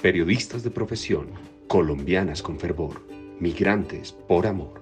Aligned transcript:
periodistas 0.00 0.62
de 0.62 0.70
profesión, 0.70 1.26
colombianas 1.68 2.42
con 2.42 2.58
fervor, 2.58 3.02
migrantes 3.38 4.12
por 4.12 4.46
amor. 4.46 4.80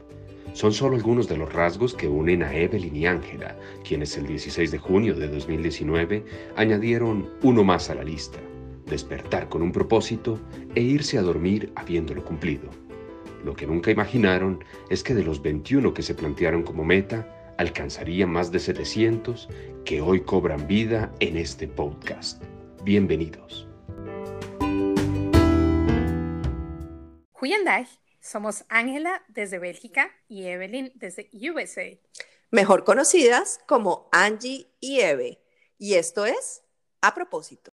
Son 0.52 0.72
solo 0.72 0.96
algunos 0.96 1.28
de 1.28 1.36
los 1.36 1.52
rasgos 1.52 1.92
que 1.92 2.06
unen 2.06 2.42
a 2.42 2.54
Evelyn 2.54 2.94
y 2.94 3.06
Ángela, 3.06 3.56
quienes 3.86 4.16
el 4.16 4.26
16 4.26 4.70
de 4.70 4.78
junio 4.78 5.14
de 5.14 5.28
2019 5.28 6.24
añadieron 6.56 7.28
uno 7.42 7.64
más 7.64 7.90
a 7.90 7.96
la 7.96 8.04
lista, 8.04 8.38
despertar 8.86 9.48
con 9.48 9.62
un 9.62 9.72
propósito 9.72 10.38
e 10.74 10.82
irse 10.82 11.18
a 11.18 11.22
dormir 11.22 11.72
habiéndolo 11.74 12.24
cumplido. 12.24 12.70
Lo 13.44 13.54
que 13.54 13.66
nunca 13.66 13.90
imaginaron 13.90 14.64
es 14.88 15.02
que 15.02 15.14
de 15.14 15.24
los 15.24 15.42
21 15.42 15.94
que 15.94 16.02
se 16.02 16.14
plantearon 16.14 16.62
como 16.62 16.84
meta, 16.84 17.54
alcanzaría 17.58 18.26
más 18.26 18.52
de 18.52 18.60
700 18.60 19.48
que 19.84 20.00
hoy 20.00 20.20
cobran 20.20 20.66
vida 20.68 21.12
en 21.18 21.36
este 21.36 21.66
podcast. 21.66 22.42
Bienvenidos. 22.84 23.67
Goedendag, 27.40 27.86
somos 28.20 28.64
Ángela 28.68 29.22
desde 29.28 29.60
Bélgica 29.60 30.10
y 30.26 30.46
Evelyn 30.46 30.90
desde 30.96 31.30
USA. 31.32 31.96
Mejor 32.50 32.82
conocidas 32.82 33.60
como 33.68 34.08
Angie 34.10 34.66
y 34.80 34.98
Eve. 35.02 35.40
Y 35.78 35.94
esto 35.94 36.26
es 36.26 36.64
A 37.00 37.14
propósito. 37.14 37.70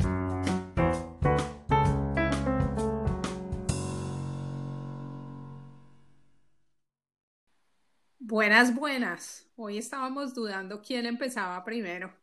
Buenas, 8.19 8.75
buenas. 8.75 9.47
Hoy 9.55 9.77
estábamos 9.77 10.33
dudando 10.33 10.81
quién 10.81 11.05
empezaba 11.05 11.63
primero. 11.63 12.13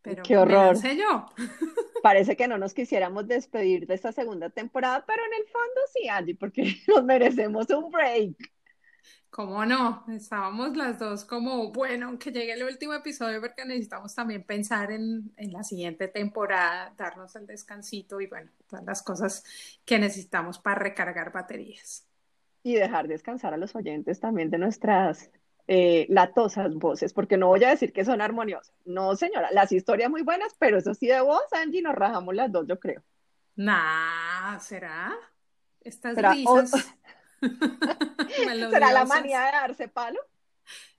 Pero 0.00 0.22
Qué 0.22 0.38
horror. 0.38 0.82
Me 0.82 0.96
yo. 0.96 1.26
Parece 2.06 2.36
que 2.36 2.46
no 2.46 2.56
nos 2.56 2.72
quisiéramos 2.72 3.26
despedir 3.26 3.84
de 3.84 3.94
esta 3.94 4.12
segunda 4.12 4.48
temporada, 4.48 5.04
pero 5.04 5.24
en 5.24 5.42
el 5.42 5.48
fondo 5.48 5.80
sí, 5.92 6.08
Angie, 6.08 6.36
porque 6.36 6.62
nos 6.86 7.02
merecemos 7.02 7.68
un 7.70 7.90
break. 7.90 8.36
¿Cómo 9.28 9.66
no? 9.66 10.04
Estábamos 10.10 10.76
las 10.76 11.00
dos 11.00 11.24
como, 11.24 11.72
bueno, 11.72 12.16
que 12.16 12.30
llegue 12.30 12.52
el 12.52 12.62
último 12.62 12.94
episodio 12.94 13.40
porque 13.40 13.64
necesitamos 13.64 14.14
también 14.14 14.44
pensar 14.44 14.92
en, 14.92 15.32
en 15.36 15.52
la 15.52 15.64
siguiente 15.64 16.06
temporada, 16.06 16.94
darnos 16.96 17.34
el 17.34 17.44
descansito 17.44 18.20
y 18.20 18.28
bueno, 18.28 18.52
todas 18.68 18.84
las 18.84 19.02
cosas 19.02 19.42
que 19.84 19.98
necesitamos 19.98 20.60
para 20.60 20.78
recargar 20.78 21.32
baterías. 21.32 22.06
Y 22.62 22.76
dejar 22.76 23.08
descansar 23.08 23.52
a 23.52 23.56
los 23.56 23.74
oyentes 23.74 24.20
también 24.20 24.48
de 24.50 24.58
nuestras 24.58 25.28
eh, 25.68 26.06
latosas 26.08 26.74
voces, 26.74 27.12
porque 27.12 27.36
no 27.36 27.48
voy 27.48 27.64
a 27.64 27.70
decir 27.70 27.92
que 27.92 28.04
son 28.04 28.20
armoniosas. 28.20 28.74
No, 28.84 29.16
señora, 29.16 29.50
las 29.52 29.72
historias 29.72 30.10
muy 30.10 30.22
buenas, 30.22 30.54
pero 30.58 30.78
eso 30.78 30.94
sí 30.94 31.06
de 31.06 31.20
voz, 31.20 31.42
Angie, 31.52 31.82
nos 31.82 31.94
rajamos 31.94 32.34
las 32.34 32.52
dos, 32.52 32.66
yo 32.68 32.78
creo. 32.78 33.02
Nah, 33.56 34.58
¿será? 34.60 35.14
Estas 35.80 36.14
¿Será, 36.14 36.32
risas. 36.32 36.72
¿Será 38.70 38.92
la 38.92 39.04
manía 39.04 39.40
de 39.40 39.52
darse 39.52 39.88
palo? 39.88 40.20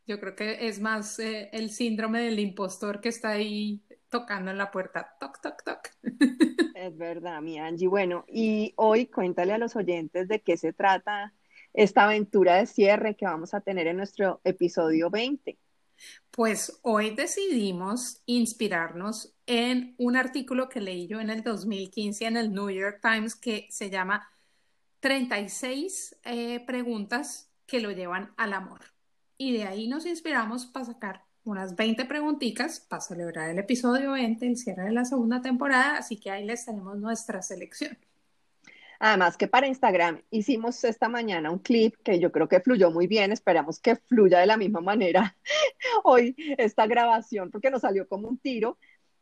Yo 0.05 0.19
creo 0.19 0.35
que 0.35 0.67
es 0.67 0.79
más 0.79 1.19
eh, 1.19 1.49
el 1.51 1.69
síndrome 1.69 2.21
del 2.21 2.39
impostor 2.39 3.01
que 3.01 3.09
está 3.09 3.31
ahí 3.31 3.83
tocando 4.09 4.51
en 4.51 4.57
la 4.57 4.71
puerta. 4.71 5.15
Toc, 5.19 5.41
toc, 5.41 5.63
toc. 5.63 5.89
Es 6.75 6.95
verdad, 6.95 7.41
mi 7.41 7.57
Angie. 7.57 7.87
Bueno, 7.87 8.23
y 8.27 8.73
hoy 8.77 9.07
cuéntale 9.07 9.51
a 9.51 9.57
los 9.57 9.75
oyentes 9.75 10.27
de 10.27 10.41
qué 10.41 10.57
se 10.57 10.73
trata 10.73 11.33
esta 11.77 12.05
aventura 12.05 12.55
de 12.55 12.65
cierre 12.65 13.15
que 13.15 13.25
vamos 13.25 13.53
a 13.53 13.61
tener 13.61 13.85
en 13.85 13.97
nuestro 13.97 14.41
episodio 14.43 15.11
20? 15.11 15.59
Pues 16.31 16.79
hoy 16.81 17.11
decidimos 17.11 18.23
inspirarnos 18.25 19.35
en 19.45 19.93
un 19.99 20.17
artículo 20.17 20.69
que 20.69 20.81
leí 20.81 21.07
yo 21.07 21.19
en 21.21 21.29
el 21.29 21.43
2015 21.43 22.25
en 22.25 22.37
el 22.37 22.51
New 22.51 22.71
York 22.71 22.99
Times 23.01 23.35
que 23.35 23.67
se 23.69 23.91
llama 23.91 24.27
36 25.01 26.17
eh, 26.23 26.63
preguntas 26.65 27.51
que 27.67 27.79
lo 27.79 27.91
llevan 27.91 28.33
al 28.37 28.53
amor. 28.53 28.81
Y 29.37 29.55
de 29.55 29.65
ahí 29.65 29.87
nos 29.87 30.07
inspiramos 30.07 30.65
para 30.65 30.85
sacar 30.85 31.25
unas 31.43 31.75
20 31.75 32.05
preguntitas 32.05 32.79
para 32.79 33.01
celebrar 33.01 33.51
el 33.51 33.59
episodio 33.59 34.13
20, 34.13 34.47
el 34.47 34.57
cierre 34.57 34.85
de 34.85 34.91
la 34.91 35.05
segunda 35.05 35.43
temporada, 35.43 35.97
así 35.97 36.19
que 36.19 36.31
ahí 36.31 36.43
les 36.43 36.65
tenemos 36.65 36.97
nuestra 36.97 37.43
selección. 37.43 37.97
Además 38.99 39.37
que 39.37 39.47
para 39.47 39.67
Instagram 39.67 40.21
hicimos 40.31 40.83
esta 40.83 41.09
mañana 41.09 41.51
un 41.51 41.59
clip 41.59 41.95
que 42.03 42.19
yo 42.19 42.31
creo 42.31 42.47
que 42.47 42.59
fluyó 42.59 42.91
muy 42.91 43.07
bien, 43.07 43.31
esperamos 43.31 43.79
que 43.79 43.95
fluya 43.95 44.39
de 44.39 44.45
la 44.45 44.57
misma 44.57 44.81
manera 44.81 45.35
hoy 46.03 46.35
esta 46.57 46.87
grabación 46.87 47.51
porque 47.51 47.71
nos 47.71 47.81
salió 47.81 48.07
como 48.07 48.27
un 48.27 48.37
tiro. 48.37 48.77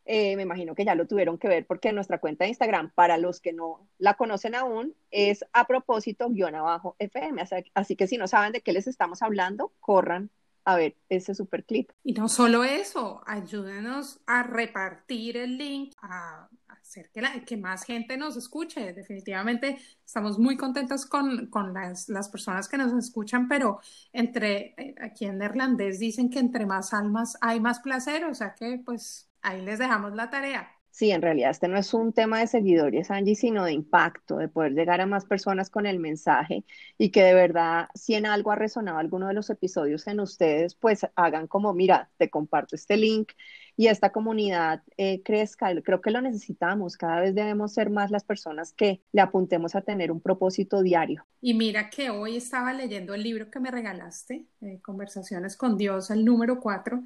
Eh, 0.08 0.36
me 0.36 0.44
imagino 0.44 0.76
que 0.76 0.86
ya 0.86 0.94
lo 0.94 1.08
tuvieron 1.08 1.40
que 1.40 1.48
ver 1.48 1.66
porque 1.66 1.92
nuestra 1.92 2.20
cuenta 2.20 2.44
de 2.44 2.50
Instagram, 2.50 2.92
para 2.94 3.18
los 3.18 3.42
que 3.42 3.54
no 3.54 3.88
la 3.98 4.14
conocen 4.14 4.54
aún, 4.54 4.94
es 5.10 5.44
a 5.52 5.66
propósito 5.66 6.30
guion 6.30 6.54
abajo 6.54 6.96
FM. 7.00 7.44
Así 7.74 7.96
que 7.96 8.06
si 8.06 8.18
no 8.18 8.28
saben 8.28 8.52
de 8.52 8.62
qué 8.62 8.72
les 8.72 8.86
estamos 8.86 9.24
hablando, 9.24 9.72
corran 9.80 10.30
a 10.66 10.76
ver 10.76 10.96
ese 11.10 11.34
super 11.34 11.64
clip. 11.64 11.90
Y 12.04 12.14
no 12.14 12.28
solo 12.28 12.64
eso, 12.64 13.22
ayúdenos 13.26 14.20
a 14.26 14.44
repartir 14.44 15.38
el 15.38 15.58
link, 15.58 15.94
a 16.02 16.50
que, 16.96 17.46
que 17.46 17.58
más 17.58 17.84
gente 17.84 18.18
nos 18.18 18.38
escuche. 18.38 18.94
Definitivamente 18.94 19.78
estamos 20.06 20.40
muy 20.40 20.58
contentos 20.58 21.06
con, 21.06 21.48
con 21.48 21.74
las, 21.74 22.10
las, 22.10 22.30
personas 22.30 22.68
que 22.68 22.78
nos 22.78 22.94
escuchan, 22.94 23.48
pero 23.48 23.80
entre 24.14 24.74
eh, 24.78 24.96
aquí 25.02 25.26
en 25.26 25.38
neerlandés 25.38 26.00
dicen 26.00 26.30
que 26.30 26.40
entre 26.40 26.66
más 26.66 26.94
almas 26.94 27.38
hay 27.42 27.60
más 27.60 27.80
placer, 27.80 28.26
o 28.26 28.34
sea 28.34 28.56
que 28.56 28.82
pues 28.84 29.30
ahí 29.42 29.62
les 29.62 29.80
dejamos 29.80 30.14
la 30.16 30.30
tarea. 30.30 30.72
Sí, 30.96 31.12
en 31.12 31.22
realidad 31.22 31.52
este 31.52 31.68
no 31.68 31.78
es 31.78 31.94
un 31.94 32.14
tema 32.14 32.40
de 32.40 32.48
seguidores, 32.48 33.12
Angie, 33.12 33.36
sino 33.36 33.66
de 33.66 33.74
impacto, 33.74 34.38
de 34.38 34.48
poder 34.48 34.72
llegar 34.72 35.02
a 35.02 35.06
más 35.06 35.26
personas 35.26 35.70
con 35.70 35.86
el 35.86 36.00
mensaje 36.00 36.64
y 36.98 37.12
que 37.12 37.22
de 37.22 37.34
verdad, 37.34 37.90
si 37.96 38.14
en 38.16 38.26
algo 38.26 38.52
ha 38.52 38.56
resonado 38.56 38.98
alguno 38.98 39.28
de 39.28 39.34
los 39.34 39.50
episodios 39.50 40.08
en 40.08 40.22
ustedes, 40.22 40.74
pues 40.76 41.06
hagan 41.18 41.48
como, 41.48 41.74
mira, 41.74 42.10
te 42.16 42.30
comparto 42.30 42.78
este 42.78 42.96
link 42.96 43.34
y 43.78 43.88
esta 43.88 44.12
comunidad 44.12 44.84
eh, 44.98 45.22
crezca. 45.24 45.70
Creo 45.82 46.02
que 46.02 46.12
lo 46.12 46.22
necesitamos, 46.22 46.98
cada 46.98 47.22
vez 47.22 47.36
debemos 47.36 47.74
ser 47.74 47.90
más 47.90 48.12
las 48.12 48.24
personas 48.24 48.74
que 48.74 49.02
le 49.12 49.22
apuntemos 49.22 49.76
a 49.76 49.82
tener 49.82 50.12
un 50.12 50.22
propósito 50.22 50.82
diario. 50.82 51.26
Y 51.42 51.54
mira 51.54 51.90
que 51.90 52.10
hoy 52.10 52.38
estaba 52.38 52.74
leyendo 52.74 53.14
el 53.14 53.24
libro 53.24 53.50
que 53.50 53.60
me 53.60 53.72
regalaste, 53.72 54.46
eh, 54.62 54.80
Conversaciones 54.82 55.58
con 55.58 55.78
Dios, 55.78 56.10
el 56.12 56.24
número 56.24 56.60
4, 56.60 57.04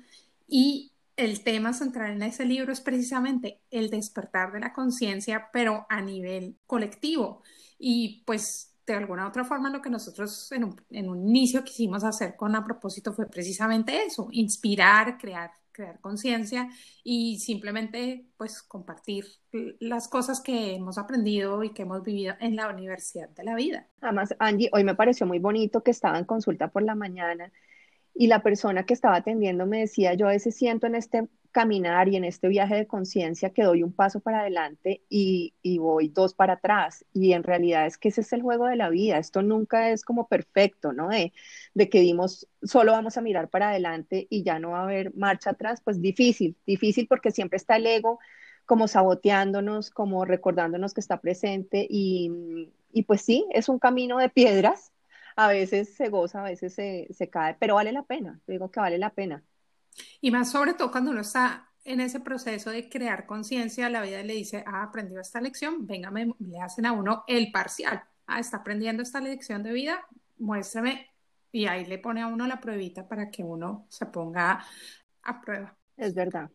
y 0.47 0.91
el 1.15 1.43
tema 1.43 1.73
central 1.73 2.11
en 2.11 2.23
ese 2.23 2.45
libro 2.45 2.71
es 2.71 2.81
precisamente 2.81 3.61
el 3.71 3.89
despertar 3.89 4.53
de 4.53 4.61
la 4.61 4.71
conciencia, 4.71 5.49
pero 5.51 5.85
a 5.89 6.01
nivel 6.01 6.55
colectivo. 6.65 7.43
Y 7.77 8.23
pues 8.25 8.73
de 8.85 8.93
alguna 8.93 9.27
otra 9.27 9.43
forma 9.43 9.69
lo 9.69 9.81
que 9.81 9.89
nosotros 9.89 10.51
en 10.51 10.63
un, 10.63 10.81
en 10.89 11.09
un, 11.09 11.27
inicio 11.27 11.63
quisimos 11.63 12.03
hacer 12.03 12.35
con 12.35 12.55
a 12.55 12.63
propósito 12.63 13.13
fue 13.13 13.27
precisamente 13.27 14.03
eso, 14.03 14.29
inspirar, 14.31 15.17
crear, 15.17 15.51
crear 15.79 15.99
conciencia 16.01 16.69
y 17.05 17.39
simplemente 17.39 18.25
pues 18.35 18.61
compartir 18.61 19.25
las 19.79 20.09
cosas 20.09 20.41
que 20.41 20.75
hemos 20.75 20.97
aprendido 20.97 21.63
y 21.63 21.73
que 21.73 21.83
hemos 21.83 22.03
vivido 22.03 22.35
en 22.41 22.57
la 22.57 22.67
universidad 22.67 23.29
de 23.29 23.45
la 23.45 23.55
vida. 23.55 23.87
Además, 24.01 24.35
Angie, 24.39 24.69
hoy 24.73 24.83
me 24.83 24.95
pareció 24.95 25.25
muy 25.25 25.39
bonito 25.39 25.81
que 25.81 25.91
estaba 25.91 26.19
en 26.19 26.25
consulta 26.25 26.67
por 26.67 26.83
la 26.83 26.95
mañana 26.95 27.53
y 28.13 28.27
la 28.27 28.43
persona 28.43 28.85
que 28.85 28.93
estaba 28.93 29.15
atendiendo 29.15 29.65
me 29.65 29.79
decía, 29.79 30.15
yo 30.15 30.27
a 30.27 30.31
veces 30.31 30.53
siento 30.53 30.85
en 30.85 30.95
este 30.95 31.29
caminar 31.51 32.07
y 32.09 32.15
en 32.15 32.23
este 32.23 32.47
viaje 32.47 32.75
de 32.75 32.87
conciencia 32.87 33.51
que 33.51 33.63
doy 33.63 33.83
un 33.83 33.93
paso 33.93 34.19
para 34.19 34.41
adelante 34.41 35.03
y, 35.09 35.53
y, 35.61 35.77
voy 35.79 36.09
dos 36.09 36.33
para 36.33 36.53
atrás. 36.53 37.05
Y 37.13 37.33
en 37.33 37.43
realidad 37.43 37.85
es 37.87 37.97
que 37.97 38.09
ese 38.09 38.21
es 38.21 38.33
el 38.33 38.41
juego 38.41 38.67
de 38.67 38.75
la 38.75 38.89
vida. 38.89 39.17
Esto 39.17 39.41
nunca 39.41 39.89
es 39.91 40.03
como 40.05 40.27
perfecto, 40.27 40.93
¿no? 40.93 41.09
De, 41.09 41.33
de 41.73 41.89
que 41.89 42.01
dimos, 42.01 42.47
solo 42.63 42.91
vamos 42.91 43.17
a 43.17 43.21
mirar 43.21 43.49
para 43.49 43.69
adelante 43.69 44.27
y 44.29 44.43
ya 44.43 44.59
no 44.59 44.71
va 44.71 44.81
a 44.81 44.83
haber 44.83 45.15
marcha 45.15 45.51
atrás. 45.51 45.81
Pues 45.83 46.01
difícil, 46.01 46.55
difícil 46.65 47.07
porque 47.07 47.31
siempre 47.31 47.57
está 47.57 47.77
el 47.77 47.87
ego 47.87 48.19
como 48.65 48.87
saboteándonos, 48.87 49.89
como 49.91 50.25
recordándonos 50.25 50.93
que 50.93 51.01
está 51.01 51.19
presente. 51.21 51.87
Y, 51.89 52.71
y 52.93 53.03
pues 53.03 53.21
sí, 53.21 53.45
es 53.51 53.69
un 53.69 53.79
camino 53.79 54.17
de 54.19 54.29
piedras 54.29 54.91
a 55.39 55.47
veces 55.47 55.95
se 55.95 56.09
goza, 56.09 56.41
a 56.41 56.43
veces 56.43 56.73
se, 56.73 57.07
se 57.11 57.29
cae, 57.29 57.55
pero 57.59 57.75
vale 57.75 57.93
la 57.93 58.03
pena, 58.03 58.41
digo 58.45 58.71
que 58.71 58.81
vale 58.81 58.97
la 58.97 59.11
pena. 59.11 59.41
Y 60.21 60.31
más 60.31 60.51
sobre 60.51 60.73
todo 60.73 60.91
cuando 60.91 61.11
uno 61.11 61.21
está 61.21 61.69
en 61.85 62.01
ese 62.01 62.19
proceso 62.19 62.69
de 62.69 62.89
crear 62.89 63.25
conciencia, 63.25 63.89
la 63.89 64.01
vida 64.01 64.21
le 64.23 64.33
dice, 64.33 64.63
ah, 64.67 64.83
aprendió 64.83 65.19
esta 65.19 65.41
lección, 65.41 65.87
venga, 65.87 66.11
me, 66.11 66.33
le 66.39 66.59
hacen 66.59 66.85
a 66.85 66.91
uno 66.91 67.23
el 67.27 67.51
parcial, 67.51 68.03
ah, 68.27 68.39
está 68.39 68.57
aprendiendo 68.57 69.01
esta 69.01 69.21
lección 69.21 69.63
de 69.63 69.73
vida, 69.73 70.05
muéstrame, 70.37 71.09
y 71.51 71.65
ahí 71.65 71.85
le 71.85 71.97
pone 71.97 72.21
a 72.21 72.27
uno 72.27 72.45
la 72.47 72.59
pruebita 72.59 73.07
para 73.07 73.31
que 73.31 73.43
uno 73.43 73.85
se 73.89 74.05
ponga 74.05 74.63
a 75.23 75.41
prueba. 75.41 75.75
Es 75.97 76.13
verdad. 76.13 76.49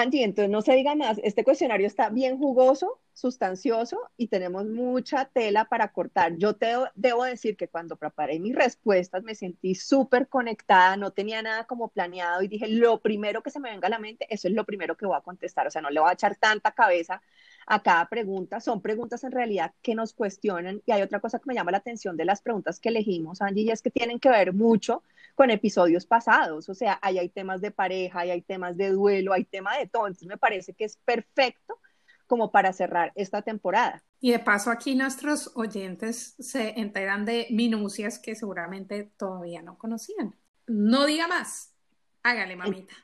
Angie, 0.00 0.24
entonces 0.24 0.50
no 0.50 0.62
se 0.62 0.74
diga 0.74 0.94
más, 0.94 1.18
este 1.22 1.42
cuestionario 1.42 1.86
está 1.86 2.10
bien 2.10 2.38
jugoso, 2.38 3.00
sustancioso 3.14 3.98
y 4.18 4.28
tenemos 4.28 4.66
mucha 4.66 5.24
tela 5.24 5.64
para 5.64 5.90
cortar. 5.92 6.36
Yo 6.36 6.54
te 6.54 6.74
debo 6.94 7.24
decir 7.24 7.56
que 7.56 7.68
cuando 7.68 7.96
preparé 7.96 8.38
mis 8.38 8.54
respuestas 8.54 9.22
me 9.22 9.34
sentí 9.34 9.74
súper 9.74 10.28
conectada, 10.28 10.96
no 10.98 11.12
tenía 11.12 11.40
nada 11.40 11.64
como 11.64 11.88
planeado 11.88 12.42
y 12.42 12.48
dije, 12.48 12.68
lo 12.68 13.00
primero 13.00 13.42
que 13.42 13.50
se 13.50 13.58
me 13.58 13.70
venga 13.70 13.86
a 13.86 13.90
la 13.90 13.98
mente, 13.98 14.26
eso 14.28 14.48
es 14.48 14.54
lo 14.54 14.64
primero 14.64 14.96
que 14.96 15.06
voy 15.06 15.16
a 15.16 15.22
contestar, 15.22 15.66
o 15.66 15.70
sea, 15.70 15.80
no 15.80 15.88
le 15.90 16.00
voy 16.00 16.10
a 16.10 16.12
echar 16.12 16.36
tanta 16.36 16.72
cabeza 16.72 17.22
a 17.66 17.82
cada 17.82 18.06
pregunta, 18.08 18.60
son 18.60 18.82
preguntas 18.82 19.24
en 19.24 19.32
realidad 19.32 19.72
que 19.80 19.94
nos 19.94 20.12
cuestionan 20.12 20.82
y 20.84 20.92
hay 20.92 21.00
otra 21.00 21.20
cosa 21.20 21.38
que 21.38 21.46
me 21.46 21.54
llama 21.54 21.70
la 21.70 21.78
atención 21.78 22.16
de 22.16 22.26
las 22.26 22.42
preguntas 22.42 22.80
que 22.80 22.90
elegimos, 22.90 23.40
Angie, 23.40 23.62
y 23.62 23.70
es 23.70 23.80
que 23.80 23.90
tienen 23.90 24.20
que 24.20 24.28
ver 24.28 24.52
mucho 24.52 25.02
con 25.36 25.50
episodios 25.50 26.06
pasados, 26.06 26.68
o 26.68 26.74
sea, 26.74 26.98
ahí 27.02 27.18
hay 27.18 27.28
temas 27.28 27.60
de 27.60 27.70
pareja, 27.70 28.20
ahí 28.20 28.30
hay 28.30 28.40
temas 28.40 28.76
de 28.76 28.90
duelo, 28.90 29.34
hay 29.34 29.44
tema 29.44 29.76
de 29.76 29.86
todo, 29.86 30.06
entonces 30.06 30.26
me 30.26 30.38
parece 30.38 30.72
que 30.72 30.84
es 30.84 30.96
perfecto 30.96 31.78
como 32.26 32.50
para 32.50 32.72
cerrar 32.72 33.12
esta 33.14 33.42
temporada. 33.42 34.02
Y 34.18 34.32
de 34.32 34.38
paso 34.38 34.70
aquí 34.70 34.94
nuestros 34.94 35.52
oyentes 35.54 36.34
se 36.38 36.80
enteran 36.80 37.26
de 37.26 37.46
minucias 37.50 38.18
que 38.18 38.34
seguramente 38.34 39.12
todavía 39.18 39.60
no 39.60 39.76
conocían. 39.76 40.34
No 40.66 41.04
diga 41.04 41.28
más, 41.28 41.74
hágale 42.22 42.56
mamita. 42.56 42.94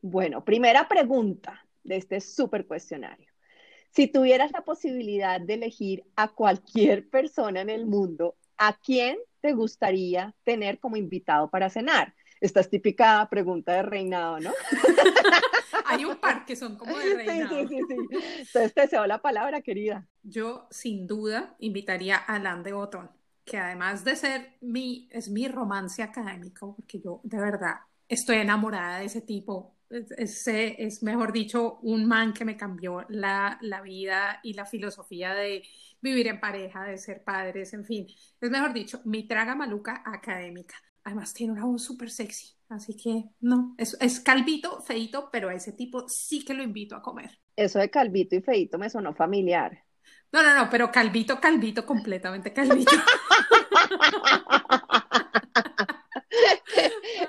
Bueno, 0.00 0.44
primera 0.44 0.88
pregunta 0.88 1.66
de 1.82 1.96
este 1.96 2.20
súper 2.20 2.66
cuestionario. 2.66 3.26
Si 3.90 4.06
tuvieras 4.06 4.52
la 4.52 4.62
posibilidad 4.62 5.40
de 5.40 5.54
elegir 5.54 6.04
a 6.14 6.28
cualquier 6.28 7.10
persona 7.10 7.60
en 7.60 7.70
el 7.70 7.86
mundo, 7.86 8.36
¿a 8.62 8.74
quién 8.74 9.18
te 9.40 9.52
gustaría 9.54 10.32
tener 10.44 10.78
como 10.78 10.96
invitado 10.96 11.50
para 11.50 11.68
cenar? 11.68 12.14
Esta 12.40 12.60
es 12.60 12.70
típica 12.70 13.26
pregunta 13.28 13.72
de 13.72 13.82
reinado, 13.82 14.38
¿no? 14.38 14.52
Hay 15.86 16.04
un 16.04 16.16
par 16.16 16.44
que 16.44 16.54
son 16.54 16.76
como 16.76 16.96
de 16.96 17.14
reinado. 17.14 17.68
Sí, 17.68 17.68
sí, 17.68 17.82
sí, 17.88 17.96
sí. 18.10 18.18
Entonces 18.38 18.72
te 18.72 18.80
deseo 18.82 19.06
la 19.06 19.18
palabra, 19.18 19.62
querida. 19.62 20.06
Yo, 20.22 20.68
sin 20.70 21.08
duda, 21.08 21.56
invitaría 21.58 22.16
a 22.16 22.36
Alain 22.36 22.62
de 22.62 22.72
Botón, 22.72 23.10
que 23.44 23.58
además 23.58 24.04
de 24.04 24.14
ser 24.14 24.54
mi, 24.60 25.08
es 25.10 25.28
mi 25.28 25.48
romance 25.48 26.02
académico, 26.02 26.76
porque 26.76 27.00
yo 27.00 27.20
de 27.24 27.40
verdad 27.40 27.80
estoy 28.08 28.36
enamorada 28.36 28.98
de 28.98 29.06
ese 29.06 29.22
tipo. 29.22 29.74
Es, 30.16 30.46
es, 30.46 31.02
mejor 31.02 31.32
dicho, 31.32 31.78
un 31.82 32.06
man 32.06 32.32
que 32.32 32.44
me 32.44 32.56
cambió 32.56 33.04
la, 33.08 33.58
la 33.60 33.82
vida 33.82 34.40
y 34.42 34.54
la 34.54 34.64
filosofía 34.64 35.34
de 35.34 35.62
vivir 36.00 36.28
en 36.28 36.40
pareja, 36.40 36.84
de 36.84 36.96
ser 36.98 37.22
padres, 37.22 37.74
en 37.74 37.84
fin. 37.84 38.06
Es 38.40 38.50
mejor 38.50 38.72
dicho, 38.72 39.00
mi 39.04 39.26
traga 39.28 39.54
maluca 39.54 40.02
académica. 40.04 40.76
Además 41.04 41.34
tiene 41.34 41.52
una 41.52 41.64
voz 41.64 41.84
súper 41.84 42.10
sexy, 42.10 42.54
así 42.68 42.96
que 42.96 43.24
no, 43.40 43.74
es, 43.76 43.96
es 44.00 44.20
calvito, 44.20 44.80
feito, 44.82 45.28
pero 45.32 45.48
a 45.48 45.54
ese 45.54 45.72
tipo 45.72 46.08
sí 46.08 46.44
que 46.44 46.54
lo 46.54 46.62
invito 46.62 46.94
a 46.94 47.02
comer. 47.02 47.38
Eso 47.56 47.78
de 47.78 47.90
calvito 47.90 48.36
y 48.36 48.40
feito 48.40 48.78
me 48.78 48.88
sonó 48.88 49.12
familiar. 49.14 49.84
No, 50.32 50.42
no, 50.42 50.54
no, 50.54 50.70
pero 50.70 50.90
calvito, 50.90 51.40
calvito, 51.40 51.84
completamente 51.84 52.52
calvito. 52.52 52.92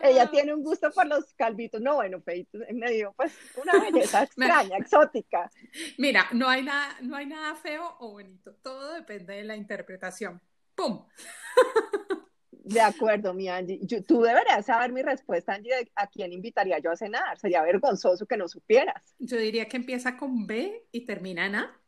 Ella 0.03 0.29
tiene 0.29 0.53
un 0.53 0.63
gusto 0.63 0.91
por 0.91 1.07
los 1.07 1.33
calvitos. 1.33 1.81
No, 1.81 1.95
bueno, 1.95 2.21
feito, 2.21 2.59
me 2.73 2.91
dio 2.91 3.13
pues 3.13 3.33
una 3.55 3.79
belleza 3.79 4.23
extraña, 4.23 4.77
exótica. 4.77 5.49
Mira, 5.97 6.27
no 6.33 6.49
hay 6.49 6.63
nada, 6.63 6.97
no 7.01 7.15
hay 7.15 7.25
nada 7.25 7.55
feo 7.55 7.95
o 7.99 8.11
bonito. 8.11 8.53
Todo 8.61 8.93
depende 8.93 9.35
de 9.35 9.43
la 9.43 9.55
interpretación. 9.55 10.41
¡Pum! 10.75 11.05
De 12.49 12.79
acuerdo, 12.79 13.33
mi 13.33 13.49
Angie. 13.49 13.79
tú 14.07 14.21
deberías 14.21 14.65
saber 14.65 14.91
mi 14.93 15.01
respuesta, 15.01 15.53
Angie, 15.53 15.75
de 15.75 15.91
a 15.95 16.07
quién 16.07 16.31
invitaría 16.31 16.79
yo 16.79 16.91
a 16.91 16.95
cenar. 16.95 17.37
Sería 17.37 17.61
vergonzoso 17.61 18.25
que 18.25 18.37
no 18.37 18.47
supieras. 18.47 19.15
Yo 19.19 19.37
diría 19.37 19.67
que 19.67 19.77
empieza 19.77 20.17
con 20.17 20.47
B 20.47 20.87
y 20.91 21.05
termina 21.05 21.45
en 21.45 21.55
A. 21.55 21.81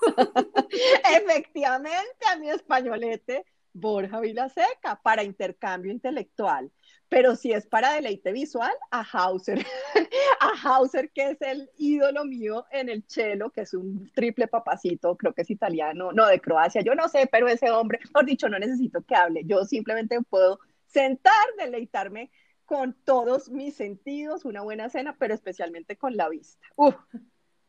Efectivamente, 1.22 2.26
a 2.28 2.36
mi 2.36 2.50
españolete 2.50 3.44
Borja 3.72 4.20
Vilaseca 4.20 5.00
para 5.02 5.22
intercambio 5.22 5.92
intelectual. 5.92 6.70
Pero 7.14 7.36
si 7.36 7.52
es 7.52 7.64
para 7.64 7.92
deleite 7.92 8.32
visual, 8.32 8.72
a 8.90 9.02
Hauser. 9.02 9.64
a 10.40 10.50
Hauser, 10.64 11.12
que 11.12 11.30
es 11.30 11.42
el 11.42 11.70
ídolo 11.78 12.24
mío 12.24 12.66
en 12.72 12.88
el 12.88 13.04
cello, 13.06 13.50
que 13.50 13.60
es 13.60 13.72
un 13.72 14.10
triple 14.12 14.48
papacito, 14.48 15.16
creo 15.16 15.32
que 15.32 15.42
es 15.42 15.50
italiano, 15.50 16.10
no 16.10 16.26
de 16.26 16.40
Croacia, 16.40 16.80
yo 16.80 16.96
no 16.96 17.08
sé, 17.08 17.28
pero 17.30 17.46
ese 17.46 17.70
hombre, 17.70 18.00
por 18.12 18.24
dicho, 18.24 18.48
no 18.48 18.58
necesito 18.58 19.00
que 19.02 19.14
hable. 19.14 19.44
Yo 19.44 19.64
simplemente 19.64 20.20
puedo 20.28 20.58
sentar, 20.86 21.46
deleitarme 21.56 22.32
con 22.64 22.94
todos 23.04 23.48
mis 23.48 23.76
sentidos, 23.76 24.44
una 24.44 24.62
buena 24.62 24.88
cena, 24.88 25.14
pero 25.16 25.34
especialmente 25.34 25.96
con 25.96 26.16
la 26.16 26.28
vista. 26.28 26.66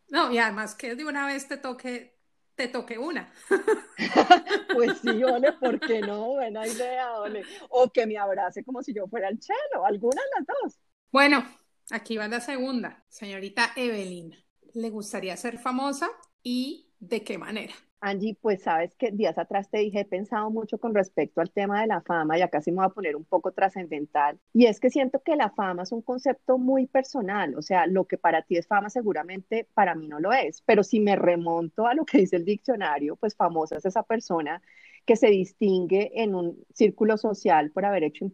No, 0.08 0.32
y 0.32 0.40
además 0.40 0.74
que 0.74 0.96
de 0.96 1.06
una 1.06 1.28
vez 1.28 1.48
te 1.48 1.58
toque 1.58 2.15
te 2.56 2.68
toque 2.68 2.98
una. 2.98 3.32
pues 4.74 5.00
sí, 5.00 5.24
ole, 5.24 5.54
¿por 5.54 5.80
qué 5.80 6.02
no? 6.02 6.34
Buena 6.34 6.66
idea, 6.68 7.20
ole. 7.20 7.44
O 7.70 7.90
que 7.92 8.06
me 8.08 8.18
abrace 8.18 8.64
como 8.64 8.82
si 8.82 8.94
yo 8.94 9.08
fuera 9.08 9.30
el 9.30 9.40
chelo, 9.40 9.86
alguna 9.86 10.22
de 10.22 10.30
las 10.40 10.48
dos. 10.48 10.80
Bueno, 11.12 11.46
aquí 11.92 12.18
va 12.18 12.28
la 12.28 12.42
segunda. 12.42 13.04
Señorita 13.10 13.72
Evelyn, 13.76 14.36
¿le 14.74 14.90
gustaría 14.90 15.36
ser 15.38 15.60
famosa 15.60 16.10
y 16.44 16.92
de 17.00 17.24
qué 17.24 17.38
manera? 17.38 17.74
Angie, 18.02 18.38
pues 18.40 18.62
sabes 18.62 18.96
que 18.96 19.12
días 19.12 19.38
atrás 19.38 19.70
te 19.70 19.80
dije, 19.80 20.02
he 20.02 20.06
pensado 20.06 20.52
mucho 20.52 20.78
con 20.78 20.94
respecto 20.94 21.42
al 21.42 21.52
tema 21.52 21.82
de 21.82 21.88
la 21.88 22.02
fama 22.02 22.38
y 22.38 22.42
acá 22.42 22.62
sí 22.62 22.72
me 22.72 22.78
voy 22.78 22.86
a 22.86 22.90
poner 22.90 23.16
un 23.16 23.26
poco 23.26 23.52
trascendental. 23.52 24.40
Y 24.54 24.68
es 24.68 24.80
que 24.80 24.90
siento 24.92 25.22
que 25.24 25.36
la 25.36 25.50
fama 25.50 25.84
es 25.84 25.92
un 25.92 26.02
concepto 26.02 26.58
muy 26.58 26.88
personal, 26.88 27.56
o 27.56 27.62
sea, 27.62 27.88
lo 27.88 28.06
que 28.06 28.18
para 28.18 28.44
ti 28.44 28.58
es 28.58 28.68
fama 28.68 28.90
seguramente 28.90 29.68
para 29.74 29.96
mí 29.96 30.08
no 30.08 30.20
lo 30.20 30.34
es, 30.34 30.62
pero 30.62 30.84
si 30.84 31.00
me 31.00 31.16
remonto 31.16 31.88
a 31.88 31.96
lo 31.96 32.06
que 32.06 32.20
dice 32.20 32.36
el 32.36 32.46
diccionario, 32.46 33.16
pues 33.16 33.36
famosa 33.36 33.78
es 33.78 33.86
esa 33.86 34.04
persona 34.04 34.62
que 35.06 35.16
se 35.16 35.28
distingue 35.28 36.12
en 36.22 36.36
un 36.36 36.64
círculo 36.74 37.18
social 37.18 37.72
por 37.72 37.86
haber 37.86 38.04
hecho 38.04 38.26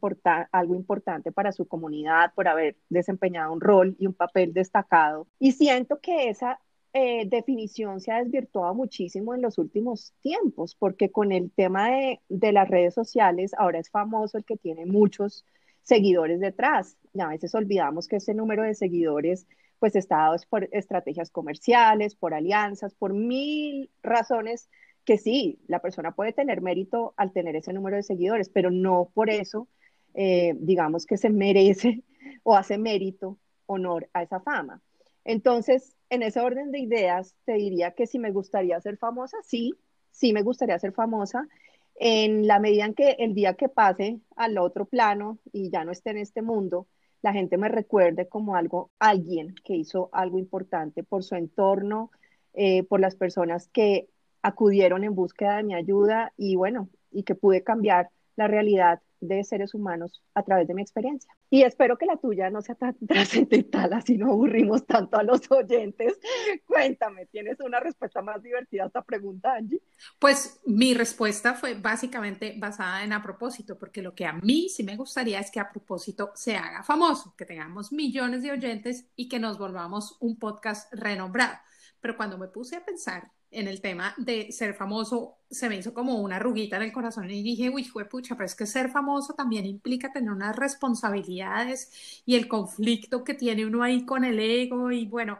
algo 0.51 0.75
importante 0.75 1.31
para 1.31 1.51
su 1.51 1.67
comunidad, 1.67 2.33
por 2.33 2.47
haber 2.47 2.77
desempeñado 2.89 3.51
un 3.53 3.61
rol 3.61 3.95
y 3.99 4.07
un 4.07 4.13
papel 4.13 4.53
destacado. 4.53 5.27
Y 5.39 5.51
siento 5.51 5.99
que 5.99 6.29
esa 6.29 6.59
eh, 6.93 7.25
definición 7.25 8.01
se 8.01 8.11
ha 8.11 8.21
desvirtuado 8.23 8.73
muchísimo 8.73 9.33
en 9.33 9.41
los 9.41 9.57
últimos 9.57 10.13
tiempos, 10.21 10.75
porque 10.75 11.09
con 11.09 11.31
el 11.31 11.51
tema 11.51 11.89
de, 11.89 12.51
las 12.51 12.67
redes 12.69 12.93
sociales, 12.93 13.53
ahora 13.57 13.79
es 13.79 13.89
famoso 13.89 14.37
el 14.37 14.45
que 14.45 14.57
tiene 14.57 14.85
muchos 14.85 15.45
seguidores 15.83 16.39
detrás. 16.39 16.97
Y 17.13 17.21
a 17.21 17.27
veces 17.27 17.55
olvidamos 17.55 18.07
que 18.07 18.17
ese 18.17 18.33
número 18.33 18.63
de 18.63 18.75
seguidores 18.75 19.47
pues 19.79 19.95
está 19.95 20.17
dado 20.17 20.35
por 20.49 20.69
estrategias 20.71 21.31
comerciales, 21.31 22.15
por 22.15 22.33
alianzas, 22.33 22.93
por 22.93 23.13
mil 23.13 23.89
razones 24.03 24.69
que 25.05 25.17
sí, 25.17 25.59
la 25.67 25.79
persona 25.79 26.13
puede 26.13 26.33
tener 26.33 26.61
mérito 26.61 27.13
al 27.17 27.31
tener 27.31 27.55
ese 27.55 27.73
número 27.73 27.95
de 27.95 28.03
seguidores, 28.03 28.49
pero 28.49 28.69
no 28.69 29.09
por 29.13 29.29
eso, 29.29 29.67
eh, 30.13 30.53
digamos 30.59 31.05
que 31.05 31.17
se 31.17 31.29
merece 31.29 32.03
o 32.43 32.55
hace 32.55 32.77
mérito, 32.77 33.39
honor 33.65 34.09
a 34.13 34.23
esa 34.23 34.41
fama. 34.41 34.81
Entonces, 35.23 35.95
en 36.09 36.23
ese 36.23 36.39
orden 36.39 36.71
de 36.71 36.79
ideas, 36.79 37.35
te 37.45 37.53
diría 37.53 37.91
que 37.91 38.07
si 38.07 38.19
me 38.19 38.31
gustaría 38.31 38.79
ser 38.81 38.97
famosa, 38.97 39.37
sí, 39.43 39.73
sí 40.11 40.33
me 40.33 40.43
gustaría 40.43 40.79
ser 40.79 40.93
famosa. 40.93 41.47
En 41.95 42.47
la 42.47 42.59
medida 42.59 42.85
en 42.85 42.93
que 42.93 43.11
el 43.19 43.33
día 43.33 43.53
que 43.55 43.69
pase 43.69 44.19
al 44.35 44.57
otro 44.57 44.85
plano 44.85 45.39
y 45.51 45.69
ya 45.69 45.83
no 45.83 45.91
esté 45.91 46.11
en 46.11 46.17
este 46.17 46.41
mundo, 46.41 46.87
la 47.21 47.33
gente 47.33 47.57
me 47.57 47.69
recuerde 47.69 48.27
como 48.27 48.55
algo, 48.55 48.91
alguien 48.99 49.55
que 49.63 49.75
hizo 49.75 50.09
algo 50.11 50.39
importante 50.39 51.03
por 51.03 51.23
su 51.23 51.35
entorno, 51.35 52.11
eh, 52.53 52.83
por 52.83 52.99
las 52.99 53.15
personas 53.15 53.67
que 53.67 54.09
acudieron 54.41 55.03
en 55.03 55.15
búsqueda 55.15 55.57
de 55.57 55.63
mi 55.63 55.75
ayuda 55.75 56.33
y 56.37 56.55
bueno, 56.55 56.89
y 57.11 57.23
que 57.23 57.35
pude 57.35 57.63
cambiar 57.63 58.09
la 58.35 58.47
realidad 58.47 59.01
de 59.21 59.43
seres 59.43 59.73
humanos 59.73 60.21
a 60.33 60.43
través 60.43 60.67
de 60.67 60.73
mi 60.73 60.81
experiencia. 60.81 61.33
Y 61.49 61.61
espero 61.61 61.97
que 61.97 62.05
la 62.05 62.17
tuya 62.17 62.49
no 62.49 62.61
sea 62.61 62.75
tan 62.75 62.95
trascendental, 63.07 63.93
así 63.93 64.17
no 64.17 64.31
aburrimos 64.31 64.85
tanto 64.85 65.17
a 65.17 65.23
los 65.23 65.49
oyentes. 65.49 66.19
Cuéntame, 66.65 67.27
¿tienes 67.27 67.59
una 67.61 67.79
respuesta 67.79 68.21
más 68.21 68.41
divertida 68.41 68.83
a 68.83 68.87
esta 68.87 69.03
pregunta, 69.03 69.53
Angie? 69.53 69.81
Pues 70.19 70.59
mi 70.65 70.93
respuesta 70.93 71.53
fue 71.53 71.75
básicamente 71.75 72.55
basada 72.57 73.03
en 73.03 73.13
a 73.13 73.21
propósito, 73.21 73.77
porque 73.77 74.01
lo 74.01 74.13
que 74.15 74.25
a 74.25 74.33
mí 74.33 74.67
sí 74.69 74.83
me 74.83 74.97
gustaría 74.97 75.39
es 75.39 75.51
que 75.51 75.59
a 75.59 75.69
propósito 75.69 76.31
se 76.35 76.55
haga 76.55 76.83
famoso, 76.83 77.35
que 77.37 77.45
tengamos 77.45 77.91
millones 77.91 78.41
de 78.41 78.51
oyentes 78.51 79.05
y 79.15 79.29
que 79.29 79.39
nos 79.39 79.57
volvamos 79.57 80.17
un 80.19 80.37
podcast 80.39 80.91
renombrado. 80.93 81.57
Pero 81.99 82.17
cuando 82.17 82.37
me 82.37 82.47
puse 82.47 82.75
a 82.75 82.83
pensar 82.83 83.31
en 83.51 83.67
el 83.67 83.81
tema 83.81 84.13
de 84.17 84.51
ser 84.51 84.73
famoso, 84.73 85.37
se 85.49 85.69
me 85.69 85.75
hizo 85.77 85.93
como 85.93 86.21
una 86.21 86.39
ruguita 86.39 86.77
en 86.77 86.83
el 86.83 86.91
corazón 86.93 87.29
y 87.29 87.43
dije, 87.43 87.69
uy, 87.69 87.83
pucha, 88.09 88.35
pero 88.35 88.45
es 88.45 88.55
que 88.55 88.65
ser 88.65 88.89
famoso 88.91 89.33
también 89.33 89.65
implica 89.65 90.11
tener 90.11 90.31
unas 90.31 90.55
responsabilidades 90.55 92.21
y 92.25 92.35
el 92.35 92.47
conflicto 92.47 93.23
que 93.23 93.33
tiene 93.33 93.65
uno 93.65 93.83
ahí 93.83 94.05
con 94.05 94.23
el 94.25 94.39
ego 94.39 94.91
y 94.91 95.05
bueno, 95.07 95.39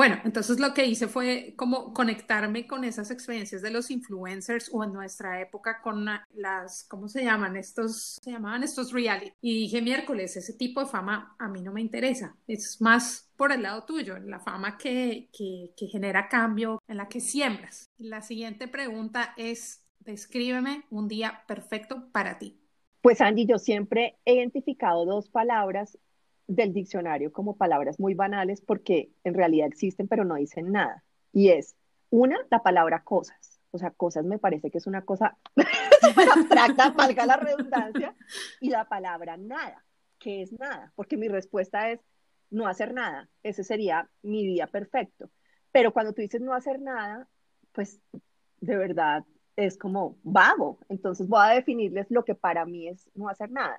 Bueno, 0.00 0.16
entonces 0.24 0.58
lo 0.58 0.72
que 0.72 0.86
hice 0.86 1.08
fue 1.08 1.52
como 1.56 1.92
conectarme 1.92 2.66
con 2.66 2.84
esas 2.84 3.10
experiencias 3.10 3.60
de 3.60 3.70
los 3.70 3.90
influencers 3.90 4.70
o 4.72 4.82
en 4.82 4.94
nuestra 4.94 5.42
época 5.42 5.82
con 5.82 6.06
las, 6.32 6.84
¿cómo 6.84 7.06
se 7.06 7.22
llaman? 7.22 7.54
Estos, 7.58 8.18
se 8.22 8.30
llamaban 8.30 8.62
estos 8.62 8.92
reality. 8.92 9.34
Y 9.42 9.58
dije, 9.58 9.82
miércoles, 9.82 10.38
ese 10.38 10.54
tipo 10.54 10.80
de 10.80 10.86
fama 10.86 11.36
a 11.38 11.48
mí 11.48 11.60
no 11.60 11.70
me 11.70 11.82
interesa. 11.82 12.34
Es 12.46 12.80
más 12.80 13.30
por 13.36 13.52
el 13.52 13.60
lado 13.60 13.84
tuyo, 13.84 14.18
la 14.20 14.40
fama 14.40 14.78
que, 14.78 15.28
que, 15.36 15.74
que 15.76 15.86
genera 15.88 16.30
cambio, 16.30 16.82
en 16.88 16.96
la 16.96 17.06
que 17.06 17.20
siembras. 17.20 17.90
La 17.98 18.22
siguiente 18.22 18.68
pregunta 18.68 19.34
es, 19.36 19.84
descríbeme 19.98 20.84
un 20.88 21.08
día 21.08 21.44
perfecto 21.46 22.08
para 22.10 22.38
ti. 22.38 22.58
Pues 23.02 23.20
Angie, 23.20 23.44
yo 23.44 23.58
siempre 23.58 24.18
he 24.24 24.36
identificado 24.36 25.04
dos 25.04 25.28
palabras 25.28 25.98
del 26.50 26.72
diccionario 26.72 27.32
como 27.32 27.56
palabras 27.56 28.00
muy 28.00 28.14
banales 28.14 28.60
porque 28.60 29.12
en 29.22 29.34
realidad 29.34 29.68
existen 29.68 30.08
pero 30.08 30.24
no 30.24 30.34
dicen 30.34 30.72
nada. 30.72 31.04
Y 31.32 31.50
es, 31.50 31.76
una, 32.10 32.38
la 32.50 32.62
palabra 32.62 33.04
cosas. 33.04 33.60
O 33.70 33.78
sea, 33.78 33.92
cosas 33.92 34.24
me 34.24 34.40
parece 34.40 34.68
que 34.68 34.78
es 34.78 34.88
una 34.88 35.04
cosa 35.04 35.38
abstracta, 36.34 36.90
valga 36.90 37.24
la 37.24 37.36
redundancia. 37.36 38.16
Y 38.60 38.70
la 38.70 38.88
palabra 38.88 39.36
nada, 39.36 39.84
que 40.18 40.42
es 40.42 40.52
nada, 40.52 40.92
porque 40.96 41.16
mi 41.16 41.28
respuesta 41.28 41.90
es 41.90 42.00
no 42.50 42.66
hacer 42.66 42.92
nada. 42.94 43.28
Ese 43.44 43.62
sería 43.62 44.10
mi 44.22 44.44
día 44.44 44.66
perfecto. 44.66 45.30
Pero 45.70 45.92
cuando 45.92 46.12
tú 46.12 46.20
dices 46.20 46.40
no 46.40 46.52
hacer 46.52 46.80
nada, 46.80 47.28
pues 47.70 48.00
de 48.60 48.76
verdad 48.76 49.24
es 49.54 49.78
como 49.78 50.18
vago. 50.24 50.80
Entonces 50.88 51.28
voy 51.28 51.42
a 51.44 51.54
definirles 51.54 52.10
lo 52.10 52.24
que 52.24 52.34
para 52.34 52.66
mí 52.66 52.88
es 52.88 53.08
no 53.14 53.28
hacer 53.28 53.52
nada. 53.52 53.78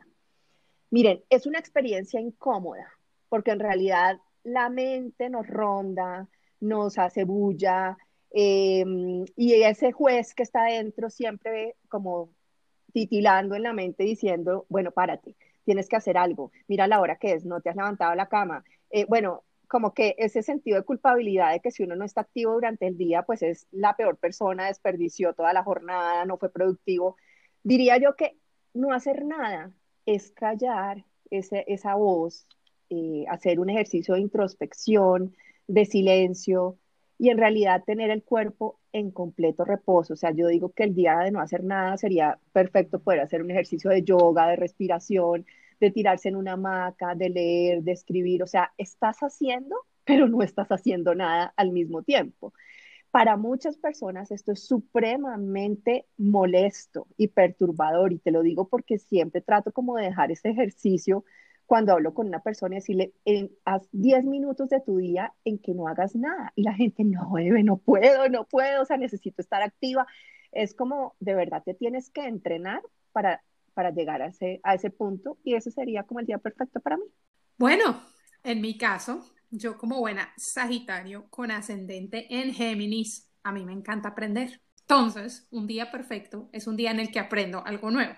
Miren, 0.91 1.24
es 1.29 1.45
una 1.45 1.57
experiencia 1.60 2.19
incómoda, 2.19 2.91
porque 3.29 3.51
en 3.51 3.60
realidad 3.60 4.19
la 4.43 4.69
mente 4.69 5.29
nos 5.29 5.48
ronda, 5.48 6.27
nos 6.60 6.98
hace 7.00 7.24
bulla, 7.24 7.98
em, 8.31 9.25
y 9.36 9.53
ese 9.63 9.91
juez 9.93 10.36
que 10.36 10.43
está 10.43 10.63
adentro 10.65 11.10
siempre 11.10 11.75
como 11.89 12.33
titilando 12.93 13.55
en 13.55 13.63
la 13.63 13.74
mente 13.74 14.03
diciendo, 14.03 14.65
bueno, 14.69 14.91
párate, 14.91 15.36
tienes 15.63 15.88
que 15.88 15.95
hacer 15.95 16.17
algo, 16.17 16.51
mira 16.67 16.88
la 16.88 17.00
hora 17.01 17.17
que 17.17 17.33
es, 17.33 17.45
no 17.45 17.62
te 17.62 17.69
has 17.69 17.75
levantado 17.77 18.13
la 18.15 18.27
cama. 18.27 18.63
Eh, 18.89 19.05
bueno, 19.07 19.43
como 19.67 19.93
que 19.93 20.15
ese 20.17 20.43
sentido 20.43 20.77
de 20.77 20.83
culpabilidad 20.86 21.51
de 21.53 21.62
que 21.62 21.71
si 21.71 21.83
uno 21.83 21.95
no 21.95 22.03
está 22.05 22.21
activo 22.21 22.53
durante 22.53 22.88
el 22.88 22.98
día, 22.98 23.24
pues 23.24 23.41
es 23.43 23.67
la 23.71 23.95
peor 23.95 24.17
persona, 24.17 24.67
desperdició 24.67 25.33
toda 25.33 25.53
la 25.53 25.63
jornada, 25.63 26.25
no 26.25 26.38
fue 26.38 26.51
productivo. 26.51 27.15
Diría 27.63 27.98
yo 27.98 28.15
que 28.17 28.38
no 28.74 28.93
hacer 28.93 29.25
nada 29.25 29.74
es 30.05 30.31
callar 30.31 31.05
esa 31.29 31.96
voz, 31.96 32.48
eh, 32.89 33.25
hacer 33.29 33.60
un 33.60 33.70
ejercicio 33.70 34.15
de 34.15 34.22
introspección, 34.22 35.36
de 35.67 35.86
silencio 35.86 36.77
y 37.17 37.29
en 37.29 37.38
realidad 37.38 37.84
tener 37.86 38.10
el 38.10 38.24
cuerpo 38.24 38.79
en 38.91 39.12
completo 39.12 39.63
reposo. 39.63 40.13
O 40.13 40.17
sea, 40.17 40.31
yo 40.31 40.48
digo 40.48 40.72
que 40.74 40.84
el 40.84 40.96
día 40.96 41.20
de 41.20 41.31
no 41.31 41.39
hacer 41.39 41.63
nada 41.63 41.98
sería 41.98 42.39
perfecto 42.51 43.00
poder 43.00 43.22
hacer 43.22 43.41
un 43.41 43.51
ejercicio 43.51 43.89
de 43.91 44.03
yoga, 44.03 44.48
de 44.48 44.55
respiración, 44.58 45.46
de 45.79 45.91
tirarse 45.91 46.29
en 46.29 46.36
una 46.36 46.53
hamaca, 46.53 47.15
de 47.15 47.29
leer, 47.29 47.84
de 47.84 47.91
escribir. 47.93 48.43
O 48.43 48.48
sea, 48.48 48.74
estás 48.77 49.20
haciendo, 49.20 49.75
pero 50.05 50.27
no 50.27 50.41
estás 50.43 50.70
haciendo 50.70 51.15
nada 51.15 51.53
al 51.58 51.72
mismo 51.72 52.03
tiempo. 52.03 52.53
Para 53.12 53.36
muchas 53.36 53.77
personas 53.77 54.32
esto 54.32 54.53
es 54.53 54.65
supremamente 54.65 56.08
molesto 56.18 57.08
y 57.18 57.27
perturbador 57.27 58.13
y 58.13 58.20
te 58.20 58.32
lo 58.32 58.41
digo 58.41 58.70
porque 58.70 58.98
siempre 58.98 59.41
trato 59.41 59.74
como 59.74 59.98
de 59.98 60.06
dejar 60.06 60.32
ese 60.32 60.50
ejercicio 60.50 61.25
cuando 61.72 61.94
hablo 61.94 62.13
con 62.13 62.27
una 62.27 62.41
persona 62.41 62.75
y 62.75 62.80
decirle, 62.80 63.13
haz 63.63 63.88
10 63.94 64.25
minutos 64.25 64.68
de 64.68 64.82
tu 64.82 64.98
día 64.98 65.34
en 65.46 65.58
que 65.58 65.74
no 65.74 65.88
hagas 65.88 66.18
nada. 66.18 66.51
Y 66.53 66.63
la 66.63 66.74
gente, 66.74 67.06
no, 67.06 67.32
debe, 67.36 67.63
no 67.63 67.77
puedo, 67.77 68.27
no 68.27 68.44
puedo, 68.44 68.82
o 68.82 68.86
sea, 68.86 68.98
necesito 68.98 69.41
estar 69.41 69.62
activa. 69.62 70.06
Es 70.51 70.74
como, 70.74 71.15
de 71.22 71.34
verdad, 71.34 71.63
te 71.63 71.74
tienes 71.74 72.10
que 72.10 72.25
entrenar 72.25 72.82
para, 73.13 73.41
para 73.74 73.91
llegar 73.91 74.22
a 74.22 74.27
ese, 74.27 74.60
a 74.63 74.74
ese 74.74 74.89
punto 74.89 75.38
y 75.46 75.56
ese 75.56 75.72
sería 75.72 76.03
como 76.03 76.20
el 76.20 76.25
día 76.25 76.39
perfecto 76.39 76.82
para 76.82 76.98
mí. 76.98 77.06
Bueno, 77.58 78.01
en 78.44 78.60
mi 78.60 78.77
caso, 78.77 79.24
yo 79.51 79.77
como 79.77 80.00
buena 80.00 80.34
Sagitario 80.38 81.27
con 81.29 81.51
ascendente 81.51 82.27
en 82.29 82.53
Géminis, 82.53 83.29
a 83.43 83.51
mí 83.51 83.65
me 83.65 83.74
encanta 83.74 84.10
aprender. 84.10 84.62
Entonces, 84.81 85.48
un 85.51 85.67
día 85.67 85.91
perfecto 85.91 86.50
es 86.51 86.67
un 86.67 86.75
día 86.75 86.91
en 86.91 87.00
el 87.00 87.12
que 87.12 87.20
aprendo 87.20 87.63
algo 87.65 87.91
nuevo, 87.91 88.15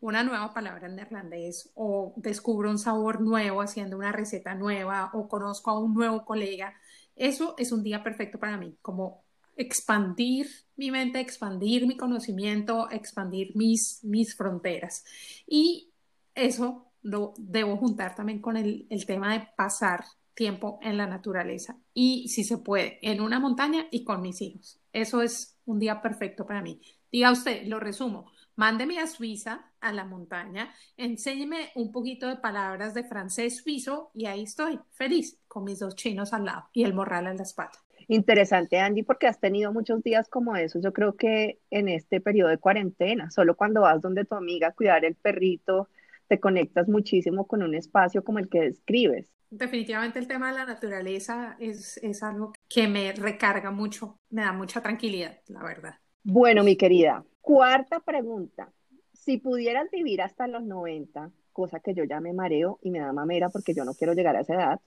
una 0.00 0.24
nueva 0.24 0.52
palabra 0.52 0.88
en 0.88 0.96
neerlandés 0.96 1.70
o 1.74 2.12
descubro 2.16 2.70
un 2.70 2.78
sabor 2.78 3.20
nuevo 3.20 3.62
haciendo 3.62 3.96
una 3.96 4.12
receta 4.12 4.54
nueva 4.54 5.10
o 5.14 5.28
conozco 5.28 5.70
a 5.70 5.78
un 5.78 5.94
nuevo 5.94 6.24
colega. 6.24 6.74
Eso 7.16 7.54
es 7.58 7.72
un 7.72 7.82
día 7.82 8.02
perfecto 8.02 8.38
para 8.38 8.56
mí, 8.56 8.76
como 8.82 9.24
expandir 9.56 10.48
mi 10.76 10.90
mente, 10.90 11.20
expandir 11.20 11.86
mi 11.86 11.96
conocimiento, 11.96 12.90
expandir 12.90 13.54
mis, 13.54 14.02
mis 14.02 14.34
fronteras. 14.34 15.04
Y 15.46 15.92
eso 16.34 16.92
lo 17.02 17.34
debo 17.36 17.76
juntar 17.76 18.14
también 18.14 18.40
con 18.40 18.56
el, 18.56 18.86
el 18.90 19.06
tema 19.06 19.32
de 19.32 19.48
pasar 19.56 20.04
tiempo 20.34 20.78
en 20.82 20.96
la 20.96 21.06
naturaleza 21.06 21.78
y 21.94 22.28
si 22.28 22.44
se 22.44 22.58
puede, 22.58 22.98
en 23.02 23.20
una 23.20 23.38
montaña 23.38 23.86
y 23.90 24.04
con 24.04 24.22
mis 24.22 24.40
hijos. 24.42 24.80
Eso 24.92 25.22
es 25.22 25.58
un 25.64 25.78
día 25.78 26.02
perfecto 26.02 26.46
para 26.46 26.62
mí. 26.62 26.80
Diga 27.10 27.30
usted, 27.30 27.66
lo 27.66 27.78
resumo, 27.78 28.30
mándeme 28.56 28.98
a 28.98 29.06
Suiza, 29.06 29.72
a 29.80 29.92
la 29.92 30.04
montaña, 30.04 30.72
enséñeme 30.96 31.70
un 31.74 31.92
poquito 31.92 32.28
de 32.28 32.36
palabras 32.36 32.94
de 32.94 33.04
francés 33.04 33.58
suizo 33.58 34.10
y 34.14 34.26
ahí 34.26 34.44
estoy, 34.44 34.78
feliz, 34.92 35.38
con 35.48 35.64
mis 35.64 35.80
dos 35.80 35.96
chinos 35.96 36.32
al 36.32 36.44
lado 36.44 36.68
y 36.72 36.84
el 36.84 36.94
morral 36.94 37.26
en 37.26 37.36
la 37.36 37.42
espalda. 37.42 37.78
Interesante, 38.08 38.78
Andy, 38.78 39.02
porque 39.02 39.26
has 39.26 39.40
tenido 39.40 39.72
muchos 39.72 40.02
días 40.02 40.28
como 40.28 40.56
esos. 40.56 40.82
Yo 40.82 40.92
creo 40.92 41.16
que 41.16 41.60
en 41.70 41.88
este 41.88 42.20
periodo 42.20 42.50
de 42.50 42.58
cuarentena, 42.58 43.30
solo 43.30 43.56
cuando 43.56 43.82
vas 43.82 44.00
donde 44.00 44.24
tu 44.24 44.34
amiga 44.34 44.68
a 44.68 44.72
cuidar 44.72 45.04
el 45.04 45.14
perrito, 45.14 45.88
te 46.28 46.40
conectas 46.40 46.88
muchísimo 46.88 47.46
con 47.46 47.62
un 47.62 47.74
espacio 47.74 48.24
como 48.24 48.38
el 48.38 48.48
que 48.48 48.60
describes 48.60 49.32
definitivamente 49.52 50.18
el 50.18 50.26
tema 50.26 50.50
de 50.50 50.58
la 50.58 50.64
naturaleza 50.64 51.56
es, 51.60 52.22
algo 52.22 52.52
que 52.68 52.88
me 52.88 53.12
recarga 53.12 53.70
mucho, 53.70 54.18
me 54.30 54.42
da 54.42 54.52
mucha 54.52 54.80
tranquilidad, 54.80 55.38
la 55.48 55.62
verdad. 55.62 55.94
Bueno, 56.24 56.64
mi 56.64 56.76
querida, 56.76 57.24
cuarta 57.40 58.00
pregunta. 58.00 58.72
Si 59.12 59.36
pudieras 59.36 59.90
vivir 59.90 60.22
hasta 60.22 60.46
los 60.46 60.62
90, 60.64 61.30
cosa 61.52 61.80
que 61.80 61.94
yo 61.94 62.04
ya 62.04 62.20
me 62.20 62.32
mareo 62.32 62.78
y 62.82 62.90
me 62.90 63.00
da 63.00 63.12
mamera 63.12 63.50
porque 63.50 63.74
yo 63.74 63.84
no 63.84 63.94
quiero 63.94 64.14
llegar 64.14 64.36
a 64.36 64.40
esa 64.40 64.54
edad, 64.54 64.80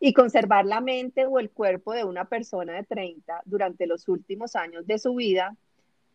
y 0.00 0.12
conservar 0.12 0.66
la 0.66 0.80
mente 0.80 1.24
o 1.26 1.38
el 1.38 1.50
cuerpo 1.50 1.92
de 1.92 2.04
una 2.04 2.26
persona 2.26 2.74
de 2.74 2.84
30 2.84 3.42
durante 3.44 3.86
los 3.86 4.08
últimos 4.08 4.54
años 4.54 4.86
de 4.86 4.98
su 4.98 5.14
vida, 5.14 5.56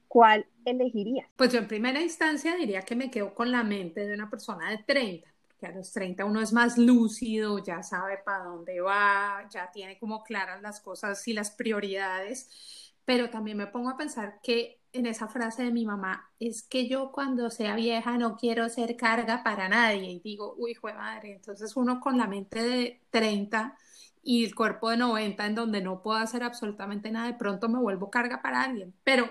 ¿cuál 0.08 0.46
elegirías? 0.66 1.28
Pues 1.36 1.52
yo 1.52 1.60
en 1.60 1.68
primera 1.68 2.00
instancia 2.00 2.56
diría 2.56 2.82
que 2.82 2.96
me 2.96 3.10
quedo 3.10 3.34
con 3.34 3.52
la 3.52 3.64
mente 3.64 4.06
de 4.06 4.14
una 4.14 4.30
persona 4.30 4.70
de 4.70 4.84
30 4.84 5.31
que 5.62 5.68
a 5.68 5.72
los 5.72 5.92
30 5.94 6.26
uno 6.26 6.42
es 6.42 6.52
más 6.54 6.78
lúcido, 6.78 7.60
ya 7.64 7.84
sabe 7.84 8.18
para 8.18 8.46
dónde 8.46 8.82
va, 8.82 9.48
ya 9.52 9.72
tiene 9.72 10.00
como 10.00 10.24
claras 10.24 10.62
las 10.62 10.82
cosas 10.82 11.26
y 11.28 11.34
las 11.34 11.52
prioridades, 11.52 12.96
pero 13.06 13.30
también 13.30 13.58
me 13.58 13.68
pongo 13.68 13.90
a 13.92 13.98
pensar 13.98 14.40
que 14.42 14.82
en 14.92 15.06
esa 15.06 15.28
frase 15.28 15.64
de 15.64 15.72
mi 15.72 15.86
mamá 15.86 16.32
es 16.40 16.64
que 16.64 16.88
yo 16.90 17.12
cuando 17.12 17.50
sea 17.52 17.76
vieja 17.76 18.18
no 18.18 18.36
quiero 18.36 18.68
ser 18.70 18.98
carga 18.98 19.44
para 19.44 19.70
nadie 19.70 20.12
y 20.12 20.20
digo, 20.20 20.56
uy, 20.58 20.72
hijo 20.72 20.88
de 20.88 20.94
madre, 20.96 21.34
entonces 21.36 21.78
uno 21.78 22.00
con 22.00 22.18
la 22.18 22.28
mente 22.28 22.64
de 22.64 23.02
30 23.12 23.78
y 24.24 24.44
el 24.46 24.56
cuerpo 24.56 24.90
de 24.90 24.98
90 24.98 25.46
en 25.46 25.56
donde 25.56 25.82
no 25.82 26.02
puedo 26.02 26.18
hacer 26.18 26.44
absolutamente 26.44 27.12
nada, 27.12 27.28
de 27.28 27.36
pronto 27.36 27.70
me 27.70 27.80
vuelvo 27.80 28.10
carga 28.10 28.42
para 28.42 28.64
alguien, 28.64 28.96
pero 29.04 29.30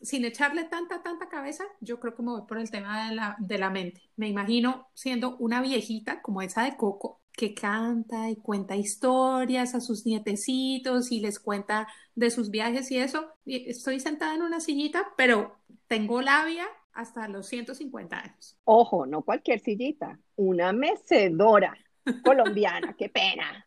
sin 0.00 0.24
echarle 0.24 0.64
tanta, 0.64 1.02
tanta 1.02 1.28
cabeza, 1.28 1.64
yo 1.80 2.00
creo 2.00 2.14
que 2.14 2.22
me 2.22 2.32
voy 2.32 2.42
por 2.46 2.58
el 2.58 2.70
tema 2.70 3.08
de 3.08 3.14
la, 3.14 3.36
de 3.38 3.58
la 3.58 3.70
mente. 3.70 4.02
Me 4.16 4.28
imagino 4.28 4.88
siendo 4.94 5.36
una 5.38 5.60
viejita 5.60 6.22
como 6.22 6.42
esa 6.42 6.64
de 6.64 6.76
Coco, 6.76 7.20
que 7.32 7.54
canta 7.54 8.30
y 8.30 8.36
cuenta 8.36 8.76
historias 8.76 9.74
a 9.74 9.80
sus 9.80 10.06
nietecitos 10.06 11.12
y 11.12 11.20
les 11.20 11.38
cuenta 11.38 11.86
de 12.14 12.30
sus 12.30 12.50
viajes 12.50 12.90
y 12.90 12.98
eso. 12.98 13.30
Estoy 13.44 14.00
sentada 14.00 14.34
en 14.34 14.42
una 14.42 14.60
sillita, 14.60 15.12
pero 15.16 15.56
tengo 15.86 16.22
labia 16.22 16.66
hasta 16.94 17.28
los 17.28 17.46
150 17.46 18.18
años. 18.18 18.56
Ojo, 18.64 19.06
no 19.06 19.22
cualquier 19.22 19.60
sillita, 19.60 20.18
una 20.36 20.72
mecedora 20.72 21.76
colombiana, 22.24 22.96
qué 22.98 23.10
pena. 23.10 23.66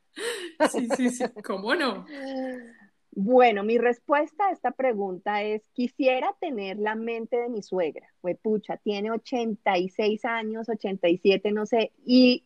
Sí, 0.72 0.88
sí, 0.98 1.10
sí, 1.12 1.24
¿cómo 1.44 1.76
no? 1.76 2.06
Bueno, 3.22 3.66
mi 3.66 3.78
respuesta 3.78 4.48
a 4.48 4.52
esta 4.54 4.72
pregunta 4.72 5.44
es, 5.44 5.68
quisiera 5.74 6.34
tener 6.40 6.78
la 6.78 6.96
mente 6.96 7.36
de 7.36 7.50
mi 7.50 7.62
suegra. 7.62 8.08
Pues 8.22 8.38
pucha, 8.38 8.78
tiene 8.78 9.12
86 9.12 10.24
años, 10.24 10.70
87, 10.70 11.52
no 11.52 11.66
sé, 11.66 11.92
y 12.06 12.46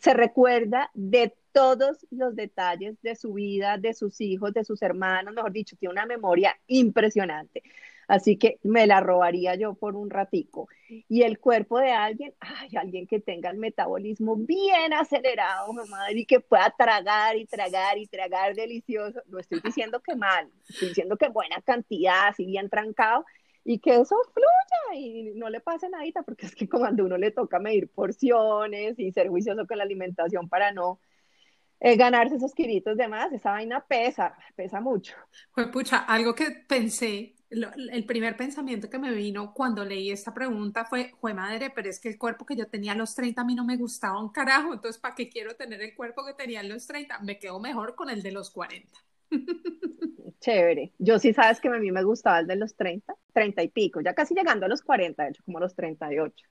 se 0.00 0.14
recuerda 0.14 0.90
de 0.94 1.34
todos 1.52 2.06
los 2.10 2.34
detalles 2.34 2.96
de 3.02 3.14
su 3.14 3.34
vida, 3.34 3.76
de 3.76 3.92
sus 3.92 4.18
hijos, 4.22 4.54
de 4.54 4.64
sus 4.64 4.80
hermanos, 4.80 5.34
mejor 5.34 5.52
dicho, 5.52 5.76
tiene 5.76 5.92
una 5.92 6.06
memoria 6.06 6.58
impresionante. 6.66 7.62
Así 8.08 8.36
que 8.36 8.58
me 8.62 8.86
la 8.86 9.00
robaría 9.00 9.56
yo 9.56 9.74
por 9.74 9.96
un 9.96 10.10
ratico. 10.10 10.68
Y 11.08 11.22
el 11.22 11.40
cuerpo 11.40 11.80
de 11.80 11.90
alguien, 11.90 12.34
ay, 12.38 12.70
alguien 12.76 13.06
que 13.06 13.20
tenga 13.20 13.50
el 13.50 13.58
metabolismo 13.58 14.36
bien 14.36 14.92
acelerado, 14.92 15.72
madre, 15.88 16.20
y 16.20 16.26
que 16.26 16.38
pueda 16.40 16.72
tragar 16.78 17.36
y 17.36 17.46
tragar 17.46 17.98
y 17.98 18.06
tragar 18.06 18.54
delicioso. 18.54 19.20
No 19.26 19.40
estoy 19.40 19.60
diciendo 19.60 20.00
que 20.00 20.14
mal, 20.14 20.48
estoy 20.68 20.88
diciendo 20.88 21.16
que 21.16 21.28
buena 21.28 21.60
cantidad, 21.62 22.28
así 22.28 22.46
bien 22.46 22.70
trancado, 22.70 23.24
y 23.64 23.80
que 23.80 23.96
eso 23.96 24.16
fluya 24.32 25.00
y 25.00 25.32
no 25.34 25.50
le 25.50 25.60
pase 25.60 25.88
nada, 25.88 26.04
porque 26.24 26.46
es 26.46 26.54
que 26.54 26.68
cuando 26.68 27.04
uno 27.04 27.18
le 27.18 27.32
toca 27.32 27.58
medir 27.58 27.88
porciones 27.88 28.96
y 28.98 29.10
ser 29.10 29.28
juicioso 29.28 29.66
con 29.66 29.78
la 29.78 29.84
alimentación 29.84 30.48
para 30.48 30.70
no 30.70 31.00
eh, 31.80 31.96
ganarse 31.96 32.36
esos 32.36 32.54
kilitos 32.54 32.96
de 32.96 33.08
esa 33.32 33.50
vaina 33.50 33.84
pesa, 33.84 34.36
pesa 34.54 34.80
mucho. 34.80 35.14
Pues 35.52 35.66
pucha, 35.66 35.98
algo 35.98 36.34
que 36.34 36.50
pensé, 36.66 37.34
el 37.50 38.04
primer 38.06 38.36
pensamiento 38.36 38.90
que 38.90 38.98
me 38.98 39.12
vino 39.12 39.52
cuando 39.54 39.84
leí 39.84 40.10
esta 40.10 40.34
pregunta 40.34 40.84
fue, 40.84 41.12
fue 41.20 41.32
madre, 41.32 41.70
pero 41.74 41.88
es 41.88 42.00
que 42.00 42.08
el 42.08 42.18
cuerpo 42.18 42.44
que 42.44 42.56
yo 42.56 42.66
tenía 42.66 42.92
a 42.92 42.96
los 42.96 43.14
30 43.14 43.40
a 43.40 43.44
mí 43.44 43.54
no 43.54 43.64
me 43.64 43.76
gustaba 43.76 44.20
un 44.20 44.30
carajo, 44.30 44.74
entonces 44.74 45.00
¿para 45.00 45.14
qué 45.14 45.28
quiero 45.28 45.54
tener 45.54 45.80
el 45.80 45.94
cuerpo 45.94 46.24
que 46.26 46.34
tenía 46.34 46.60
a 46.60 46.64
los 46.64 46.86
30? 46.86 47.20
Me 47.20 47.38
quedo 47.38 47.60
mejor 47.60 47.94
con 47.94 48.10
el 48.10 48.22
de 48.22 48.32
los 48.32 48.50
40. 48.50 48.98
Chévere. 50.40 50.92
Yo 50.98 51.18
sí 51.18 51.32
sabes 51.32 51.60
que 51.60 51.68
a 51.68 51.72
mí 51.72 51.90
me 51.90 52.04
gustaba 52.04 52.40
el 52.40 52.46
de 52.46 52.56
los 52.56 52.76
30, 52.76 53.14
30 53.32 53.62
y 53.62 53.68
pico, 53.68 54.00
ya 54.00 54.14
casi 54.14 54.34
llegando 54.34 54.66
a 54.66 54.68
los 54.68 54.82
40, 54.82 55.22
de 55.22 55.30
hecho, 55.30 55.42
como 55.44 55.60
los 55.60 55.74
38. 55.74 56.46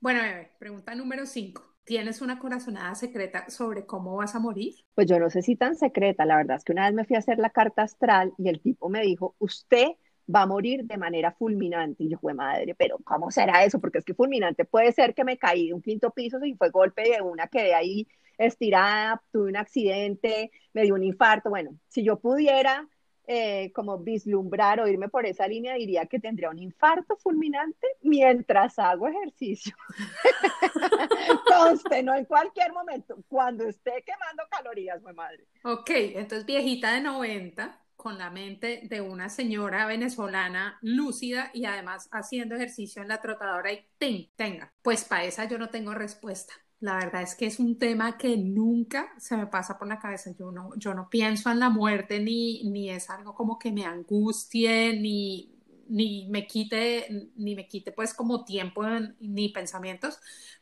Bueno, 0.00 0.20
bebé, 0.20 0.50
pregunta 0.58 0.94
número 0.94 1.24
5. 1.24 1.73
¿Tienes 1.84 2.22
una 2.22 2.38
corazonada 2.38 2.94
secreta 2.94 3.48
sobre 3.50 3.84
cómo 3.84 4.16
vas 4.16 4.34
a 4.34 4.40
morir? 4.40 4.74
Pues 4.94 5.06
yo 5.06 5.18
no 5.18 5.28
sé 5.28 5.42
si 5.42 5.54
tan 5.54 5.76
secreta, 5.76 6.24
la 6.24 6.36
verdad 6.36 6.56
es 6.56 6.64
que 6.64 6.72
una 6.72 6.86
vez 6.86 6.94
me 6.94 7.04
fui 7.04 7.16
a 7.16 7.18
hacer 7.18 7.38
la 7.38 7.50
carta 7.50 7.82
astral 7.82 8.32
y 8.38 8.48
el 8.48 8.60
tipo 8.60 8.88
me 8.88 9.02
dijo, 9.02 9.34
usted 9.38 9.88
va 10.34 10.42
a 10.42 10.46
morir 10.46 10.84
de 10.84 10.96
manera 10.96 11.32
fulminante. 11.32 12.04
Y 12.04 12.10
yo, 12.10 12.18
fue 12.18 12.34
madre, 12.34 12.74
pero 12.74 12.98
¿cómo 13.04 13.30
será 13.30 13.64
eso? 13.64 13.80
Porque 13.80 13.98
es 13.98 14.04
que 14.04 14.14
fulminante 14.14 14.64
puede 14.64 14.92
ser 14.92 15.14
que 15.14 15.24
me 15.24 15.36
caí 15.36 15.68
de 15.68 15.74
un 15.74 15.82
quinto 15.82 16.10
piso 16.10 16.42
y 16.44 16.54
fue 16.54 16.70
golpe 16.70 17.02
de 17.02 17.20
una, 17.20 17.48
quedé 17.48 17.74
ahí 17.74 18.08
estirada, 18.38 19.22
tuve 19.30 19.50
un 19.50 19.56
accidente, 19.56 20.50
me 20.72 20.82
dio 20.82 20.94
un 20.94 21.04
infarto. 21.04 21.50
Bueno, 21.50 21.78
si 21.88 22.02
yo 22.02 22.18
pudiera 22.18 22.88
eh, 23.26 23.72
como 23.72 23.98
vislumbrar 23.98 24.80
o 24.80 24.88
irme 24.88 25.08
por 25.08 25.26
esa 25.26 25.46
línea, 25.46 25.74
diría 25.74 26.06
que 26.06 26.20
tendría 26.20 26.50
un 26.50 26.58
infarto 26.58 27.16
fulminante 27.16 27.86
mientras 28.02 28.78
hago 28.78 29.08
ejercicio. 29.08 29.74
Conste, 31.46 32.02
no 32.02 32.14
en 32.14 32.24
cualquier 32.26 32.72
momento, 32.72 33.16
cuando 33.28 33.64
esté 33.64 34.04
quemando 34.04 34.42
calorías, 34.50 35.02
mi 35.02 35.12
madre. 35.12 35.46
Ok, 35.64 35.90
entonces 35.90 36.44
viejita 36.44 36.92
de 36.92 37.00
90, 37.00 37.84
con 37.96 38.18
la 38.18 38.28
mente 38.28 38.82
de 38.84 39.00
una 39.00 39.30
señora 39.30 39.86
venezolana 39.86 40.78
lúcida 40.82 41.50
y 41.54 41.64
además 41.64 42.08
haciendo 42.12 42.54
ejercicio 42.54 43.00
en 43.00 43.08
la 43.08 43.22
trotadora 43.22 43.72
y 43.72 43.88
tenga. 44.36 44.74
Pues 44.82 45.04
para 45.04 45.24
esa 45.24 45.46
yo 45.46 45.58
no 45.58 45.70
tengo 45.70 45.94
respuesta. 45.94 46.52
La 46.84 46.96
verdad 46.96 47.22
es 47.22 47.34
que 47.34 47.46
es 47.46 47.60
un 47.60 47.78
tema 47.78 48.18
que 48.18 48.36
nunca 48.36 49.08
se 49.16 49.38
me 49.38 49.46
pasa 49.46 49.78
por 49.78 49.88
la 49.88 49.98
cabeza. 49.98 50.32
Yo 50.38 50.52
no, 50.52 50.68
yo 50.76 50.92
no 50.92 51.08
pienso 51.08 51.50
en 51.50 51.58
la 51.58 51.70
muerte 51.70 52.20
ni, 52.20 52.62
ni 52.64 52.90
es 52.90 53.08
algo 53.08 53.34
como 53.34 53.58
que 53.58 53.72
me 53.72 53.86
angustie 53.86 55.00
ni, 55.00 55.50
ni 55.88 56.28
me 56.28 56.46
quite, 56.46 57.30
ni 57.36 57.54
me 57.54 57.68
quite 57.68 57.90
pues 57.92 58.12
como 58.12 58.44
tiempo 58.44 58.82
ni 59.18 59.48
pensamientos, 59.48 60.18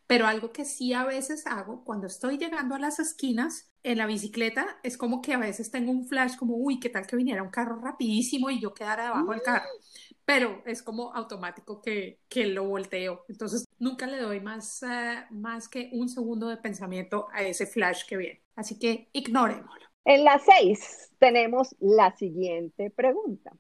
pero 0.07 0.29
algo 0.29 0.53
que 0.53 0.65
sí 0.65 0.93
a 0.93 1.05
veces 1.05 1.45
hago 1.49 1.83
cuando 1.83 2.07
estoy 2.07 2.39
llegando 2.39 2.77
a 2.77 2.79
las 2.79 3.01
esquinas 3.01 3.73
en 3.83 3.99
la 3.99 4.07
bicicleta 4.07 4.79
es 4.85 4.97
como 4.97 5.23
que 5.23 5.35
a 5.35 5.39
veces 5.39 5.73
tengo 5.73 5.91
un 5.91 6.07
flash 6.07 6.37
como, 6.37 6.55
uy, 6.57 6.79
qué 6.79 6.89
tal 6.89 7.05
que 7.05 7.17
viniera 7.17 7.43
un 7.43 7.51
carro 7.51 7.81
rapidísimo 7.81 8.49
y 8.49 8.61
yo 8.61 8.73
quedara 8.75 9.07
debajo 9.07 9.33
del 9.33 9.43
carro, 9.43 9.69
pero 10.25 10.63
es 10.67 10.85
como 10.85 11.13
automático 11.15 11.83
que, 11.83 12.21
que 12.29 12.47
lo 12.47 12.65
volteo, 12.65 13.25
entonces 13.29 13.67
nunca 13.83 14.07
le 14.07 14.21
doy 14.21 14.41
más, 14.41 14.83
eh, 14.85 15.25
más 15.31 15.69
que 15.69 15.91
un 15.93 16.09
segundo 16.09 16.49
de 16.49 16.57
pensamiento 16.57 17.27
a 17.33 17.43
ese 17.43 17.67
flash 17.67 18.05
que 18.07 18.17
viene, 18.17 18.43
así 18.55 18.79
que 18.79 19.09
ignorémoslo. 19.13 19.87
En 20.05 20.25
las 20.25 20.43
seis 20.45 21.11
tenemos 21.19 21.75
la 21.81 22.17
siguiente 22.17 22.91
pregunta. 22.91 23.53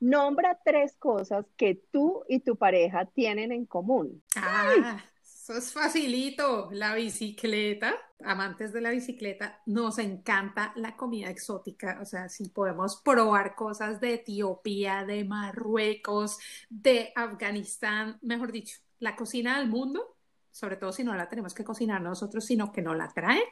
Nombra 0.00 0.60
tres 0.64 0.96
cosas 0.96 1.46
que 1.56 1.80
tú 1.92 2.24
y 2.28 2.40
tu 2.40 2.56
pareja 2.56 3.06
tienen 3.06 3.50
en 3.52 3.66
común. 3.66 4.22
Ah, 4.36 5.02
eso 5.22 5.54
es 5.56 5.72
facilito. 5.72 6.68
La 6.72 6.94
bicicleta. 6.94 7.94
Amantes 8.24 8.72
de 8.72 8.80
la 8.80 8.90
bicicleta, 8.90 9.62
nos 9.66 9.98
encanta 9.98 10.72
la 10.74 10.96
comida 10.96 11.30
exótica. 11.30 11.98
O 12.02 12.04
sea, 12.04 12.28
si 12.28 12.48
podemos 12.48 12.96
probar 12.96 13.54
cosas 13.54 14.00
de 14.00 14.14
Etiopía, 14.14 15.04
de 15.04 15.24
Marruecos, 15.24 16.38
de 16.68 17.12
Afganistán, 17.14 18.18
mejor 18.22 18.50
dicho, 18.50 18.78
la 19.00 19.16
cocina 19.16 19.58
del 19.58 19.68
mundo, 19.68 20.16
sobre 20.50 20.76
todo 20.76 20.92
si 20.92 21.04
no 21.04 21.14
la 21.14 21.28
tenemos 21.28 21.54
que 21.54 21.64
cocinar 21.64 22.00
nosotros, 22.00 22.44
sino 22.44 22.72
que 22.72 22.82
no 22.82 22.94
la 22.94 23.08
trae, 23.08 23.42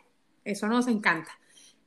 eso 0.44 0.66
nos 0.68 0.88
encanta. 0.88 1.30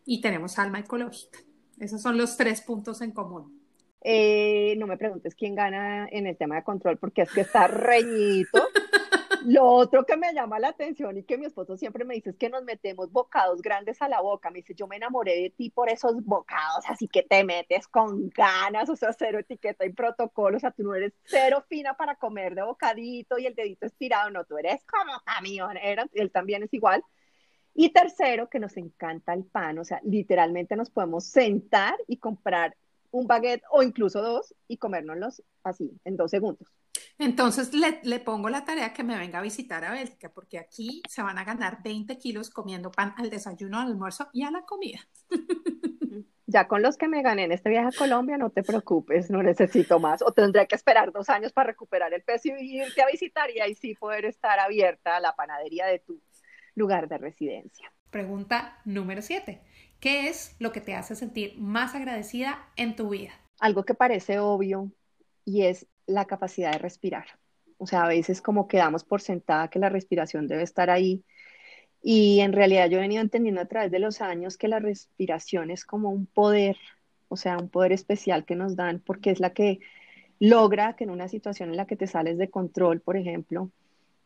Y 0.05 0.21
tenemos 0.21 0.57
alma 0.60 0.79
ecológica. 0.79 1.39
Esos 1.79 2.01
son 2.01 2.17
los 2.17 2.36
tres 2.36 2.62
puntos 2.62 3.01
en 3.01 3.12
común. 3.12 3.62
Eh, 4.01 4.75
no 4.77 4.88
me 4.88 4.97
preguntes 4.97 5.36
quién 5.36 5.55
gana 5.55 6.07
en 6.10 6.27
el 6.27 6.38
tema 6.38 6.55
de 6.55 6.63
control, 6.63 6.97
porque 6.97 7.23
es 7.23 7.31
que 7.31 7.41
está 7.41 7.67
reñito. 7.67 8.63
Lo 9.45 9.65
otro 9.65 10.06
que 10.06 10.17
me 10.17 10.34
llama 10.34 10.60
la 10.60 10.69
atención 10.69 11.17
y 11.17 11.23
que 11.23 11.38
mi 11.38 11.45
esposo 11.45 11.78
siempre 11.78 12.06
me 12.06 12.15
dice 12.15 12.32
es 12.32 12.38
que 12.38 12.49
nos 12.49 12.63
metemos 12.63 13.12
bocados 13.12 13.62
grandes 13.62 14.02
a 14.02 14.10
la 14.10 14.21
boca. 14.21 14.49
Me 14.49 14.60
dice, 14.60 14.75
yo 14.75 14.88
me 14.88 14.97
enamoré 14.97 15.36
de 15.41 15.49
ti 15.49 15.69
por 15.69 15.89
esos 15.89 16.23
bocados, 16.23 16.86
así 16.88 17.08
que 17.08 17.23
te 17.23 17.43
metes 17.43 17.88
con 17.88 18.30
ganas, 18.30 18.89
o 18.89 18.95
sea, 18.95 19.13
cero 19.13 19.39
etiqueta 19.39 19.86
y 19.86 19.93
protocolo, 19.93 20.58
o 20.58 20.60
sea, 20.60 20.71
tú 20.71 20.84
no 20.84 20.95
eres 20.95 21.13
cero 21.23 21.63
fina 21.67 21.95
para 21.95 22.15
comer 22.15 22.56
de 22.56 22.63
bocadito 22.63 23.38
y 23.38 23.45
el 23.45 23.56
dedito 23.56 23.86
estirado, 23.86 24.30
no, 24.30 24.43
tú 24.45 24.58
eres 24.58 24.84
como 24.86 25.19
camionera, 25.23 26.08
él 26.13 26.32
también 26.32 26.63
es 26.63 26.73
igual. 26.73 27.04
Y 27.73 27.89
tercero, 27.93 28.49
que 28.49 28.60
nos 28.60 28.75
encanta 28.78 29.34
el 29.34 29.45
pan, 29.45 29.80
o 29.80 29.86
sea, 29.86 30.02
literalmente 30.04 30.75
nos 30.75 30.89
podemos 30.89 31.25
sentar 31.25 31.95
y 32.08 32.17
comprar 32.17 32.75
un 33.11 33.27
baguette 33.27 33.63
o 33.71 33.83
incluso 33.83 34.21
dos 34.21 34.55
y 34.67 34.77
comérnoslos 34.77 35.43
así, 35.63 35.91
en 36.05 36.17
dos 36.17 36.31
segundos. 36.31 36.67
Entonces 37.17 37.73
le, 37.73 37.99
le, 38.03 38.19
pongo 38.19 38.49
la 38.49 38.63
tarea 38.63 38.93
que 38.93 39.03
me 39.03 39.17
venga 39.17 39.39
a 39.39 39.41
visitar 39.41 39.83
a 39.83 39.91
Bélgica, 39.91 40.31
porque 40.33 40.57
aquí 40.57 41.01
se 41.07 41.21
van 41.21 41.37
a 41.37 41.43
ganar 41.43 41.83
20 41.83 42.17
kilos 42.17 42.49
comiendo 42.49 42.91
pan 42.91 43.13
al 43.17 43.29
desayuno, 43.29 43.79
al 43.79 43.87
almuerzo 43.87 44.29
y 44.31 44.43
a 44.43 44.51
la 44.51 44.63
comida. 44.63 44.99
Ya 46.51 46.67
con 46.67 46.81
los 46.81 46.97
que 46.97 47.07
me 47.07 47.21
gané 47.21 47.43
en 47.43 47.51
este 47.51 47.69
viaje 47.69 47.89
a 47.89 47.97
Colombia, 47.99 48.35
no 48.39 48.49
te 48.49 48.63
preocupes, 48.63 49.29
no 49.29 49.43
necesito 49.43 49.99
más. 49.99 50.23
O 50.23 50.31
tendré 50.31 50.65
que 50.67 50.73
esperar 50.73 51.11
dos 51.11 51.29
años 51.29 51.53
para 51.53 51.67
recuperar 51.67 52.11
el 52.11 52.23
peso 52.23 52.47
y 52.59 52.81
irte 52.81 53.03
a 53.03 53.05
visitar 53.05 53.51
y 53.51 53.59
ahí 53.59 53.75
sí 53.75 53.93
poder 53.93 54.25
estar 54.25 54.59
abierta 54.59 55.17
a 55.17 55.19
la 55.19 55.35
panadería 55.35 55.85
de 55.85 55.99
tu 55.99 56.19
lugar 56.73 57.07
de 57.07 57.19
residencia. 57.19 57.93
Pregunta 58.09 58.79
número 58.83 59.21
7. 59.21 59.61
¿Qué 59.99 60.29
es 60.29 60.55
lo 60.59 60.71
que 60.71 60.79
te 60.79 60.95
hace 60.95 61.15
sentir 61.15 61.57
más 61.57 61.93
agradecida 61.93 62.69
en 62.77 62.95
tu 62.95 63.09
vida? 63.09 63.31
Algo 63.59 63.83
que 63.83 63.93
parece 63.93 64.39
obvio 64.39 64.91
y 65.43 65.63
es 65.63 65.88
la 66.07 66.25
capacidad 66.25 66.71
de 66.71 66.77
respirar. 66.77 67.25
O 67.77 67.85
sea, 67.85 68.03
a 68.03 68.07
veces 68.07 68.41
como 68.41 68.67
quedamos 68.67 69.03
por 69.03 69.21
sentada 69.21 69.69
que 69.69 69.79
la 69.79 69.89
respiración 69.89 70.47
debe 70.47 70.63
estar 70.63 70.89
ahí. 70.89 71.23
Y 72.01 72.39
en 72.39 72.53
realidad 72.53 72.89
yo 72.89 72.97
he 72.97 73.01
venido 73.01 73.21
entendiendo 73.21 73.59
a 73.59 73.65
través 73.65 73.91
de 73.91 73.99
los 73.99 74.21
años 74.21 74.57
que 74.57 74.69
la 74.69 74.79
respiración 74.79 75.69
es 75.69 75.83
como 75.83 76.09
un 76.12 76.25
poder, 76.27 76.77
o 77.27 77.35
sea, 77.35 77.57
un 77.57 77.69
poder 77.69 77.91
especial 77.91 78.45
que 78.45 78.55
nos 78.55 78.77
dan 78.77 78.99
porque 78.99 79.31
es 79.31 79.41
la 79.41 79.53
que 79.53 79.79
logra 80.39 80.95
que 80.95 81.03
en 81.03 81.09
una 81.09 81.27
situación 81.27 81.69
en 81.69 81.77
la 81.77 81.85
que 81.85 81.97
te 81.97 82.07
sales 82.07 82.38
de 82.38 82.49
control, 82.49 83.01
por 83.01 83.17
ejemplo, 83.17 83.69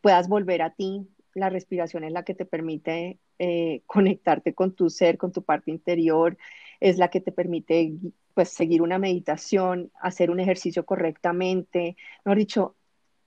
puedas 0.02 0.30
volver 0.30 0.62
a 0.62 0.70
ti. 0.70 1.08
La 1.34 1.50
respiración 1.50 2.04
es 2.04 2.12
la 2.12 2.24
que 2.24 2.36
te 2.36 2.46
permite 2.46 3.20
eh, 3.40 3.82
conectarte 3.88 4.54
con 4.54 4.74
tu 4.74 4.90
ser, 4.90 5.18
con 5.18 5.32
tu 5.32 5.44
parte 5.44 5.72
interior, 5.72 6.38
es 6.80 6.98
la 6.98 7.10
que 7.10 7.22
te 7.22 7.32
permite 7.32 7.94
pues 8.34 8.50
seguir 8.50 8.82
una 8.82 8.98
meditación, 9.00 9.92
hacer 10.02 10.32
un 10.32 10.40
ejercicio 10.40 10.86
correctamente. 10.86 11.96
Mejor 12.26 12.38
dicho, 12.38 12.76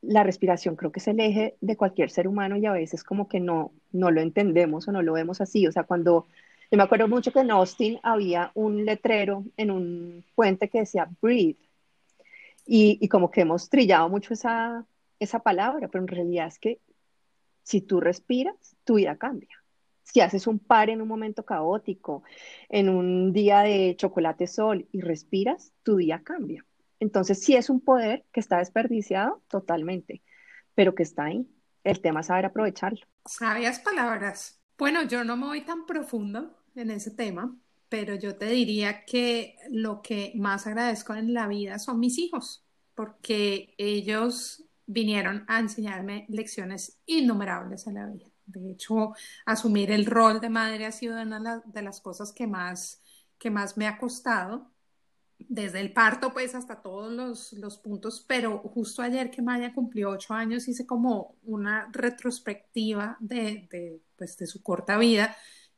la 0.02 0.22
respiración 0.22 0.76
creo 0.76 0.92
que 0.92 1.00
es 1.00 1.08
el 1.08 1.20
eje 1.20 1.56
de 1.60 1.76
cualquier 1.76 2.10
ser 2.10 2.28
humano 2.28 2.56
y 2.56 2.66
a 2.66 2.72
veces 2.72 3.02
como 3.04 3.28
que 3.28 3.40
no, 3.40 3.72
no 3.92 4.10
lo 4.10 4.20
entendemos 4.20 4.88
o 4.88 4.92
no 4.92 5.02
lo 5.02 5.12
vemos 5.12 5.40
así. 5.40 5.66
O 5.66 5.72
sea, 5.72 5.84
cuando 5.84 6.26
yo 6.70 6.76
me 6.78 6.84
acuerdo 6.84 7.08
mucho 7.08 7.32
que 7.32 7.40
en 7.40 7.50
Austin 7.50 7.98
había 8.02 8.50
un 8.54 8.84
letrero 8.84 9.44
en 9.56 9.70
un 9.70 10.24
puente 10.34 10.68
que 10.68 10.80
decía 10.80 11.08
breathe 11.20 11.58
y, 12.66 12.98
y 13.00 13.08
como 13.08 13.30
que 13.30 13.42
hemos 13.42 13.68
trillado 13.68 14.08
mucho 14.08 14.34
esa, 14.34 14.84
esa 15.20 15.40
palabra, 15.40 15.88
pero 15.88 16.02
en 16.02 16.08
realidad 16.08 16.48
es 16.48 16.58
que 16.58 16.80
si 17.66 17.80
tú 17.80 18.00
respiras, 18.00 18.76
tu 18.84 18.94
vida 18.94 19.16
cambia 19.16 19.56
si 20.06 20.20
haces 20.20 20.46
un 20.46 20.58
par 20.58 20.88
en 20.88 21.02
un 21.02 21.08
momento 21.08 21.44
caótico, 21.44 22.22
en 22.68 22.88
un 22.88 23.32
día 23.32 23.60
de 23.60 23.96
chocolate 23.96 24.46
sol 24.46 24.88
y 24.92 25.00
respiras, 25.00 25.72
tu 25.82 25.96
día 25.96 26.22
cambia. 26.22 26.64
Entonces, 27.00 27.42
sí 27.42 27.56
es 27.56 27.68
un 27.68 27.80
poder 27.80 28.24
que 28.32 28.40
está 28.40 28.58
desperdiciado 28.58 29.42
totalmente, 29.48 30.22
pero 30.74 30.94
que 30.94 31.02
está 31.02 31.24
ahí. 31.24 31.46
El 31.84 32.00
tema 32.00 32.20
es 32.20 32.26
saber 32.26 32.46
aprovecharlo. 32.46 33.00
Sabias 33.26 33.80
palabras. 33.80 34.60
Bueno, 34.78 35.02
yo 35.02 35.24
no 35.24 35.36
me 35.36 35.46
voy 35.46 35.62
tan 35.62 35.86
profundo 35.86 36.56
en 36.74 36.90
ese 36.90 37.10
tema, 37.10 37.54
pero 37.88 38.14
yo 38.14 38.36
te 38.36 38.46
diría 38.46 39.04
que 39.04 39.56
lo 39.70 40.02
que 40.02 40.32
más 40.36 40.66
agradezco 40.66 41.14
en 41.14 41.34
la 41.34 41.48
vida 41.48 41.78
son 41.78 41.98
mis 41.98 42.16
hijos, 42.18 42.64
porque 42.94 43.74
ellos 43.76 44.65
vinieron 44.86 45.44
a 45.48 45.60
enseñarme 45.60 46.26
lecciones 46.28 46.98
innumerables 47.06 47.86
en 47.86 47.94
la 47.94 48.06
vida. 48.06 48.26
De 48.46 48.70
hecho, 48.70 49.14
asumir 49.44 49.90
el 49.90 50.06
rol 50.06 50.40
de 50.40 50.50
madre 50.50 50.86
ha 50.86 50.92
sido 50.92 51.20
una 51.20 51.62
de 51.64 51.82
las 51.82 52.00
cosas 52.00 52.32
que 52.32 52.46
más, 52.46 53.02
que 53.38 53.50
más 53.50 53.76
me 53.76 53.86
ha 53.86 53.98
costado, 53.98 54.70
desde 55.38 55.80
el 55.80 55.92
parto 55.92 56.32
pues 56.32 56.54
hasta 56.54 56.80
todos 56.80 57.12
los, 57.12 57.52
los 57.52 57.76
puntos, 57.76 58.24
pero 58.26 58.58
justo 58.58 59.02
ayer 59.02 59.30
que 59.30 59.42
Maya 59.42 59.74
cumplió 59.74 60.10
ocho 60.10 60.32
años 60.32 60.66
hice 60.66 60.86
como 60.86 61.36
una 61.42 61.88
retrospectiva 61.92 63.18
de, 63.20 63.68
de, 63.70 64.00
pues, 64.16 64.38
de 64.38 64.46
su 64.46 64.62
corta 64.62 64.96
vida 64.96 65.36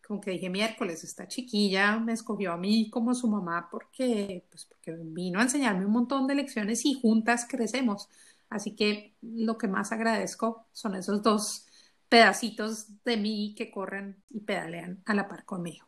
como 0.09 0.23
que 0.23 0.31
dije 0.31 0.49
miércoles, 0.49 1.05
esta 1.05 1.29
chiquilla 1.29 1.99
me 1.99 2.15
escogió 2.15 2.53
a 2.53 2.57
mí 2.57 2.89
como 2.89 3.15
su 3.15 3.29
mamá 3.29 3.69
porque, 3.71 4.47
pues 4.51 4.65
porque 4.65 4.97
vino 4.99 5.39
a 5.39 5.43
enseñarme 5.43 5.85
un 5.85 5.93
montón 5.93 6.27
de 6.27 6.35
lecciones 6.35 6.87
y 6.87 6.95
juntas 6.95 7.47
crecemos. 7.47 8.09
Así 8.51 8.75
que 8.75 9.15
lo 9.21 9.59
que 9.59 9.69
más 9.69 9.93
agradezco 9.93 10.67
son 10.73 10.95
esos 10.95 11.23
dos 11.23 11.67
pedacitos 12.09 13.03
de 13.05 13.17
mí 13.17 13.55
que 13.57 13.71
corren 13.71 14.23
y 14.31 14.41
pedalean 14.41 15.03
a 15.07 15.15
la 15.15 15.29
par 15.29 15.45
conmigo. 15.45 15.87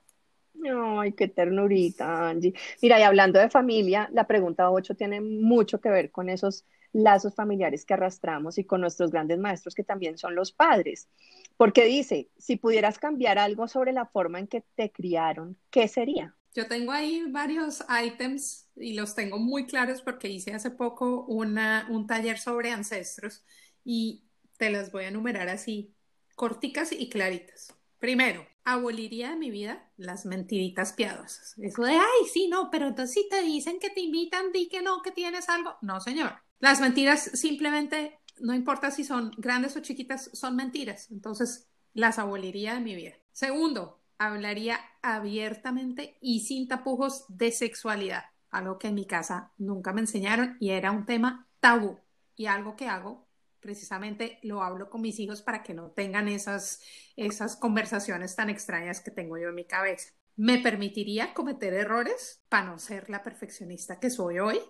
Ay, 0.62 1.12
qué 1.12 1.28
ternurita, 1.28 2.28
Angie. 2.28 2.52
Mira, 2.82 3.00
y 3.00 3.02
hablando 3.02 3.38
de 3.38 3.48
familia, 3.48 4.08
la 4.12 4.26
pregunta 4.26 4.70
8 4.70 4.94
tiene 4.94 5.20
mucho 5.20 5.80
que 5.80 5.88
ver 5.88 6.10
con 6.10 6.28
esos 6.28 6.66
lazos 6.92 7.34
familiares 7.34 7.84
que 7.84 7.94
arrastramos 7.94 8.58
y 8.58 8.64
con 8.64 8.80
nuestros 8.80 9.10
grandes 9.10 9.38
maestros 9.38 9.74
que 9.74 9.84
también 9.84 10.18
son 10.18 10.34
los 10.34 10.52
padres. 10.52 11.08
Porque 11.56 11.84
dice, 11.84 12.28
si 12.36 12.56
pudieras 12.56 12.98
cambiar 12.98 13.38
algo 13.38 13.68
sobre 13.68 13.92
la 13.92 14.06
forma 14.06 14.38
en 14.38 14.48
que 14.48 14.62
te 14.74 14.90
criaron, 14.90 15.56
¿qué 15.70 15.88
sería? 15.88 16.34
Yo 16.54 16.66
tengo 16.66 16.92
ahí 16.92 17.24
varios 17.28 17.84
items 18.04 18.68
y 18.74 18.94
los 18.94 19.14
tengo 19.14 19.38
muy 19.38 19.66
claros 19.66 20.02
porque 20.02 20.28
hice 20.28 20.52
hace 20.52 20.70
poco 20.70 21.24
una, 21.26 21.86
un 21.90 22.06
taller 22.06 22.38
sobre 22.38 22.72
ancestros 22.72 23.44
y 23.84 24.24
te 24.56 24.70
las 24.70 24.90
voy 24.90 25.04
a 25.04 25.08
enumerar 25.08 25.48
así, 25.48 25.94
corticas 26.34 26.92
y 26.92 27.08
claritas. 27.08 27.74
Primero, 27.98 28.46
aboliría 28.64 29.30
de 29.30 29.36
mi 29.36 29.50
vida 29.50 29.90
las 29.96 30.26
mentiritas 30.26 30.92
piadosas. 30.92 31.54
Eso 31.58 31.82
de, 31.82 31.92
ay, 31.92 32.28
sí, 32.32 32.48
no, 32.48 32.70
pero 32.70 32.88
entonces 32.88 33.14
si 33.14 33.28
te 33.28 33.42
dicen 33.42 33.78
que 33.78 33.90
te 33.90 34.00
invitan, 34.00 34.52
di 34.52 34.68
que 34.68 34.82
no, 34.82 35.02
que 35.02 35.12
tienes 35.12 35.48
algo. 35.48 35.76
No, 35.82 36.00
señor. 36.00 36.32
Las 36.58 36.80
mentiras 36.80 37.30
simplemente, 37.34 38.18
no 38.38 38.54
importa 38.54 38.90
si 38.90 39.04
son 39.04 39.32
grandes 39.38 39.76
o 39.76 39.80
chiquitas, 39.80 40.30
son 40.32 40.56
mentiras. 40.56 41.10
Entonces, 41.10 41.68
las 41.92 42.18
aboliría 42.18 42.74
de 42.74 42.80
mi 42.80 42.94
vida. 42.94 43.14
Segundo, 43.32 43.99
hablaría 44.20 44.78
abiertamente 45.00 46.18
y 46.20 46.40
sin 46.40 46.68
tapujos 46.68 47.24
de 47.28 47.50
sexualidad, 47.50 48.24
algo 48.50 48.78
que 48.78 48.88
en 48.88 48.94
mi 48.94 49.06
casa 49.06 49.52
nunca 49.56 49.94
me 49.94 50.02
enseñaron 50.02 50.58
y 50.60 50.70
era 50.70 50.90
un 50.90 51.06
tema 51.06 51.48
tabú 51.58 51.98
y 52.36 52.44
algo 52.44 52.76
que 52.76 52.86
hago 52.86 53.26
precisamente 53.60 54.38
lo 54.42 54.62
hablo 54.62 54.90
con 54.90 55.00
mis 55.00 55.18
hijos 55.18 55.40
para 55.40 55.62
que 55.62 55.72
no 55.72 55.90
tengan 55.90 56.28
esas, 56.28 56.82
esas 57.16 57.56
conversaciones 57.56 58.36
tan 58.36 58.50
extrañas 58.50 59.00
que 59.00 59.10
tengo 59.10 59.38
yo 59.38 59.48
en 59.48 59.54
mi 59.54 59.64
cabeza. 59.64 60.12
Me 60.36 60.58
permitiría 60.58 61.32
cometer 61.32 61.72
errores 61.72 62.42
para 62.50 62.66
no 62.66 62.78
ser 62.78 63.08
la 63.08 63.22
perfeccionista 63.22 64.00
que 64.00 64.10
soy 64.10 64.38
hoy 64.38 64.60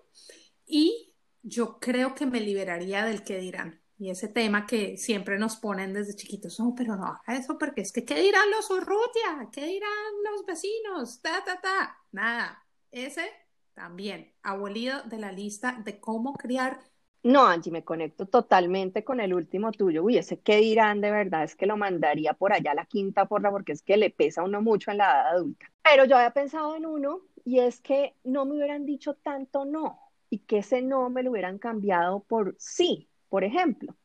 y 0.64 1.12
yo 1.42 1.80
creo 1.80 2.14
que 2.14 2.26
me 2.26 2.40
liberaría 2.40 3.04
del 3.04 3.24
que 3.24 3.38
dirán. 3.38 3.80
Y 4.00 4.08
ese 4.08 4.28
tema 4.28 4.66
que 4.66 4.96
siempre 4.96 5.38
nos 5.38 5.56
ponen 5.56 5.92
desde 5.92 6.16
chiquitos, 6.16 6.58
no, 6.58 6.74
pero 6.74 6.96
no 6.96 7.04
haga 7.04 7.38
eso 7.38 7.58
porque 7.58 7.82
es 7.82 7.92
que, 7.92 8.02
¿qué 8.02 8.18
dirán 8.18 8.50
los 8.50 8.70
Urrutia? 8.70 9.50
¿Qué 9.52 9.66
dirán 9.66 9.90
los 10.24 10.46
vecinos? 10.46 11.20
Ta, 11.20 11.44
ta, 11.44 11.60
ta. 11.60 11.98
Nada. 12.10 12.64
Ese 12.90 13.28
también, 13.74 14.32
abolido 14.42 15.02
de 15.02 15.18
la 15.18 15.32
lista 15.32 15.82
de 15.84 16.00
cómo 16.00 16.32
criar. 16.32 16.80
No, 17.22 17.44
Angie, 17.44 17.70
me 17.70 17.84
conecto 17.84 18.24
totalmente 18.24 19.04
con 19.04 19.20
el 19.20 19.34
último 19.34 19.70
tuyo. 19.70 20.02
Uy, 20.02 20.16
ese 20.16 20.40
qué 20.40 20.56
dirán 20.56 21.02
de 21.02 21.10
verdad 21.10 21.44
es 21.44 21.54
que 21.54 21.66
lo 21.66 21.76
mandaría 21.76 22.32
por 22.32 22.54
allá 22.54 22.72
la 22.72 22.86
quinta 22.86 23.26
porra 23.26 23.50
porque 23.50 23.72
es 23.72 23.82
que 23.82 23.98
le 23.98 24.08
pesa 24.08 24.40
a 24.40 24.44
uno 24.44 24.62
mucho 24.62 24.90
en 24.90 24.96
la 24.96 25.04
edad 25.04 25.28
adulta. 25.34 25.70
Pero 25.82 26.06
yo 26.06 26.16
había 26.16 26.30
pensado 26.30 26.74
en 26.74 26.86
uno 26.86 27.20
y 27.44 27.58
es 27.58 27.82
que 27.82 28.14
no 28.24 28.46
me 28.46 28.56
hubieran 28.56 28.86
dicho 28.86 29.12
tanto 29.16 29.66
no 29.66 30.00
y 30.30 30.38
que 30.38 30.60
ese 30.60 30.80
no 30.80 31.10
me 31.10 31.22
lo 31.22 31.32
hubieran 31.32 31.58
cambiado 31.58 32.20
por 32.20 32.56
sí, 32.58 33.09
por 33.30 33.44
ejemplo. 33.44 33.96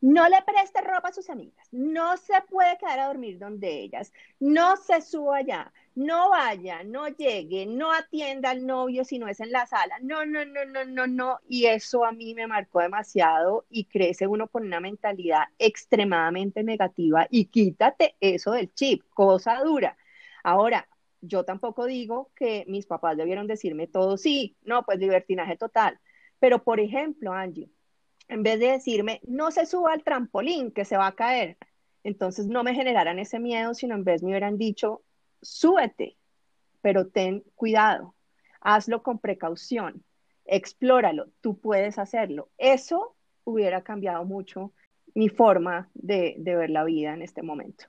No 0.00 0.28
le 0.28 0.42
preste 0.42 0.80
ropa 0.80 1.10
a 1.10 1.12
sus 1.12 1.30
amigas, 1.30 1.68
no 1.70 2.16
se 2.16 2.34
puede 2.50 2.76
quedar 2.76 2.98
a 2.98 3.06
dormir 3.06 3.38
donde 3.38 3.82
ellas, 3.82 4.12
no 4.40 4.76
se 4.76 5.00
suba 5.00 5.36
allá, 5.36 5.72
no 5.94 6.30
vaya, 6.30 6.82
no 6.82 7.06
llegue, 7.06 7.66
no 7.66 7.92
atienda 7.92 8.50
al 8.50 8.66
novio 8.66 9.04
si 9.04 9.20
no 9.20 9.28
es 9.28 9.38
en 9.38 9.52
la 9.52 9.64
sala, 9.66 10.00
no, 10.02 10.26
no, 10.26 10.44
no, 10.44 10.64
no, 10.64 10.84
no, 10.84 11.06
no. 11.06 11.38
Y 11.48 11.66
eso 11.66 12.04
a 12.04 12.10
mí 12.10 12.34
me 12.34 12.48
marcó 12.48 12.80
demasiado 12.80 13.64
y 13.70 13.84
crece 13.84 14.26
uno 14.26 14.48
con 14.48 14.64
una 14.64 14.80
mentalidad 14.80 15.44
extremadamente 15.60 16.64
negativa 16.64 17.28
y 17.30 17.44
quítate 17.44 18.16
eso 18.18 18.50
del 18.50 18.74
chip, 18.74 19.04
cosa 19.14 19.62
dura. 19.62 19.96
Ahora, 20.42 20.88
yo 21.20 21.44
tampoco 21.44 21.86
digo 21.86 22.32
que 22.34 22.64
mis 22.66 22.86
papás 22.86 23.16
debieron 23.16 23.46
decirme 23.46 23.86
todo 23.86 24.16
sí, 24.16 24.56
no, 24.64 24.82
pues 24.84 24.98
libertinaje 24.98 25.56
total. 25.56 26.00
Pero, 26.40 26.64
por 26.64 26.80
ejemplo, 26.80 27.32
Angie, 27.32 27.70
en 28.28 28.42
vez 28.42 28.58
de 28.60 28.72
decirme, 28.72 29.20
no 29.24 29.50
se 29.50 29.66
suba 29.66 29.92
al 29.92 30.02
trampolín, 30.02 30.70
que 30.72 30.84
se 30.84 30.96
va 30.96 31.08
a 31.08 31.14
caer, 31.14 31.56
entonces 32.04 32.46
no 32.46 32.64
me 32.64 32.74
generaran 32.74 33.18
ese 33.18 33.38
miedo, 33.38 33.74
sino 33.74 33.94
en 33.94 34.04
vez 34.04 34.22
me 34.22 34.30
hubieran 34.30 34.58
dicho, 34.58 35.02
súbete, 35.40 36.16
pero 36.80 37.08
ten 37.08 37.44
cuidado, 37.54 38.14
hazlo 38.60 39.02
con 39.02 39.18
precaución, 39.18 40.04
explóralo, 40.44 41.28
tú 41.40 41.58
puedes 41.58 41.98
hacerlo. 41.98 42.50
Eso 42.58 43.16
hubiera 43.44 43.82
cambiado 43.82 44.24
mucho 44.24 44.72
mi 45.14 45.28
forma 45.28 45.90
de, 45.94 46.34
de 46.38 46.56
ver 46.56 46.70
la 46.70 46.84
vida 46.84 47.14
en 47.14 47.22
este 47.22 47.42
momento. 47.42 47.86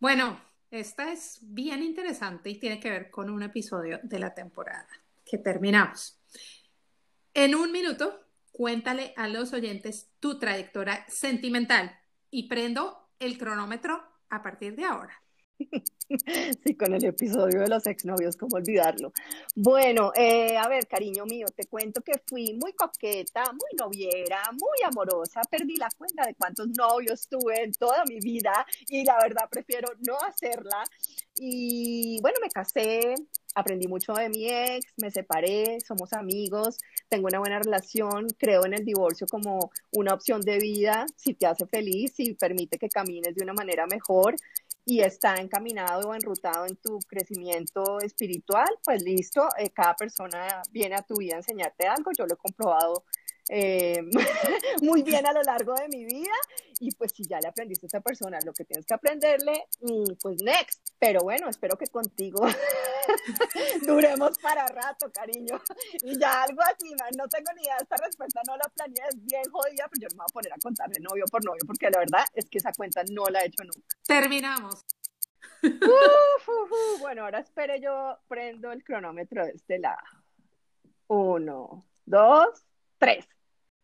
Bueno, 0.00 0.40
esta 0.70 1.12
es 1.12 1.38
bien 1.42 1.82
interesante 1.82 2.50
y 2.50 2.58
tiene 2.58 2.80
que 2.80 2.90
ver 2.90 3.10
con 3.10 3.30
un 3.30 3.42
episodio 3.42 4.00
de 4.02 4.18
la 4.18 4.34
temporada 4.34 4.88
que 5.24 5.38
terminamos. 5.38 6.18
En 7.34 7.54
un 7.54 7.70
minuto, 7.70 8.20
cuéntale 8.52 9.12
a 9.16 9.28
los 9.28 9.52
oyentes 9.52 10.12
tu 10.20 10.38
trayectoria 10.38 11.04
sentimental 11.08 11.98
y 12.30 12.48
prendo 12.48 13.08
el 13.18 13.38
cronómetro 13.38 14.02
a 14.28 14.42
partir 14.42 14.76
de 14.76 14.84
ahora. 14.84 15.22
Sí, 16.64 16.74
con 16.76 16.92
el 16.92 17.04
episodio 17.04 17.60
de 17.60 17.68
los 17.68 17.86
exnovios, 17.86 18.36
¿cómo 18.36 18.56
olvidarlo? 18.56 19.12
Bueno, 19.54 20.12
eh, 20.14 20.56
a 20.56 20.68
ver, 20.68 20.86
cariño 20.86 21.24
mío, 21.24 21.46
te 21.54 21.64
cuento 21.64 22.02
que 22.02 22.12
fui 22.26 22.52
muy 22.54 22.74
coqueta, 22.74 23.44
muy 23.52 23.78
noviera, 23.78 24.42
muy 24.52 24.78
amorosa. 24.84 25.40
Perdí 25.50 25.76
la 25.76 25.88
cuenta 25.96 26.26
de 26.26 26.34
cuántos 26.34 26.68
novios 26.68 27.28
tuve 27.28 27.62
en 27.62 27.72
toda 27.72 28.04
mi 28.04 28.18
vida 28.20 28.66
y 28.88 29.04
la 29.04 29.16
verdad 29.22 29.48
prefiero 29.50 29.88
no 30.06 30.16
hacerla. 30.18 30.84
Y 31.36 32.18
bueno, 32.20 32.38
me 32.42 32.50
casé, 32.50 33.14
aprendí 33.54 33.88
mucho 33.88 34.12
de 34.12 34.28
mi 34.28 34.48
ex, 34.48 34.92
me 34.96 35.10
separé, 35.10 35.78
somos 35.80 36.12
amigos, 36.12 36.78
tengo 37.08 37.26
una 37.26 37.38
buena 37.38 37.58
relación, 37.58 38.26
creo 38.38 38.66
en 38.66 38.74
el 38.74 38.84
divorcio 38.84 39.26
como 39.26 39.70
una 39.92 40.14
opción 40.14 40.40
de 40.42 40.58
vida, 40.58 41.06
si 41.16 41.34
te 41.34 41.46
hace 41.46 41.66
feliz, 41.66 42.12
si 42.14 42.34
permite 42.34 42.78
que 42.78 42.88
camines 42.88 43.34
de 43.34 43.42
una 43.42 43.54
manera 43.54 43.86
mejor 43.86 44.36
y 44.84 45.00
está 45.00 45.36
encaminado 45.36 46.08
o 46.08 46.14
enrutado 46.14 46.66
en 46.66 46.76
tu 46.76 46.98
crecimiento 47.08 47.98
espiritual, 48.00 48.68
pues 48.84 49.02
listo, 49.02 49.46
eh, 49.58 49.70
cada 49.70 49.94
persona 49.94 50.62
viene 50.70 50.96
a 50.96 51.02
tu 51.02 51.16
vida 51.16 51.34
a 51.34 51.38
enseñarte 51.38 51.86
algo, 51.86 52.10
yo 52.16 52.26
lo 52.26 52.34
he 52.34 52.36
comprobado 52.36 53.04
eh, 53.48 54.02
muy 54.82 55.02
bien 55.02 55.26
a 55.26 55.32
lo 55.32 55.42
largo 55.42 55.74
de 55.74 55.88
mi 55.88 56.04
vida 56.04 56.32
y 56.80 56.90
pues 56.92 57.12
si 57.12 57.24
ya 57.24 57.40
le 57.40 57.48
aprendiste 57.48 57.86
a 57.86 57.88
esa 57.88 58.00
persona 58.00 58.38
lo 58.44 58.52
que 58.52 58.64
tienes 58.64 58.86
que 58.86 58.94
aprenderle, 58.94 59.66
mm, 59.80 60.14
pues 60.20 60.42
next. 60.42 60.80
Pero 60.98 61.20
bueno, 61.20 61.48
espero 61.48 61.76
que 61.76 61.86
contigo 61.86 62.44
duremos 63.86 64.38
para 64.38 64.66
rato, 64.66 65.10
cariño. 65.12 65.60
Y 66.02 66.18
ya 66.18 66.42
algo 66.42 66.62
así, 66.62 66.92
no 67.16 67.28
tengo 67.28 67.52
ni 67.56 67.62
idea, 67.62 67.76
esta 67.80 67.96
respuesta 67.96 68.40
no 68.46 68.56
la 68.56 68.68
planeé, 68.74 69.08
es 69.08 69.24
bien 69.24 69.44
jodida, 69.50 69.88
pero 69.90 70.02
yo 70.02 70.08
no 70.10 70.16
me 70.16 70.18
voy 70.18 70.30
a 70.30 70.32
poner 70.32 70.52
a 70.52 70.56
contarle 70.62 71.00
novio 71.00 71.24
por 71.30 71.44
novio 71.44 71.62
porque 71.66 71.90
la 71.90 71.98
verdad 71.98 72.24
es 72.34 72.48
que 72.48 72.58
esa 72.58 72.72
cuenta 72.72 73.02
no 73.10 73.26
la 73.26 73.40
he 73.42 73.46
hecho 73.46 73.64
nunca. 73.64 73.96
Terminamos. 74.06 74.84
Bueno, 77.00 77.24
ahora 77.24 77.40
espere 77.40 77.80
yo 77.80 78.18
prendo 78.28 78.72
el 78.72 78.82
cronómetro 78.82 79.44
de 79.44 79.52
este 79.52 79.78
lado. 79.78 80.02
Uno, 81.08 81.84
dos, 82.04 82.64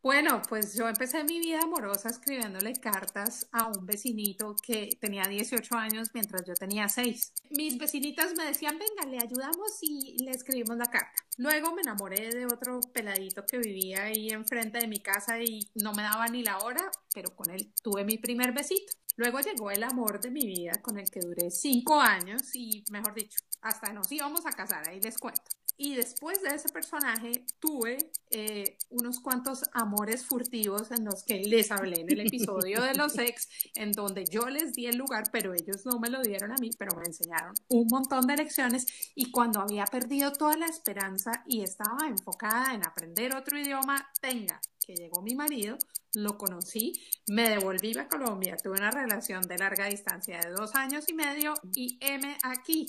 Bueno, 0.01 0.41
pues 0.49 0.77
yo 0.77 0.89
empecé 0.89 1.25
mi 1.25 1.41
vida 1.41 1.61
amorosa 1.63 2.09
escribiéndole 2.09 2.73
cartas 2.75 3.49
a 3.51 3.67
un 3.67 3.85
vecinito 3.85 4.55
que 4.63 4.97
tenía 5.01 5.25
18 5.25 5.75
años 5.75 6.11
mientras 6.15 6.47
yo 6.47 6.55
tenía 6.55 6.89
6. 6.89 7.33
Mis 7.51 7.77
vecinitas 7.77 8.33
me 8.37 8.45
decían, 8.45 8.79
venga, 8.79 9.11
le 9.11 9.19
ayudamos 9.19 9.79
y 9.83 10.23
le 10.25 10.31
escribimos 10.31 10.77
la 10.77 10.87
carta. 10.87 11.13
Luego 11.37 11.75
me 11.75 11.83
enamoré 11.83 12.31
de 12.31 12.47
otro 12.47 12.81
peladito 12.93 13.45
que 13.45 13.59
vivía 13.59 14.05
ahí 14.05 14.31
enfrente 14.31 14.79
de 14.79 14.87
mi 14.87 15.01
casa 15.01 15.43
y 15.43 15.69
no 15.75 15.93
me 15.93 16.05
daba 16.05 16.29
ni 16.29 16.45
la 16.45 16.59
hora, 16.59 16.89
pero 17.13 17.35
con 17.35 17.51
él 17.51 17.73
tuve 17.83 18.05
mi 18.05 18.19
primer 18.19 18.53
besito. 18.53 18.93
Luego 19.17 19.41
llegó 19.41 19.73
el 19.73 19.83
amor 19.83 20.21
de 20.21 20.31
mi 20.31 20.47
vida 20.47 20.81
con 20.81 20.97
el 20.97 21.11
que 21.11 21.19
duré 21.19 21.51
cinco 21.51 22.01
años 22.01 22.55
y, 22.55 22.85
mejor 22.93 23.15
dicho, 23.15 23.41
hasta 23.63 23.93
nos 23.93 24.13
íbamos 24.13 24.47
a 24.47 24.53
casar, 24.53 24.89
ahí 24.89 25.01
les 25.01 25.19
cuento. 25.19 25.58
Y 25.81 25.95
después 25.95 26.43
de 26.43 26.49
ese 26.49 26.69
personaje 26.71 27.45
tuve 27.61 27.99
eh, 28.31 28.77
unos 28.91 29.21
cuantos 29.21 29.63
amores 29.73 30.27
furtivos 30.27 30.91
en 30.91 31.05
los 31.05 31.23
que 31.23 31.39
les 31.39 31.71
hablé 31.71 32.01
en 32.01 32.11
el 32.11 32.27
episodio 32.27 32.83
de 32.83 32.95
los 32.95 33.17
ex, 33.19 33.49
en 33.77 33.93
donde 33.93 34.25
yo 34.25 34.49
les 34.49 34.73
di 34.73 34.87
el 34.87 34.97
lugar, 34.97 35.25
pero 35.31 35.55
ellos 35.55 35.87
no 35.87 36.01
me 36.01 36.11
lo 36.11 36.21
dieron 36.21 36.51
a 36.51 36.57
mí, 36.57 36.71
pero 36.77 36.97
me 36.97 37.07
enseñaron 37.07 37.55
un 37.69 37.87
montón 37.87 38.27
de 38.27 38.37
lecciones. 38.37 38.87
Y 39.15 39.31
cuando 39.31 39.61
había 39.61 39.85
perdido 39.85 40.33
toda 40.33 40.57
la 40.57 40.67
esperanza 40.67 41.45
y 41.47 41.63
estaba 41.63 42.09
enfocada 42.09 42.75
en 42.75 42.85
aprender 42.85 43.37
otro 43.37 43.57
idioma, 43.57 44.11
tenga, 44.21 44.61
que 44.85 44.97
llegó 44.97 45.23
mi 45.23 45.37
marido, 45.37 45.79
lo 46.15 46.37
conocí, 46.39 46.93
me 47.29 47.49
devolví 47.49 47.97
a 47.99 48.09
Colombia, 48.09 48.57
tuve 48.57 48.79
una 48.79 48.91
relación 48.91 49.43
de 49.43 49.59
larga 49.59 49.87
distancia 49.87 50.41
de 50.41 50.51
dos 50.51 50.75
años 50.75 51.05
y 51.07 51.15
medio 51.15 51.55
y 51.73 51.99
M 52.01 52.37
aquí, 52.43 52.87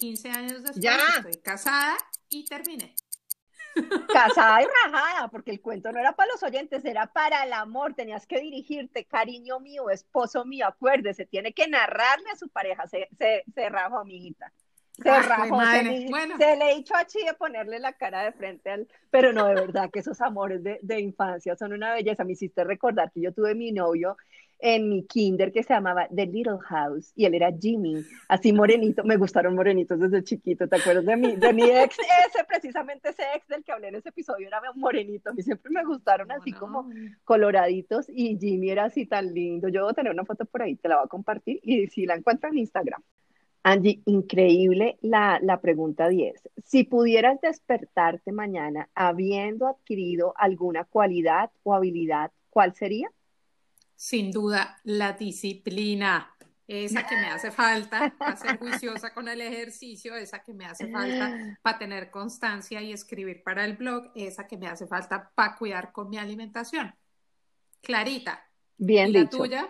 15 0.00 0.30
años 0.30 0.62
después, 0.62 0.84
estoy 1.16 1.42
casada 1.42 1.96
y 2.30 2.46
terminé. 2.46 2.94
Casada 4.12 4.62
y 4.62 4.66
rajada, 4.84 5.28
porque 5.28 5.52
el 5.52 5.60
cuento 5.60 5.92
no 5.92 6.00
era 6.00 6.12
para 6.12 6.32
los 6.32 6.42
oyentes, 6.42 6.84
era 6.84 7.06
para 7.06 7.44
el 7.44 7.52
amor. 7.52 7.94
Tenías 7.94 8.26
que 8.26 8.40
dirigirte, 8.40 9.04
cariño 9.04 9.60
mío, 9.60 9.90
esposo 9.90 10.44
mío, 10.44 10.66
acuérdese, 10.66 11.26
tiene 11.26 11.52
que 11.52 11.68
narrarle 11.68 12.30
a 12.32 12.36
su 12.36 12.48
pareja. 12.48 12.88
Se, 12.88 13.08
se, 13.16 13.44
se 13.54 13.68
rajó, 13.68 13.98
amiguita. 13.98 14.52
Se 15.02 15.22
rajó, 15.22 15.60
se, 15.66 15.82
le, 15.82 16.08
se 16.08 16.56
le 16.56 16.72
echó 16.72 16.96
a 16.96 17.06
Chile 17.06 17.34
ponerle 17.34 17.78
la 17.78 17.92
cara 17.92 18.24
de 18.24 18.32
frente 18.32 18.70
al. 18.70 18.88
Pero 19.10 19.32
no, 19.32 19.46
de 19.46 19.54
verdad 19.54 19.90
que 19.90 20.00
esos 20.00 20.20
amores 20.20 20.64
de, 20.64 20.80
de 20.82 21.00
infancia 21.00 21.54
son 21.56 21.72
una 21.72 21.94
belleza. 21.94 22.24
Me 22.24 22.32
hiciste 22.32 22.64
recordar 22.64 23.12
que 23.12 23.20
yo 23.20 23.32
tuve 23.32 23.54
mi 23.54 23.70
novio 23.70 24.16
en 24.62 24.88
mi 24.88 25.04
kinder 25.04 25.52
que 25.52 25.62
se 25.62 25.74
llamaba 25.74 26.08
The 26.14 26.26
Little 26.26 26.58
House 26.68 27.12
y 27.14 27.24
él 27.24 27.34
era 27.34 27.52
Jimmy, 27.52 28.04
así 28.28 28.52
morenito, 28.52 29.04
me 29.04 29.16
gustaron 29.16 29.54
morenitos 29.54 29.98
desde 29.98 30.22
chiquito, 30.22 30.68
¿te 30.68 30.76
acuerdas 30.76 31.06
de 31.06 31.16
mí? 31.16 31.36
De 31.36 31.52
mi 31.52 31.64
ex, 31.64 31.96
ese 32.28 32.44
precisamente 32.44 33.10
ese 33.10 33.22
ex 33.34 33.46
del 33.48 33.64
que 33.64 33.72
hablé 33.72 33.88
en 33.88 33.96
ese 33.96 34.10
episodio 34.10 34.46
era 34.46 34.60
morenito, 34.74 35.30
a 35.30 35.32
mí 35.32 35.42
siempre 35.42 35.70
me 35.70 35.84
gustaron 35.84 36.30
así 36.32 36.52
como 36.52 36.88
coloraditos 37.24 38.06
y 38.08 38.38
Jimmy 38.38 38.70
era 38.70 38.84
así 38.84 39.06
tan 39.06 39.32
lindo, 39.32 39.68
yo 39.68 39.82
voy 39.82 39.90
a 39.90 39.94
tener 39.94 40.12
una 40.12 40.24
foto 40.24 40.44
por 40.44 40.62
ahí, 40.62 40.76
te 40.76 40.88
la 40.88 40.96
voy 40.96 41.04
a 41.06 41.08
compartir 41.08 41.60
y 41.62 41.86
si 41.88 42.06
la 42.06 42.14
encuentro 42.14 42.50
en 42.50 42.58
Instagram. 42.58 43.02
Angie, 43.62 44.00
increíble 44.06 44.98
la, 45.02 45.38
la 45.42 45.60
pregunta 45.60 46.08
10. 46.08 46.48
Si 46.64 46.84
pudieras 46.84 47.40
despertarte 47.42 48.32
mañana 48.32 48.88
habiendo 48.94 49.66
adquirido 49.66 50.32
alguna 50.36 50.84
cualidad 50.84 51.50
o 51.62 51.74
habilidad, 51.74 52.32
¿cuál 52.48 52.74
sería? 52.74 53.10
Sin 54.00 54.30
duda, 54.32 54.80
la 54.84 55.12
disciplina, 55.12 56.34
esa 56.66 57.06
que 57.06 57.16
me 57.16 57.26
hace 57.26 57.50
falta 57.50 58.14
para 58.18 58.34
ser 58.34 58.56
juiciosa 58.56 59.12
con 59.12 59.28
el 59.28 59.42
ejercicio, 59.42 60.16
esa 60.16 60.42
que 60.42 60.54
me 60.54 60.64
hace 60.64 60.90
falta 60.90 61.58
para 61.60 61.78
tener 61.78 62.10
constancia 62.10 62.80
y 62.80 62.94
escribir 62.94 63.42
para 63.42 63.62
el 63.62 63.76
blog, 63.76 64.10
esa 64.14 64.46
que 64.46 64.56
me 64.56 64.68
hace 64.68 64.86
falta 64.86 65.30
para 65.34 65.54
cuidar 65.54 65.92
con 65.92 66.08
mi 66.08 66.16
alimentación. 66.16 66.94
Clarita. 67.82 68.42
Bien 68.78 69.10
¿Y 69.10 69.18
dicho. 69.18 69.36
la 69.36 69.44
tuya? 69.44 69.68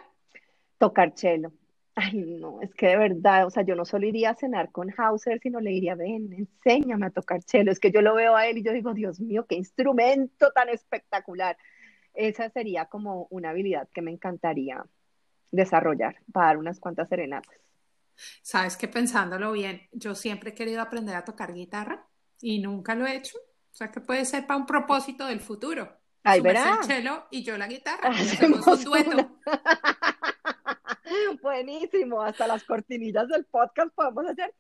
Tocar 0.79 1.13
chelo. 1.15 1.53
Ay, 1.97 2.13
no, 2.15 2.63
es 2.63 2.73
que 2.77 2.87
de 2.87 2.99
verdad, 2.99 3.47
o 3.47 3.51
sea, 3.51 3.65
yo 3.65 3.75
no 3.75 3.85
solo 3.85 4.07
iría 4.07 4.31
a 4.31 4.37
cenar 4.37 4.71
con 4.71 4.95
Hauser, 4.97 5.41
sino 5.41 5.59
le 5.59 5.71
diría, 5.71 5.97
ven, 5.97 6.33
enséñame 6.33 7.07
a 7.07 7.11
tocar 7.11 7.43
chelo. 7.43 7.73
Es 7.73 7.81
que 7.81 7.91
yo 7.91 8.01
lo 8.01 8.15
veo 8.15 8.37
a 8.37 8.47
él 8.47 8.59
y 8.59 8.63
yo 8.63 8.73
digo, 8.73 8.95
Dios 8.95 9.19
mío, 9.19 9.45
qué 9.49 9.57
instrumento 9.57 10.53
tan 10.53 10.69
espectacular 10.69 11.57
esa 12.15 12.51
sería 12.51 12.87
como 12.87 13.27
una 13.31 13.51
habilidad 13.51 13.89
que 13.93 14.03
me 14.03 14.11
encantaría 14.11 14.85
desarrollar 15.51 16.17
para 16.33 16.47
dar 16.47 16.59
unas 16.59 16.81
cuantas 16.81 17.09
serenatas. 17.09 17.57
Sabes 18.43 18.77
que 18.77 18.89
pensándolo 18.89 19.53
bien, 19.53 19.89
yo 19.93 20.15
siempre 20.15 20.51
he 20.51 20.55
querido 20.55 20.83
aprender 20.83 21.17
a 21.17 21.25
tocar 21.25 21.55
guitarra 21.55 22.07
y 22.41 22.61
nunca 22.61 22.95
lo 22.95 23.07
he 23.07 23.17
hecho. 23.17 23.39
O 23.39 23.75
sea 23.75 23.91
que 23.91 24.01
puede 24.01 24.25
ser 24.25 24.47
para 24.47 24.59
un 24.59 24.67
propósito 24.67 25.27
del 25.27 25.41
futuro. 25.41 25.97
Ay, 26.23 26.41
verá. 26.41 26.79
el 26.81 26.85
cello 26.85 27.27
y 27.31 27.43
yo 27.43 27.57
la 27.57 27.67
guitarra. 27.67 28.11
Hacemos 28.11 28.67
un 28.67 28.85
dueto. 28.85 29.39
Buenísimo, 31.43 32.23
hasta 32.23 32.47
las 32.47 32.63
cortinillas 32.65 33.27
del 33.29 33.45
podcast 33.47 33.93
podemos 33.95 34.27
hacer. 34.27 34.55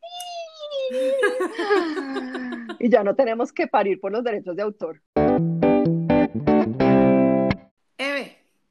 y 2.78 2.88
ya 2.88 3.04
no 3.04 3.14
tenemos 3.14 3.52
que 3.52 3.66
parir 3.66 4.00
por 4.00 4.12
los 4.12 4.24
derechos 4.24 4.56
de 4.56 4.62
autor. 4.62 5.02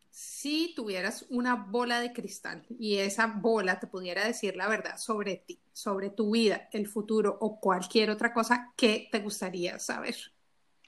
Si 0.10 0.74
tuvieras 0.76 1.26
una 1.30 1.56
bola 1.56 2.02
de 2.02 2.12
cristal 2.14 2.66
y 2.80 2.98
esa 2.98 3.28
bola 3.28 3.80
te 3.80 3.88
pudiera 3.88 4.26
decir 4.26 4.56
la 4.56 4.68
verdad 4.68 4.98
sobre 4.98 5.38
ti, 5.38 5.60
sobre 5.72 6.10
tu 6.10 6.32
vida, 6.32 6.68
el 6.72 6.88
futuro 6.88 7.38
o 7.40 7.60
cualquier 7.60 8.10
otra 8.10 8.34
cosa, 8.34 8.74
¿qué 8.76 9.08
te 9.12 9.20
gustaría 9.20 9.80
saber? 9.80 10.16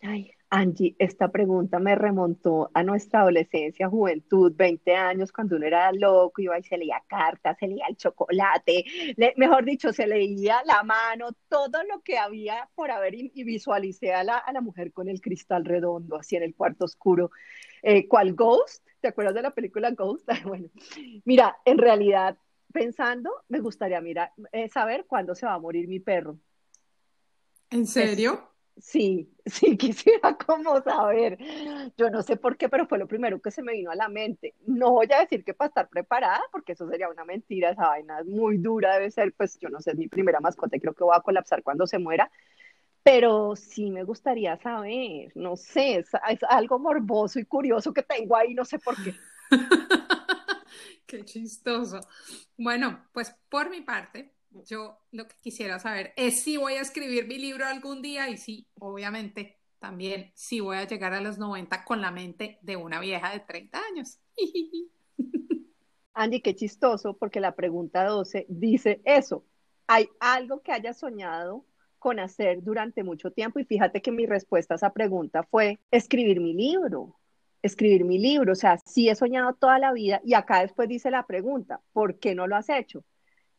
Ay, 0.01 0.31
Angie, 0.53 0.97
esta 0.99 1.29
pregunta 1.29 1.79
me 1.79 1.95
remontó 1.95 2.69
a 2.73 2.83
nuestra 2.83 3.21
adolescencia, 3.21 3.87
juventud, 3.87 4.53
20 4.53 4.93
años, 4.93 5.31
cuando 5.31 5.55
uno 5.55 5.65
era 5.65 5.93
loco, 5.93 6.41
iba 6.41 6.59
y 6.59 6.63
se 6.63 6.77
leía 6.77 7.01
cartas, 7.07 7.57
se 7.57 7.67
leía 7.67 7.85
el 7.87 7.95
chocolate, 7.95 8.83
mejor 9.37 9.63
dicho, 9.63 9.93
se 9.93 10.05
leía 10.05 10.61
la 10.65 10.83
mano, 10.83 11.29
todo 11.47 11.81
lo 11.89 12.01
que 12.01 12.17
había 12.17 12.69
por 12.75 12.91
haber 12.91 13.15
y, 13.15 13.43
visualicé 13.45 14.13
a 14.13 14.25
la, 14.25 14.37
a 14.37 14.51
la, 14.51 14.59
mujer 14.59 14.91
con 14.91 15.07
el 15.07 15.21
cristal 15.21 15.63
redondo, 15.63 16.17
así 16.17 16.35
en 16.35 16.43
el 16.43 16.53
cuarto 16.53 16.83
oscuro, 16.83 17.31
eh, 17.81 18.07
cual 18.09 18.33
Ghost, 18.33 18.85
¿Te 19.01 19.07
acuerdas 19.07 19.33
de 19.33 19.41
la 19.41 19.51
película 19.51 19.89
Ghost? 19.91 20.27
bueno, 20.45 20.69
mira, 21.25 21.57
en 21.65 21.77
realidad, 21.77 22.37
pensando, 22.71 23.31
me 23.47 23.59
gustaría 23.59 23.99
mira, 23.99 24.33
eh, 24.51 24.69
saber 24.69 25.05
cuándo 25.07 25.33
se 25.33 25.45
va 25.45 25.53
a 25.53 25.59
morir 25.59 25.87
mi 25.87 25.99
perro. 25.99 26.37
¿En 27.71 27.87
serio? 27.87 28.50
Sí, 28.81 29.31
sí, 29.45 29.77
quisiera 29.77 30.37
como 30.37 30.81
saber. 30.81 31.37
Yo 31.97 32.09
no 32.09 32.21
sé 32.21 32.35
por 32.35 32.57
qué, 32.57 32.69
pero 32.69 32.87
fue 32.87 32.97
lo 32.97 33.07
primero 33.07 33.41
que 33.41 33.51
se 33.51 33.61
me 33.61 33.73
vino 33.73 33.91
a 33.91 33.95
la 33.95 34.09
mente. 34.09 34.55
No 34.65 34.91
voy 34.91 35.07
a 35.13 35.21
decir 35.21 35.43
que 35.43 35.53
para 35.53 35.69
estar 35.69 35.89
preparada, 35.89 36.41
porque 36.51 36.73
eso 36.73 36.87
sería 36.89 37.09
una 37.09 37.23
mentira, 37.25 37.71
esa 37.71 37.87
vaina 37.87 38.19
es 38.19 38.25
muy 38.25 38.57
dura, 38.57 38.95
debe 38.95 39.11
ser, 39.11 39.33
pues 39.33 39.57
yo 39.59 39.69
no 39.69 39.79
sé, 39.79 39.91
es 39.91 39.97
mi 39.97 40.07
primera 40.07 40.39
mascota 40.39 40.75
y 40.75 40.79
creo 40.79 40.93
que 40.93 41.03
voy 41.03 41.15
a 41.15 41.21
colapsar 41.21 41.63
cuando 41.63 41.87
se 41.87 41.99
muera, 41.99 42.31
pero 43.03 43.55
sí 43.55 43.89
me 43.91 44.03
gustaría 44.03 44.57
saber, 44.57 45.31
no 45.35 45.55
sé, 45.55 45.99
es, 45.99 46.09
algo 46.49 46.79
morboso 46.79 47.39
y 47.39 47.45
curioso 47.45 47.93
que 47.93 48.03
tengo 48.03 48.35
ahí, 48.35 48.53
no 48.53 48.65
sé 48.65 48.79
por 48.79 48.95
qué. 49.03 49.15
qué 51.07 51.25
chistoso. 51.25 51.99
Bueno, 52.57 53.05
pues 53.11 53.35
por 53.49 53.69
mi 53.69 53.81
parte, 53.81 54.33
yo 54.65 54.97
lo 55.11 55.27
que 55.27 55.35
quisiera 55.41 55.79
saber 55.79 56.13
es 56.15 56.41
si 56.41 56.57
voy 56.57 56.73
a 56.73 56.81
escribir 56.81 57.27
mi 57.27 57.37
libro 57.37 57.65
algún 57.65 58.01
día 58.01 58.29
y 58.29 58.37
sí, 58.37 58.67
obviamente, 58.79 59.59
también 59.79 60.31
si 60.35 60.59
voy 60.59 60.77
a 60.77 60.87
llegar 60.87 61.13
a 61.13 61.21
los 61.21 61.37
90 61.37 61.83
con 61.85 62.01
la 62.01 62.11
mente 62.11 62.59
de 62.61 62.75
una 62.75 62.99
vieja 62.99 63.31
de 63.31 63.39
30 63.39 63.79
años. 63.91 64.19
Andy, 66.13 66.41
qué 66.41 66.55
chistoso, 66.55 67.17
porque 67.17 67.39
la 67.39 67.55
pregunta 67.55 68.03
12 68.03 68.45
dice 68.49 69.01
eso. 69.05 69.45
¿Hay 69.87 70.09
algo 70.19 70.61
que 70.61 70.71
hayas 70.71 70.99
soñado 70.99 71.65
con 71.99 72.19
hacer 72.19 72.63
durante 72.63 73.03
mucho 73.03 73.31
tiempo 73.31 73.59
y 73.59 73.65
fíjate 73.65 74.01
que 74.01 74.11
mi 74.11 74.25
respuesta 74.25 74.73
a 74.73 74.77
esa 74.77 74.91
pregunta 74.91 75.43
fue 75.43 75.79
escribir 75.91 76.41
mi 76.41 76.53
libro, 76.53 77.19
escribir 77.61 78.05
mi 78.05 78.17
libro, 78.17 78.53
o 78.53 78.55
sea, 78.55 78.79
sí 78.85 79.07
he 79.07 79.15
soñado 79.15 79.53
toda 79.53 79.77
la 79.79 79.93
vida 79.93 80.19
y 80.23 80.33
acá 80.33 80.61
después 80.61 80.89
dice 80.89 81.11
la 81.11 81.27
pregunta, 81.27 81.79
¿por 81.93 82.17
qué 82.17 82.33
no 82.33 82.47
lo 82.47 82.55
has 82.55 82.69
hecho? 82.69 83.03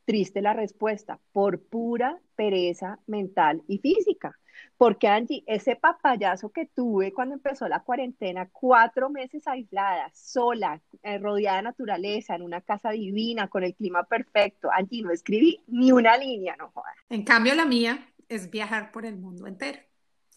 Triste 0.04 0.42
la 0.42 0.52
respuesta, 0.52 1.20
por 1.32 1.60
pura 1.60 2.18
pereza 2.34 2.98
mental 3.06 3.62
y 3.68 3.78
física. 3.78 4.38
Porque 4.76 5.08
Angie, 5.08 5.44
ese 5.46 5.76
papayazo 5.76 6.50
que 6.50 6.66
tuve 6.66 7.12
cuando 7.12 7.34
empezó 7.34 7.68
la 7.68 7.80
cuarentena, 7.80 8.48
cuatro 8.50 9.10
meses 9.10 9.46
aislada, 9.46 10.10
sola, 10.12 10.80
eh, 11.02 11.18
rodeada 11.18 11.58
de 11.58 11.62
naturaleza, 11.62 12.34
en 12.34 12.42
una 12.42 12.60
casa 12.60 12.90
divina, 12.90 13.48
con 13.48 13.64
el 13.64 13.74
clima 13.74 14.04
perfecto, 14.04 14.70
Angie, 14.72 15.02
no 15.02 15.10
escribí 15.10 15.60
ni 15.68 15.92
una 15.92 16.16
línea, 16.16 16.56
no 16.56 16.70
jodas. 16.70 16.94
En 17.08 17.24
cambio, 17.24 17.54
la 17.54 17.64
mía, 17.64 18.08
es 18.28 18.50
viajar 18.50 18.92
por 18.92 19.04
el 19.04 19.16
mundo 19.16 19.46
entero. 19.46 19.78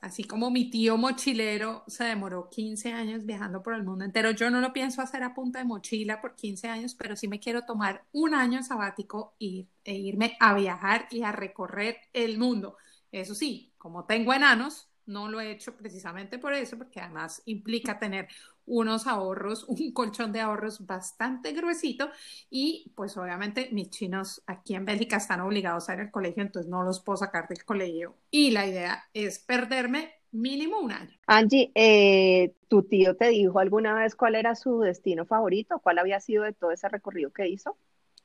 Así 0.06 0.24
como 0.24 0.52
mi 0.52 0.70
tío 0.70 0.98
mochilero 0.98 1.84
se 1.88 2.04
demoró 2.04 2.48
15 2.52 2.94
años 2.94 3.26
viajando 3.26 3.63
por 3.63 3.74
el 3.74 3.84
mundo 3.84 4.06
entero, 4.06 4.30
yo 4.30 4.52
no 4.52 4.62
lo 4.62 4.72
pienso 4.72 5.02
hacer 5.02 5.24
a 5.24 5.34
punta 5.34 5.58
de 5.58 5.65
mochila 5.65 6.22
por 6.22 6.36
15 6.36 6.68
años, 6.68 6.94
pero 6.94 7.15
sí 7.15 7.28
me 7.28 7.39
quiero 7.39 7.63
tomar 7.65 8.06
un 8.12 8.36
año 8.36 8.62
sabático 8.62 9.34
e 9.39 9.68
irme 9.84 10.38
a 10.39 10.54
viajar 10.54 11.08
y 11.10 11.24
a 11.24 11.32
recorrer 11.32 11.98
el 12.13 12.38
mundo. 12.38 12.78
Eso 13.12 13.34
sí, 13.34 13.74
como 13.80 14.06
tengo 14.06 14.32
enanos, 14.32 14.91
no 15.08 15.28
lo 15.28 15.41
he 15.41 15.50
hecho 15.50 15.76
precisamente 15.76 16.38
por 16.38 16.54
eso, 16.54 16.78
porque 16.78 17.00
además 17.02 17.41
implica 17.46 17.98
tener 17.98 18.28
unos 18.65 19.08
ahorros, 19.08 19.63
un 19.67 19.91
colchón 19.91 20.32
de 20.32 20.41
ahorros 20.41 20.86
bastante 20.86 21.54
gruesito 21.54 22.10
y 22.49 22.91
pues 22.95 23.17
obviamente 23.17 23.69
mis 23.71 23.89
chinos 23.89 24.43
aquí 24.47 24.75
en 24.75 24.86
Bélgica 24.86 25.17
están 25.17 25.41
obligados 25.41 25.89
a 25.89 25.93
ir 25.93 26.01
al 26.01 26.12
colegio, 26.12 26.43
entonces 26.43 26.69
no 26.69 26.84
los 26.84 27.01
puedo 27.01 27.17
sacar 27.17 27.47
del 27.47 27.63
colegio 27.63 28.15
y 28.32 28.51
la 28.51 28.67
idea 28.67 29.04
es 29.13 29.39
perderme 29.39 30.13
mínimo 30.32 30.80
un 30.80 30.91
año. 30.91 31.17
Angie, 31.28 31.71
eh, 31.75 32.54
¿tu 32.67 32.84
tío 32.84 33.15
te 33.15 33.30
dijo 33.30 33.60
alguna 33.60 33.95
vez 33.95 34.15
cuál 34.15 34.36
era 34.36 34.56
su 34.56 34.80
destino 34.82 35.25
favorito? 35.25 35.80
¿Cuál 35.80 35.99
había 35.99 36.19
sido 36.19 36.43
de 36.43 36.54
todo 36.54 36.71
ese 36.71 36.89
recorrido 36.89 37.32
que 37.32 37.47
hizo? 37.47 37.78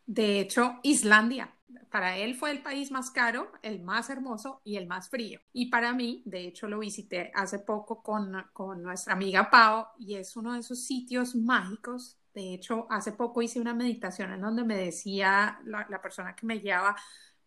De 0.07 0.41
hecho, 0.41 0.81
Islandia. 0.83 1.55
Para 1.91 2.17
él 2.17 2.35
fue 2.35 2.51
el 2.51 2.63
país 2.63 2.91
más 2.91 3.11
caro, 3.11 3.51
el 3.63 3.81
más 3.83 4.11
hermoso 4.11 4.61
y 4.65 4.77
el 4.77 4.87
más 4.87 5.09
frío. 5.09 5.41
Y 5.53 5.71
para 5.71 5.93
mí, 5.93 6.23
de 6.27 6.47
hecho, 6.47 6.69
lo 6.69 6.79
visité 6.79 7.31
hace 7.35 7.59
poco 7.59 8.03
con, 8.03 8.33
con 8.53 8.83
nuestra 8.83 9.15
amiga 9.15 9.51
Pau 9.51 9.87
y 9.99 10.15
es 10.17 10.37
uno 10.37 10.55
de 10.55 10.61
esos 10.61 10.85
sitios 10.85 11.35
mágicos 11.35 12.17
de 12.35 12.55
hecho, 12.55 12.87
hace 12.91 13.13
poco 13.13 13.43
hice 13.43 13.61
una 13.61 13.75
meditación 13.75 14.33
en 14.33 14.41
donde 14.41 14.65
me 14.65 14.77
decía 14.77 15.61
la, 15.65 15.87
la, 15.91 16.01
persona 16.01 16.37
que 16.37 16.47
me 16.47 16.61
llevaba, 16.61 16.97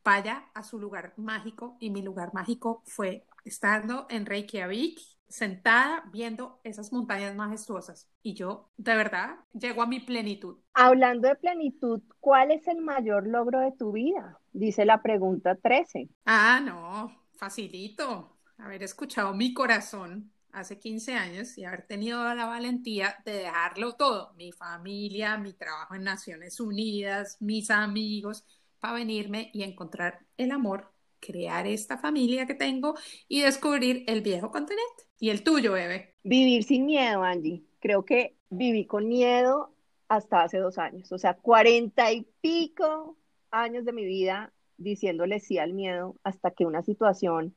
vaya 0.03 0.49
a 0.53 0.63
su 0.63 0.77
lugar 0.79 1.13
mágico 1.17 1.77
y 1.79 1.89
mi 1.89 2.01
lugar 2.01 2.33
mágico 2.33 2.83
fue 2.85 3.25
estando 3.45 4.07
en 4.09 4.25
Reykjavik, 4.25 4.99
sentada 5.33 6.03
viendo 6.11 6.59
esas 6.63 6.93
montañas 6.93 7.35
majestuosas. 7.35 8.07
Y 8.21 8.35
yo, 8.35 8.69
de 8.77 8.95
verdad, 8.95 9.39
llego 9.51 9.81
a 9.81 9.87
mi 9.87 9.99
plenitud. 9.99 10.59
Hablando 10.75 11.27
de 11.27 11.33
plenitud, 11.35 12.03
¿cuál 12.19 12.51
es 12.51 12.67
el 12.67 12.81
mayor 12.81 13.25
logro 13.25 13.59
de 13.59 13.71
tu 13.71 13.93
vida? 13.93 14.39
Dice 14.51 14.85
la 14.85 15.01
pregunta 15.01 15.55
13. 15.55 16.07
Ah, 16.25 16.61
no, 16.63 17.11
facilito. 17.35 18.37
Haber 18.59 18.83
escuchado 18.83 19.33
mi 19.33 19.55
corazón 19.55 20.31
hace 20.51 20.77
15 20.77 21.15
años 21.15 21.57
y 21.57 21.65
haber 21.65 21.87
tenido 21.87 22.23
la 22.35 22.45
valentía 22.45 23.15
de 23.25 23.33
dejarlo 23.33 23.93
todo, 23.93 24.35
mi 24.35 24.51
familia, 24.51 25.37
mi 25.37 25.53
trabajo 25.53 25.95
en 25.95 26.03
Naciones 26.03 26.59
Unidas, 26.59 27.37
mis 27.39 27.71
amigos, 27.71 28.45
para 28.79 28.93
venirme 28.93 29.49
y 29.51 29.63
encontrar 29.63 30.27
el 30.37 30.51
amor, 30.51 30.92
crear 31.25 31.67
esta 31.67 31.97
familia 31.97 32.45
que 32.45 32.53
tengo 32.53 32.95
y 33.27 33.41
descubrir 33.41 34.03
el 34.07 34.21
viejo 34.21 34.51
continente. 34.51 35.03
¿Y 35.19 35.29
el 35.29 35.43
tuyo, 35.43 35.73
bebé? 35.73 36.15
Vivir 36.23 36.63
sin 36.63 36.85
miedo, 36.85 37.23
Angie. 37.23 37.63
Creo 37.79 38.05
que 38.05 38.35
viví 38.49 38.85
con 38.85 39.07
miedo 39.07 39.73
hasta 40.07 40.43
hace 40.43 40.57
dos 40.57 40.77
años, 40.77 41.11
o 41.11 41.17
sea, 41.17 41.35
cuarenta 41.35 42.11
y 42.11 42.27
pico 42.41 43.17
años 43.49 43.85
de 43.85 43.93
mi 43.93 44.05
vida 44.05 44.53
diciéndole 44.77 45.39
sí 45.39 45.57
al 45.57 45.73
miedo 45.73 46.17
hasta 46.23 46.51
que 46.51 46.65
una 46.65 46.83
situación 46.83 47.55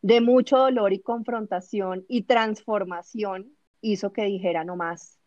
de 0.00 0.20
mucho 0.20 0.58
dolor 0.58 0.92
y 0.92 1.00
confrontación 1.00 2.04
y 2.08 2.22
transformación 2.22 3.52
hizo 3.80 4.12
que 4.12 4.24
dijera 4.24 4.64
no 4.64 4.76
más 4.76 5.18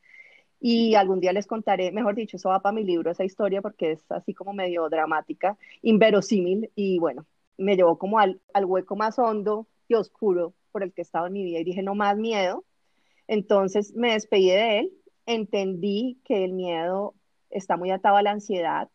y 0.62 0.94
algún 0.94 1.20
día 1.20 1.34
les 1.34 1.48
contaré, 1.48 1.92
mejor 1.92 2.16
dicho, 2.16 2.38
eso 2.38 2.50
va 2.50 2.62
para 2.62 2.74
mi 2.74 2.84
libro, 2.84 3.10
esa 3.10 3.24
historia, 3.24 3.62
porque 3.64 3.94
es 3.94 4.12
así 4.12 4.34
como 4.36 4.54
medio 4.54 4.88
dramática, 4.90 5.58
inverosímil, 5.82 6.70
y 6.76 7.00
bueno, 7.00 7.26
me 7.62 7.76
llevó 7.76 7.98
como 7.98 8.20
al, 8.20 8.42
al 8.54 8.66
hueco 8.66 8.96
más 8.96 9.20
hondo 9.20 9.68
y 9.88 9.96
oscuro 9.96 10.54
por 10.72 10.84
el 10.84 10.94
que 10.94 11.02
estaba 11.02 11.28
en 11.28 11.34
mi 11.34 11.44
vida 11.44 11.60
y 11.60 11.64
dije, 11.64 11.84
no 11.84 11.96
más 11.96 12.18
miedo. 12.18 12.66
Entonces 13.28 13.94
me 13.96 14.14
despedí 14.14 14.50
de 14.50 14.80
él, 14.80 14.94
entendí 15.26 16.20
que 16.26 16.44
el 16.44 16.54
miedo 16.54 17.16
está 17.50 17.78
muy 17.78 17.92
atado 17.92 18.18
a 18.18 18.22
la 18.22 18.32
ansiedad 18.32 18.90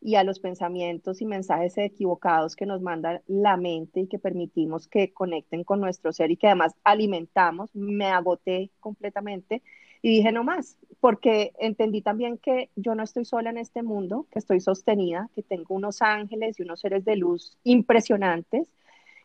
y 0.00 0.14
a 0.16 0.24
los 0.24 0.40
pensamientos 0.40 1.20
y 1.20 1.26
mensajes 1.26 1.76
equivocados 1.78 2.54
que 2.54 2.66
nos 2.66 2.80
manda 2.80 3.22
la 3.26 3.56
mente 3.56 4.00
y 4.00 4.08
que 4.08 4.18
permitimos 4.18 4.88
que 4.88 5.12
conecten 5.12 5.64
con 5.64 5.80
nuestro 5.80 6.12
ser 6.12 6.30
y 6.30 6.36
que 6.36 6.46
además 6.46 6.74
alimentamos. 6.84 7.74
Me 7.74 8.06
agoté 8.06 8.70
completamente 8.78 9.62
y 10.02 10.10
dije, 10.10 10.32
no 10.32 10.44
más, 10.44 10.76
porque 11.00 11.52
entendí 11.58 12.02
también 12.02 12.38
que 12.38 12.70
yo 12.76 12.94
no 12.94 13.02
estoy 13.02 13.24
sola 13.24 13.50
en 13.50 13.58
este 13.58 13.82
mundo, 13.82 14.26
que 14.30 14.38
estoy 14.38 14.60
sostenida, 14.60 15.30
que 15.34 15.42
tengo 15.42 15.74
unos 15.74 16.02
ángeles 16.02 16.58
y 16.58 16.62
unos 16.62 16.80
seres 16.80 17.04
de 17.04 17.16
luz 17.16 17.56
impresionantes, 17.64 18.68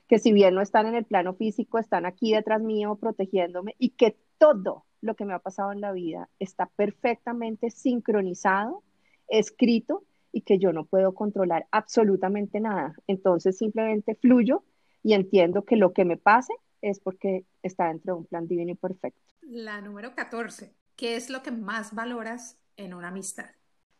que 0.07 0.19
si 0.19 0.33
bien 0.33 0.55
no 0.55 0.61
están 0.61 0.87
en 0.87 0.95
el 0.95 1.05
plano 1.05 1.33
físico, 1.33 1.79
están 1.79 2.05
aquí 2.05 2.33
detrás 2.33 2.61
mío 2.61 2.95
protegiéndome 2.95 3.75
y 3.79 3.89
que 3.89 4.17
todo 4.37 4.85
lo 5.01 5.15
que 5.15 5.25
me 5.25 5.33
ha 5.33 5.39
pasado 5.39 5.71
en 5.71 5.81
la 5.81 5.91
vida 5.91 6.29
está 6.39 6.67
perfectamente 6.67 7.69
sincronizado, 7.69 8.83
escrito 9.27 10.03
y 10.31 10.41
que 10.41 10.59
yo 10.59 10.73
no 10.73 10.85
puedo 10.85 11.13
controlar 11.13 11.67
absolutamente 11.71 12.59
nada. 12.59 12.95
Entonces 13.07 13.57
simplemente 13.57 14.15
fluyo 14.15 14.63
y 15.03 15.13
entiendo 15.13 15.63
que 15.63 15.75
lo 15.75 15.93
que 15.93 16.05
me 16.05 16.17
pase 16.17 16.53
es 16.81 16.99
porque 16.99 17.45
está 17.63 17.87
dentro 17.87 18.13
de 18.13 18.19
un 18.19 18.25
plan 18.25 18.47
divino 18.47 18.71
y 18.71 18.75
perfecto. 18.75 19.19
La 19.41 19.81
número 19.81 20.15
14. 20.15 20.73
¿Qué 20.95 21.15
es 21.15 21.29
lo 21.29 21.41
que 21.43 21.51
más 21.51 21.93
valoras 21.95 22.57
en 22.77 22.93
una 22.93 23.09
amistad? 23.09 23.49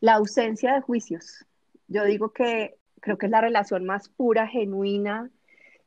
La 0.00 0.14
ausencia 0.14 0.74
de 0.74 0.80
juicios. 0.80 1.44
Yo 1.88 2.04
digo 2.04 2.32
que 2.32 2.76
creo 3.00 3.18
que 3.18 3.26
es 3.26 3.32
la 3.32 3.40
relación 3.40 3.84
más 3.84 4.08
pura, 4.08 4.46
genuina 4.46 5.30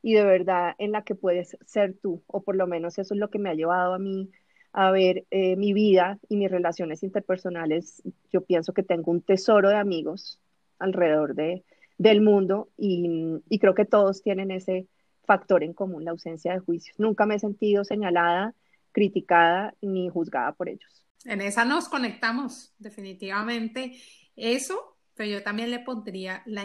y 0.02 0.14
de 0.14 0.24
verdad 0.24 0.74
en 0.78 0.92
la 0.92 1.02
que 1.02 1.14
puedes 1.14 1.56
ser 1.66 1.94
tú, 2.00 2.22
o 2.26 2.42
por 2.42 2.54
lo 2.54 2.66
menos 2.66 2.98
eso 2.98 3.14
es 3.14 3.20
lo 3.20 3.30
que 3.30 3.38
me 3.38 3.50
ha 3.50 3.54
llevado 3.54 3.94
a 3.94 3.98
mí 3.98 4.30
a 4.72 4.90
ver 4.90 5.24
eh, 5.30 5.56
mi 5.56 5.72
vida 5.72 6.18
y 6.28 6.36
mis 6.36 6.50
relaciones 6.50 7.02
interpersonales. 7.02 8.02
Yo 8.30 8.42
pienso 8.42 8.74
que 8.74 8.82
tengo 8.82 9.10
un 9.10 9.22
tesoro 9.22 9.70
de 9.70 9.76
amigos 9.76 10.38
alrededor 10.78 11.34
de, 11.34 11.64
del 11.96 12.20
mundo 12.20 12.68
y, 12.76 13.40
y 13.48 13.58
creo 13.58 13.74
que 13.74 13.86
todos 13.86 14.22
tienen 14.22 14.50
ese 14.50 14.86
factor 15.26 15.62
en 15.62 15.74
común, 15.74 16.04
la 16.04 16.12
ausencia 16.12 16.52
de 16.52 16.60
juicios. 16.60 16.98
Nunca 16.98 17.26
me 17.26 17.34
he 17.34 17.38
sentido 17.38 17.84
señalada, 17.84 18.54
criticada 18.92 19.74
ni 19.82 20.08
juzgada 20.08 20.52
por 20.52 20.68
ellos. 20.68 21.04
En 21.24 21.40
esa 21.40 21.64
nos 21.64 21.88
conectamos, 21.88 22.72
definitivamente. 22.78 24.00
Eso, 24.36 24.96
pero 25.14 25.30
yo 25.30 25.42
también 25.42 25.70
le 25.70 25.80
pondría 25.80 26.42
la, 26.46 26.64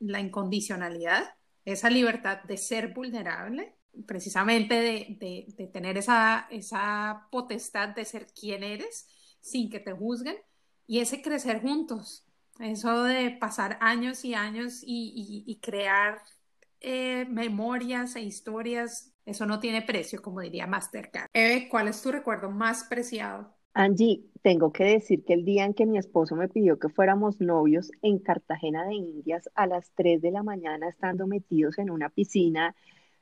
la 0.00 0.20
incondicionalidad, 0.20 1.34
esa 1.64 1.90
libertad 1.90 2.42
de 2.44 2.56
ser 2.56 2.94
vulnerable, 2.94 3.74
precisamente 4.06 4.74
de, 4.74 5.46
de, 5.56 5.66
tener 5.66 5.98
esa, 5.98 6.46
esa 6.50 7.28
potestad 7.30 7.90
de 7.90 8.04
ser 8.04 8.26
quien 8.28 8.62
eres 8.62 9.08
sin 9.40 9.68
que 9.68 9.80
te 9.80 9.92
juzguen 9.92 10.36
y 10.86 11.00
ese 11.00 11.20
crecer 11.20 11.60
juntos, 11.60 12.24
eso 12.60 13.02
de 13.02 13.30
pasar 13.30 13.76
años 13.80 14.24
y 14.24 14.34
años 14.34 14.82
y 14.84 15.58
crear 15.60 16.22
eh, 16.80 17.26
memorias 17.28 18.16
e 18.16 18.20
historias, 18.22 19.14
eso 19.24 19.46
no 19.46 19.60
tiene 19.60 19.82
precio, 19.82 20.22
como 20.22 20.40
diría 20.40 20.66
Mastercard. 20.66 21.28
Eve, 21.32 21.68
¿cuál 21.68 21.88
es 21.88 22.00
tu 22.02 22.10
recuerdo 22.10 22.50
más 22.50 22.84
preciado? 22.84 23.54
Angie, 23.74 24.24
tengo 24.42 24.72
que 24.72 24.84
decir 24.84 25.24
que 25.24 25.34
el 25.34 25.44
día 25.44 25.64
en 25.64 25.74
que 25.74 25.86
mi 25.86 25.98
esposo 25.98 26.34
me 26.34 26.48
pidió 26.48 26.78
que 26.78 26.88
fuéramos 26.88 27.40
novios 27.40 27.90
en 28.02 28.18
Cartagena 28.18 28.84
de 28.84 28.94
Indias 28.94 29.48
a 29.54 29.66
las 29.66 29.92
3 29.94 30.20
de 30.20 30.30
la 30.30 30.42
mañana, 30.42 30.88
estando 30.88 31.26
metidos 31.26 31.78
en 31.78 31.90
una 31.90 32.08
piscina, 32.08 32.74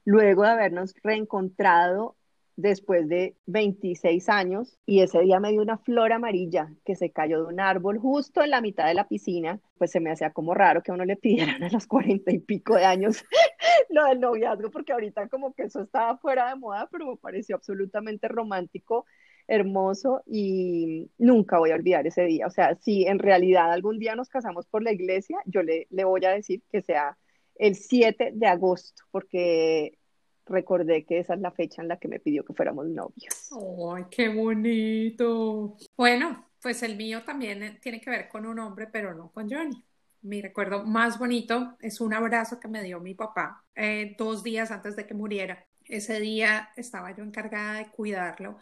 luego 0.04 0.44
de 0.44 0.48
habernos 0.48 0.94
reencontrado 1.02 2.15
después 2.56 3.08
de 3.08 3.36
26 3.46 4.28
años 4.28 4.78
y 4.86 5.00
ese 5.00 5.20
día 5.20 5.40
me 5.40 5.50
dio 5.52 5.62
una 5.62 5.78
flor 5.78 6.12
amarilla 6.12 6.72
que 6.84 6.96
se 6.96 7.10
cayó 7.10 7.42
de 7.42 7.52
un 7.52 7.60
árbol 7.60 7.98
justo 7.98 8.42
en 8.42 8.50
la 8.50 8.62
mitad 8.62 8.86
de 8.86 8.94
la 8.94 9.08
piscina, 9.08 9.60
pues 9.78 9.90
se 9.90 10.00
me 10.00 10.10
hacía 10.10 10.32
como 10.32 10.54
raro 10.54 10.82
que 10.82 10.90
a 10.90 10.94
uno 10.94 11.04
le 11.04 11.16
pidieran 11.16 11.62
a 11.62 11.68
los 11.70 11.86
cuarenta 11.86 12.32
y 12.32 12.38
pico 12.38 12.74
de 12.74 12.84
años 12.86 13.24
lo 13.90 14.06
del 14.06 14.20
noviazgo, 14.20 14.70
porque 14.70 14.92
ahorita 14.92 15.28
como 15.28 15.52
que 15.54 15.64
eso 15.64 15.82
estaba 15.82 16.16
fuera 16.16 16.48
de 16.48 16.56
moda, 16.56 16.88
pero 16.90 17.06
me 17.06 17.16
pareció 17.16 17.56
absolutamente 17.56 18.28
romántico, 18.28 19.04
hermoso 19.48 20.22
y 20.26 21.10
nunca 21.18 21.58
voy 21.58 21.70
a 21.70 21.76
olvidar 21.76 22.06
ese 22.06 22.24
día. 22.24 22.46
O 22.46 22.50
sea, 22.50 22.74
si 22.76 23.06
en 23.06 23.18
realidad 23.18 23.70
algún 23.72 23.98
día 23.98 24.16
nos 24.16 24.28
casamos 24.28 24.66
por 24.66 24.82
la 24.82 24.92
iglesia, 24.92 25.38
yo 25.44 25.62
le, 25.62 25.86
le 25.90 26.04
voy 26.04 26.24
a 26.24 26.30
decir 26.30 26.62
que 26.70 26.82
sea 26.82 27.16
el 27.58 27.74
7 27.74 28.32
de 28.34 28.46
agosto, 28.46 29.02
porque 29.10 29.95
recordé 30.46 31.04
que 31.04 31.18
esa 31.18 31.35
es 31.35 31.40
la 31.40 31.50
fecha 31.50 31.82
en 31.82 31.88
la 31.88 31.98
que 31.98 32.09
me 32.09 32.20
pidió 32.20 32.44
que 32.44 32.54
fuéramos 32.54 32.87
novios. 32.87 33.50
¡Ay, 33.94 34.04
qué 34.11 34.28
bonito! 34.28 35.76
Bueno, 35.96 36.46
pues 36.62 36.82
el 36.82 36.96
mío 36.96 37.22
también 37.24 37.78
tiene 37.80 38.00
que 38.00 38.11
ver 38.11 38.28
con 38.28 38.46
un 38.46 38.59
hombre, 38.59 38.87
pero 38.87 39.14
no 39.14 39.30
con 39.30 39.50
Johnny. 39.50 39.85
Mi 40.22 40.40
recuerdo 40.40 40.85
más 40.85 41.18
bonito 41.18 41.76
es 41.80 42.00
un 42.00 42.14
abrazo 42.14 42.59
que 42.59 42.68
me 42.68 42.82
dio 42.82 43.00
mi 43.00 43.14
papá 43.14 43.64
eh, 43.74 44.16
dos 44.18 44.42
días 44.42 44.70
antes 44.70 44.96
de 44.96 45.06
que 45.06 45.14
muriera. 45.14 45.64
Ese 45.85 46.18
día 46.18 46.70
estaba 46.76 47.14
yo 47.14 47.22
encargada 47.22 47.74
de 47.74 47.90
cuidarlo 47.90 48.59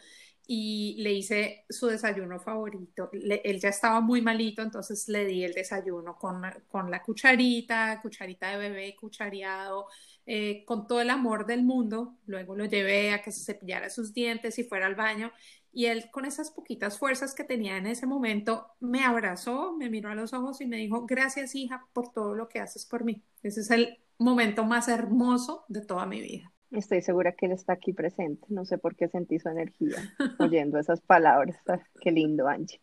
y 0.46 0.96
le 1.02 1.12
hice 1.12 1.64
su 1.70 1.86
desayuno 1.86 2.38
favorito. 2.38 3.08
él 3.12 3.60
ya 3.60 3.70
estaba 3.70 4.00
muy 4.00 4.20
malito, 4.20 4.60
entonces 4.60 5.08
le 5.08 5.24
di 5.24 5.42
el 5.42 5.54
desayuno 5.54 6.16
con, 6.16 6.42
con 6.68 6.90
la 6.90 7.02
cucharita, 7.02 8.00
cucharita 8.02 8.50
de 8.50 8.58
bebé, 8.58 8.94
cuchareado, 8.94 9.88
eh, 10.26 10.64
con 10.64 10.86
todo 10.86 11.00
el 11.00 11.10
amor 11.10 11.46
del 11.46 11.62
mundo. 11.62 12.16
Luego 12.26 12.56
lo 12.56 12.64
llevé 12.64 13.12
a 13.12 13.22
que 13.22 13.32
se 13.32 13.44
cepillara 13.44 13.90
sus 13.90 14.12
dientes 14.12 14.58
y 14.58 14.64
fuera 14.64 14.86
al 14.86 14.94
baño. 14.94 15.32
Y 15.72 15.86
él, 15.86 16.04
con 16.12 16.24
esas 16.24 16.50
poquitas 16.50 16.98
fuerzas 16.98 17.34
que 17.34 17.42
tenía 17.42 17.76
en 17.76 17.86
ese 17.86 18.06
momento, 18.06 18.68
me 18.80 19.04
abrazó, 19.04 19.76
me 19.76 19.90
miró 19.90 20.10
a 20.10 20.14
los 20.14 20.32
ojos 20.32 20.60
y 20.60 20.66
me 20.66 20.76
dijo, 20.76 21.04
gracias 21.04 21.54
hija 21.54 21.86
por 21.92 22.12
todo 22.12 22.34
lo 22.34 22.48
que 22.48 22.60
haces 22.60 22.86
por 22.86 23.04
mí. 23.04 23.22
Ese 23.42 23.60
es 23.60 23.70
el 23.70 23.98
momento 24.18 24.64
más 24.64 24.88
hermoso 24.88 25.64
de 25.68 25.80
toda 25.80 26.06
mi 26.06 26.20
vida. 26.20 26.52
Estoy 26.70 27.02
segura 27.02 27.32
que 27.32 27.46
él 27.46 27.52
está 27.52 27.72
aquí 27.72 27.92
presente. 27.92 28.46
No 28.48 28.64
sé 28.64 28.78
por 28.78 28.96
qué 28.96 29.08
sentí 29.08 29.38
su 29.38 29.48
energía 29.48 29.96
oyendo 30.38 30.78
esas 30.78 31.00
palabras. 31.00 31.56
Ah, 31.68 31.80
qué 32.00 32.10
lindo, 32.10 32.48
Angie. 32.48 32.80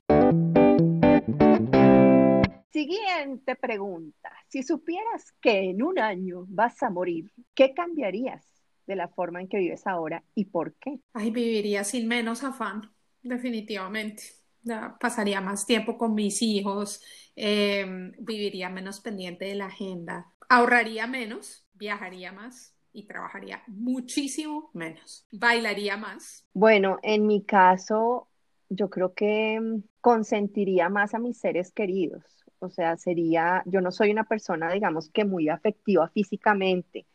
Siguiente 2.72 3.56
pregunta. 3.56 4.32
Si 4.48 4.64
supieras 4.64 5.34
que 5.42 5.70
en 5.70 5.84
un 5.84 6.00
año 6.00 6.46
vas 6.48 6.82
a 6.84 6.90
morir, 6.90 7.32
¿qué 7.54 7.74
cambiarías? 7.74 8.52
de 8.92 8.96
la 8.96 9.08
forma 9.08 9.42
en 9.42 9.48
que 9.48 9.58
vives 9.58 9.88
ahora 9.88 10.24
y 10.36 10.46
por 10.46 10.76
qué? 10.76 11.00
Ay, 11.14 11.32
viviría 11.32 11.84
sin 11.84 12.08
menos 12.08 12.44
afán, 12.44 12.92
definitivamente. 13.22 14.24
Ya 14.64 14.96
pasaría 15.00 15.42
más 15.42 15.66
tiempo 15.66 15.98
con 15.98 16.14
mis 16.14 16.42
hijos, 16.42 17.02
em, 17.36 18.12
viviría 18.20 18.70
menos 18.70 19.00
pendiente 19.00 19.46
de 19.46 19.56
la 19.56 19.68
agenda, 19.68 20.28
ahorraría 20.50 21.08
menos, 21.08 21.66
viajaría 21.74 22.32
más 22.32 22.76
y 22.94 23.08
trabajaría 23.08 23.64
muchísimo 23.68 24.70
menos, 24.74 25.26
bailaría 25.32 25.98
más. 25.98 26.46
Bueno, 26.54 27.00
en 27.02 27.26
mi 27.26 27.44
caso, 27.44 28.28
yo 28.70 28.90
creo 28.90 29.14
que 29.14 29.60
mm, 29.60 29.84
consentiría 30.02 30.90
más 30.90 31.14
a 31.14 31.20
mis 31.20 31.40
seres 31.40 31.72
queridos. 31.72 32.41
O 32.62 32.70
sea, 32.70 32.96
sería, 32.98 33.64
yo 33.66 33.82
no 33.82 33.92
soy 33.92 34.12
una 34.12 34.24
persona, 34.24 34.72
digamos, 34.72 35.10
que 35.10 35.26
muy 35.26 35.50
afectiva 35.50 36.08
físicamente, 36.10 37.06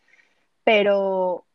pero 0.65 1.47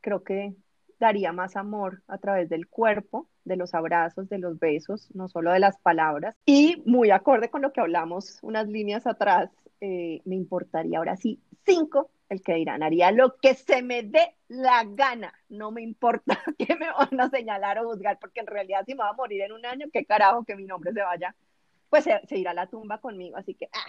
creo 0.00 0.22
que 0.22 0.54
daría 1.00 1.32
más 1.32 1.56
amor 1.56 2.02
a 2.06 2.18
través 2.18 2.48
del 2.48 2.68
cuerpo, 2.68 3.28
de 3.44 3.56
los 3.56 3.74
abrazos, 3.74 4.28
de 4.28 4.38
los 4.38 4.58
besos, 4.58 5.08
no 5.14 5.28
solo 5.28 5.50
de 5.50 5.58
las 5.58 5.78
palabras. 5.78 6.36
Y 6.46 6.82
muy 6.86 7.10
acorde 7.10 7.50
con 7.50 7.62
lo 7.62 7.72
que 7.72 7.80
hablamos 7.80 8.38
unas 8.42 8.68
líneas 8.68 9.06
atrás, 9.06 9.50
eh, 9.80 10.20
me 10.24 10.36
importaría 10.36 10.98
ahora 10.98 11.16
sí 11.16 11.40
cinco 11.64 12.10
el 12.28 12.42
que 12.42 12.54
dirán, 12.54 12.82
haría 12.84 13.10
lo 13.10 13.36
que 13.38 13.54
se 13.54 13.82
me 13.82 14.04
dé 14.04 14.36
la 14.46 14.84
gana, 14.86 15.34
no 15.48 15.72
me 15.72 15.82
importa 15.82 16.38
que 16.58 16.76
me 16.76 16.86
van 16.92 17.20
a 17.20 17.28
señalar 17.28 17.78
o 17.80 17.90
juzgar, 17.90 18.18
porque 18.20 18.40
en 18.40 18.46
realidad 18.46 18.84
si 18.86 18.94
me 18.94 19.02
va 19.02 19.10
a 19.10 19.14
morir 19.14 19.40
en 19.40 19.52
un 19.52 19.66
año, 19.66 19.86
qué 19.92 20.04
carajo 20.04 20.44
que 20.44 20.54
mi 20.54 20.64
nombre 20.64 20.92
se 20.92 21.02
vaya, 21.02 21.34
pues 21.90 22.04
se, 22.04 22.38
irá 22.38 22.52
a 22.52 22.54
la 22.54 22.66
tumba 22.66 22.98
conmigo, 22.98 23.36
así 23.36 23.54
que, 23.54 23.68
ah, 23.72 23.86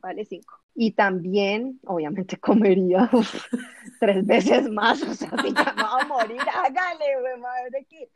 vale 0.00 0.24
cinco. 0.24 0.58
Y 0.74 0.92
también, 0.92 1.78
obviamente, 1.84 2.36
comería 2.40 3.08
tres 4.00 4.26
veces 4.26 4.68
más, 4.68 5.02
o 5.02 5.14
sea, 5.14 5.30
si 5.42 5.52
ya 5.52 5.74
me 5.76 5.82
va 5.82 6.00
a 6.00 6.06
morir, 6.06 6.40
hágale, 6.40 7.20
güey, 7.20 7.38
madre, 7.38 7.86
que 7.88 8.10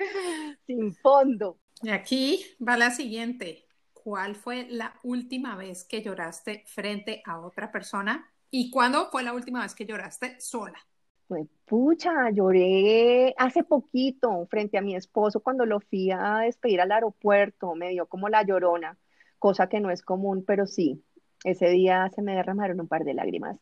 sin 0.66 0.94
fondo. 0.94 1.58
Y 1.82 1.90
aquí 1.90 2.44
va 2.66 2.76
la 2.76 2.90
siguiente. 2.90 3.64
¿Cuál 3.92 4.34
fue 4.34 4.66
la 4.70 4.94
última 5.02 5.54
vez 5.54 5.84
que 5.84 6.02
lloraste 6.02 6.64
frente 6.66 7.22
a 7.26 7.40
otra 7.40 7.70
persona 7.70 8.26
¿Y 8.50 8.70
cuándo 8.70 9.10
fue 9.10 9.22
la 9.22 9.34
última 9.34 9.62
vez 9.62 9.74
que 9.74 9.84
lloraste 9.84 10.40
sola? 10.40 10.78
Pues 11.26 11.46
pucha, 11.66 12.30
lloré 12.30 13.34
hace 13.36 13.62
poquito 13.62 14.46
frente 14.46 14.78
a 14.78 14.82
mi 14.82 14.96
esposo 14.96 15.40
cuando 15.40 15.66
lo 15.66 15.80
fui 15.80 16.10
a 16.10 16.38
despedir 16.38 16.80
al 16.80 16.92
aeropuerto, 16.92 17.74
me 17.74 17.90
dio 17.90 18.06
como 18.06 18.30
la 18.30 18.42
llorona, 18.42 18.96
cosa 19.38 19.68
que 19.68 19.80
no 19.80 19.90
es 19.90 20.02
común, 20.02 20.44
pero 20.46 20.66
sí, 20.66 21.02
ese 21.44 21.68
día 21.68 22.10
se 22.14 22.22
me 22.22 22.34
derramaron 22.34 22.80
un 22.80 22.88
par 22.88 23.04
de 23.04 23.14
lágrimas. 23.14 23.58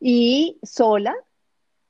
Y 0.00 0.58
sola, 0.62 1.14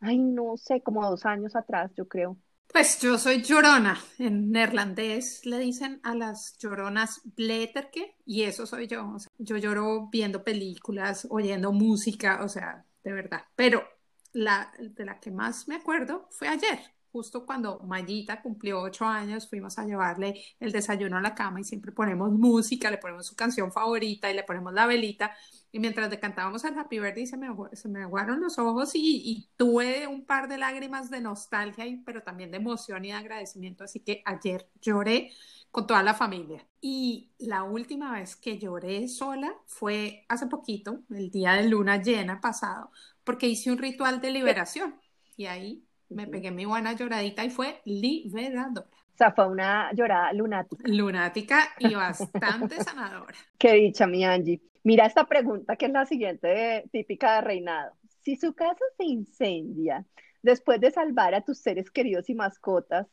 ay, 0.00 0.18
no 0.18 0.56
sé, 0.56 0.80
como 0.80 1.08
dos 1.08 1.24
años 1.26 1.56
atrás, 1.56 1.90
yo 1.96 2.06
creo. 2.06 2.36
Pues 2.72 3.00
yo 3.00 3.18
soy 3.18 3.42
llorona. 3.42 3.98
En 4.18 4.50
neerlandés 4.50 5.44
le 5.46 5.58
dicen 5.58 6.00
a 6.02 6.14
las 6.14 6.56
lloronas 6.58 7.20
bletterke 7.36 8.16
y 8.26 8.42
eso 8.42 8.66
soy 8.66 8.86
yo. 8.86 9.16
yo 9.38 9.56
lloro 9.58 10.08
viendo 10.10 10.42
películas, 10.42 11.26
oyendo 11.30 11.72
música, 11.72 12.40
o 12.42 12.48
sea, 12.48 12.84
de 13.04 13.12
verdad. 13.12 13.42
Pero 13.54 13.84
la 14.32 14.72
de 14.78 15.04
la 15.04 15.20
que 15.20 15.30
más 15.30 15.68
me 15.68 15.76
acuerdo 15.76 16.26
fue 16.30 16.48
ayer 16.48 16.80
justo 17.14 17.46
cuando 17.46 17.78
Mayita 17.78 18.42
cumplió 18.42 18.80
ocho 18.80 19.04
años, 19.04 19.48
fuimos 19.48 19.78
a 19.78 19.84
llevarle 19.84 20.42
el 20.58 20.72
desayuno 20.72 21.16
a 21.16 21.20
la 21.20 21.32
cama 21.32 21.60
y 21.60 21.64
siempre 21.64 21.92
ponemos 21.92 22.32
música, 22.32 22.90
le 22.90 22.98
ponemos 22.98 23.24
su 23.24 23.36
canción 23.36 23.70
favorita 23.70 24.28
y 24.28 24.34
le 24.34 24.42
ponemos 24.42 24.72
la 24.74 24.84
velita. 24.86 25.32
Y 25.70 25.78
mientras 25.78 26.10
le 26.10 26.18
cantábamos 26.18 26.64
el 26.64 26.76
Happy 26.76 26.98
Birthday, 26.98 27.26
se 27.28 27.36
me, 27.36 27.46
se 27.74 27.88
me 27.88 28.02
aguaron 28.02 28.40
los 28.40 28.58
ojos 28.58 28.96
y, 28.96 29.22
y, 29.24 29.48
tuve 29.56 30.08
un 30.08 30.26
par 30.26 30.48
de 30.48 30.58
lágrimas 30.58 31.08
de 31.08 31.20
nostalgia, 31.20 31.84
pero 32.04 32.24
también 32.24 32.50
de 32.50 32.56
emoción 32.56 33.04
y 33.04 33.08
de 33.08 33.14
agradecimiento. 33.14 33.84
Así 33.84 34.00
que 34.00 34.20
ayer 34.24 34.68
lloré 34.82 35.30
con 35.70 35.86
toda 35.86 36.02
la 36.02 36.14
familia. 36.14 36.66
Y 36.80 37.30
la 37.38 37.62
última 37.62 38.12
vez 38.12 38.34
que 38.34 38.58
lloré 38.58 39.06
sola 39.06 39.54
fue 39.66 40.26
hace 40.28 40.48
poquito, 40.48 41.04
el 41.10 41.30
día 41.30 41.52
de 41.52 41.68
luna 41.68 42.02
llena 42.02 42.40
pasado, 42.40 42.90
porque 43.22 43.46
hice 43.46 43.70
un 43.70 43.78
ritual 43.78 44.20
de 44.20 44.32
liberación. 44.32 44.96
Y 45.36 45.46
ahí 45.46 45.84
me 46.08 46.26
pegué 46.26 46.50
mi 46.50 46.64
buena 46.64 46.92
lloradita 46.92 47.44
y 47.44 47.50
fue 47.50 47.80
liberadora. 47.84 48.86
O 48.86 49.16
sea, 49.16 49.32
fue 49.32 49.48
una 49.48 49.92
llorada 49.92 50.32
lunática. 50.32 50.82
Lunática 50.86 51.68
y 51.78 51.94
bastante 51.94 52.82
sanadora. 52.82 53.34
Qué 53.58 53.72
dicha, 53.74 54.06
mi 54.06 54.24
Angie. 54.24 54.60
Mira 54.82 55.06
esta 55.06 55.24
pregunta 55.24 55.76
que 55.76 55.86
es 55.86 55.92
la 55.92 56.04
siguiente 56.04 56.84
típica 56.92 57.36
de 57.36 57.40
reinado. 57.42 57.92
Si 58.22 58.36
su 58.36 58.54
casa 58.54 58.84
se 58.96 59.04
incendia 59.04 60.04
después 60.42 60.80
de 60.80 60.90
salvar 60.90 61.34
a 61.34 61.42
tus 61.42 61.58
seres 61.58 61.90
queridos 61.90 62.28
y 62.28 62.34
mascotas, 62.34 63.06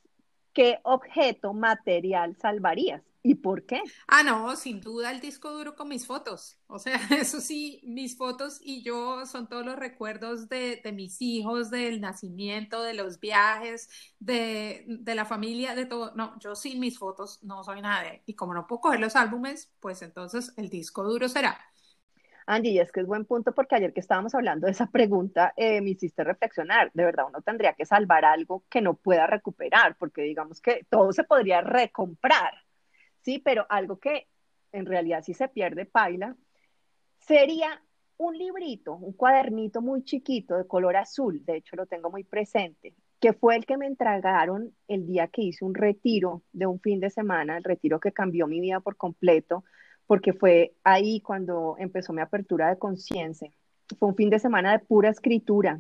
¿qué 0.54 0.80
objeto 0.84 1.54
material 1.54 2.36
salvarías? 2.38 3.02
¿Y 3.24 3.36
por 3.36 3.68
qué? 3.68 3.82
Ah, 4.08 4.24
no, 4.24 4.56
sin 4.56 4.82
duda 4.82 5.12
el 5.12 5.22
disco 5.22 5.52
duro 5.52 5.76
con 5.76 5.88
mis 5.88 6.08
fotos. 6.08 6.58
O 6.66 6.80
sea, 6.80 6.95
eso 7.12 7.39
sí, 7.39 7.80
mis 7.84 8.18
fotos 8.18 8.60
y 8.64 8.82
yo 8.82 9.26
son 9.28 9.47
todos 9.47 9.64
los 9.64 9.76
recuerdos 9.76 10.49
de, 10.49 10.82
mis 10.93 11.22
hijos, 11.22 11.70
del 11.70 12.02
nacimiento, 12.02 12.82
de 12.82 12.95
los 12.95 13.20
viajes, 13.20 13.89
de, 14.20 14.86
la 15.06 15.26
familia, 15.26 15.76
de 15.76 15.86
todo. 15.86 16.14
No, 16.16 16.38
yo 16.39 16.56
sin 16.56 16.80
mis 16.80 16.97
fotos 16.97 17.43
no 17.43 17.64
soy 17.64 17.82
nada. 17.82 18.12
Y 18.26 18.34
como 18.34 18.56
no 18.56 18.66
puedo 18.66 18.82
coger 18.82 18.99
los 18.99 19.16
álbumes, 19.16 19.72
pues 19.80 20.02
entonces 20.02 20.54
el 20.58 20.70
disco 20.70 21.04
duro 21.04 21.30
será. 21.30 21.60
Angie, 22.46 22.72
y 22.72 22.80
es 22.80 22.92
que 22.92 23.02
es 23.02 23.08
buen 23.08 23.26
punto 23.26 23.54
porque 23.54 23.76
ayer 23.76 23.94
que 23.94 24.00
estábamos 24.00 24.36
hablando 24.36 24.66
de 24.66 24.72
esa 24.72 24.88
pregunta, 24.88 25.54
eh, 25.56 25.82
me 25.82 25.92
hiciste 25.92 26.24
reflexionar. 26.24 26.92
De 26.94 27.06
verdad, 27.06 27.26
uno 27.28 27.42
tendría 27.42 27.74
que 27.74 27.86
salvar 27.86 28.26
algo 28.26 28.64
que 28.70 28.82
no 28.82 28.96
pueda 28.96 29.28
recuperar, 29.28 29.96
porque 29.98 30.22
digamos 30.24 30.62
que 30.62 30.86
todo 30.89 31.12
se 31.14 31.24
podría 31.24 31.62
recomprar 31.62 32.54
¿sí? 33.22 33.39
Pero 33.39 33.66
algo 33.70 34.00
que 34.00 34.28
en 34.72 34.86
realidad 34.86 35.24
si 35.24 35.34
se 35.34 35.48
pierde, 35.48 35.86
paila, 35.86 36.36
sería 37.20 37.82
un 38.18 38.38
librito, 38.38 38.94
un 38.96 39.14
cuadernito 39.14 39.82
muy 39.82 40.04
chiquito 40.04 40.56
de 40.56 40.68
color 40.68 40.96
azul, 40.96 41.44
de 41.44 41.58
hecho 41.58 41.76
lo 41.76 41.88
tengo 41.88 42.12
muy 42.12 42.24
presente, 42.24 42.94
que 43.20 43.34
fue 43.34 43.56
el 43.56 43.66
que 43.66 43.78
me 43.78 43.88
entregaron 43.88 44.76
el 44.88 45.08
día 45.08 45.28
que 45.28 45.42
hice 45.42 45.66
un 45.66 45.74
retiro 45.74 46.44
de 46.52 46.68
un 46.68 46.80
fin 46.80 47.00
de 47.00 47.10
semana, 47.10 47.58
el 47.58 47.64
retiro 47.64 48.00
que 48.00 48.12
cambió 48.12 48.48
mi 48.48 48.60
vida 48.60 48.80
por 48.80 48.96
completo, 48.96 49.64
porque 50.12 50.34
fue 50.34 50.74
ahí 50.84 51.22
cuando 51.22 51.78
empezó 51.80 52.12
mi 52.12 52.20
apertura 52.20 52.68
de 52.68 52.78
conciencia. 52.78 53.49
Fue 53.97 54.09
un 54.09 54.16
fin 54.18 54.30
de 54.30 54.39
semana 54.39 54.74
de 54.74 54.80
pura 54.80 55.09
escritura. 55.09 55.80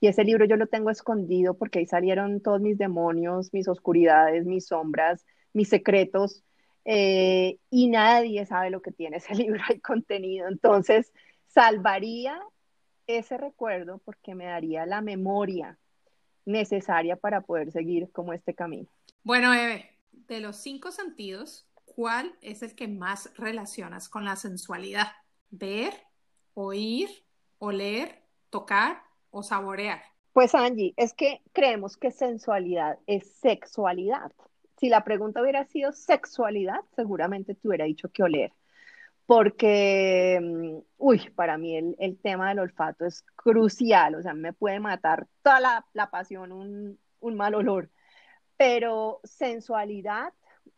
Y 0.00 0.06
ese 0.06 0.24
libro 0.24 0.46
yo 0.46 0.56
lo 0.56 0.66
tengo 0.66 0.88
escondido 0.88 1.58
porque 1.58 1.80
ahí 1.80 1.86
salieron 1.86 2.40
todos 2.40 2.62
mis 2.62 2.78
demonios, 2.78 3.52
mis 3.52 3.68
oscuridades, 3.68 4.46
mis 4.46 4.68
sombras, 4.68 5.26
mis 5.52 5.68
secretos, 5.68 6.42
eh, 6.86 7.58
y 7.68 7.88
nadie 7.88 8.46
sabe 8.46 8.70
lo 8.70 8.80
que 8.80 8.92
tiene 8.92 9.18
ese 9.18 9.34
libro 9.44 9.62
y 9.68 9.78
contenido. 9.80 10.48
Entonces, 10.48 11.12
salvaría 11.46 12.40
ese 13.06 13.36
recuerdo 13.36 13.98
porque 14.06 14.34
me 14.34 14.46
daría 14.46 14.86
la 14.86 15.02
memoria 15.02 15.78
necesaria 16.46 17.16
para 17.16 17.42
poder 17.42 17.72
seguir 17.72 18.10
como 18.10 18.32
este 18.32 18.54
camino. 18.54 18.88
Bueno, 19.22 19.52
Eve, 19.52 19.90
de 20.12 20.40
los 20.40 20.56
cinco 20.56 20.92
sentidos, 20.92 21.65
¿cuál 21.96 22.36
es 22.40 22.62
el 22.62 22.76
que 22.76 22.86
más 22.86 23.32
relacionas 23.34 24.08
con 24.08 24.24
la 24.24 24.36
sensualidad? 24.36 25.08
¿Ver, 25.50 25.92
oír, 26.54 27.08
oler, 27.58 28.22
tocar 28.50 29.02
o 29.30 29.42
saborear? 29.42 30.02
Pues 30.32 30.54
Angie, 30.54 30.94
es 30.96 31.12
que 31.14 31.42
creemos 31.52 31.96
que 31.96 32.12
sensualidad 32.12 32.98
es 33.06 33.32
sexualidad 33.40 34.30
si 34.78 34.88
la 34.88 35.04
pregunta 35.04 35.40
hubiera 35.42 35.64
sido 35.64 35.92
sexualidad, 35.92 36.80
seguramente 36.94 37.54
te 37.54 37.68
hubiera 37.68 37.84
dicho 37.86 38.10
que 38.10 38.22
oler. 38.22 38.52
Porque, 39.26 40.38
mm, 40.42 40.78
uy, 40.98 41.30
para 41.34 41.58
mí 41.58 41.76
el, 41.76 42.18
tema 42.22 42.50
del 42.50 42.60
olfato 42.60 43.06
es 43.06 43.22
crucial, 43.34 44.14
o 44.16 44.22
sea, 44.22 44.34
me 44.34 44.52
puede 44.52 44.80
matar 44.80 45.26
toda 45.42 45.60
la, 45.92 46.10
pasión 46.10 46.52
un, 46.52 46.98
mal 47.36 47.54
olor. 47.54 47.90
Pero 48.56 49.20
sensualidad, 49.24 50.32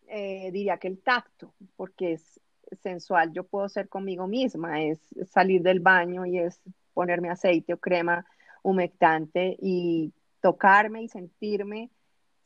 eh, 0.08 0.50
diría 0.52 0.78
que 0.78 0.88
el 0.88 1.00
tacto, 1.00 1.54
porque 1.76 2.14
es 2.14 2.40
sensual, 2.82 3.32
yo 3.32 3.44
puedo 3.44 3.68
ser 3.68 3.88
conmigo 3.88 4.26
misma, 4.26 4.82
es 4.82 5.00
salir 5.30 5.62
del 5.62 5.80
baño 5.80 6.26
y 6.26 6.38
es 6.38 6.60
ponerme 6.92 7.30
aceite 7.30 7.72
o 7.74 7.78
crema 7.78 8.26
humectante 8.62 9.56
y 9.60 10.12
tocarme 10.40 11.02
y 11.02 11.08
sentirme 11.08 11.90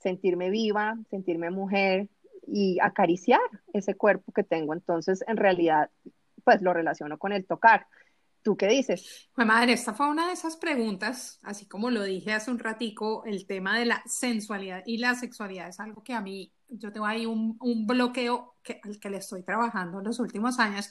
sentirme 0.02 0.50
viva, 0.50 0.98
sentirme 1.08 1.50
mujer 1.50 2.08
y 2.46 2.78
acariciar 2.80 3.40
ese 3.72 3.94
cuerpo 3.94 4.32
que 4.32 4.42
tengo. 4.42 4.74
Entonces, 4.74 5.24
en 5.26 5.36
realidad, 5.36 5.90
pues 6.44 6.60
lo 6.60 6.74
relaciono 6.74 7.18
con 7.18 7.32
el 7.32 7.46
tocar. 7.46 7.86
¿Tú 8.42 8.56
qué 8.56 8.66
dices? 8.66 9.30
Pues 9.34 9.46
madre, 9.46 9.72
esta 9.72 9.94
fue 9.94 10.10
una 10.10 10.26
de 10.26 10.32
esas 10.32 10.56
preguntas, 10.56 11.38
así 11.44 11.66
como 11.66 11.90
lo 11.90 12.02
dije 12.02 12.32
hace 12.32 12.50
un 12.50 12.58
ratico, 12.58 13.24
el 13.24 13.46
tema 13.46 13.78
de 13.78 13.84
la 13.84 14.02
sensualidad 14.04 14.82
y 14.84 14.98
la 14.98 15.14
sexualidad 15.14 15.68
es 15.68 15.78
algo 15.78 16.02
que 16.02 16.12
a 16.12 16.20
mí 16.20 16.52
yo 16.72 16.92
tengo 16.92 17.06
ahí 17.06 17.26
un, 17.26 17.56
un 17.60 17.86
bloqueo 17.86 18.56
que, 18.62 18.80
al 18.82 18.98
que 18.98 19.10
le 19.10 19.18
estoy 19.18 19.42
trabajando 19.42 19.98
en 19.98 20.04
los 20.04 20.18
últimos 20.20 20.58
años, 20.58 20.90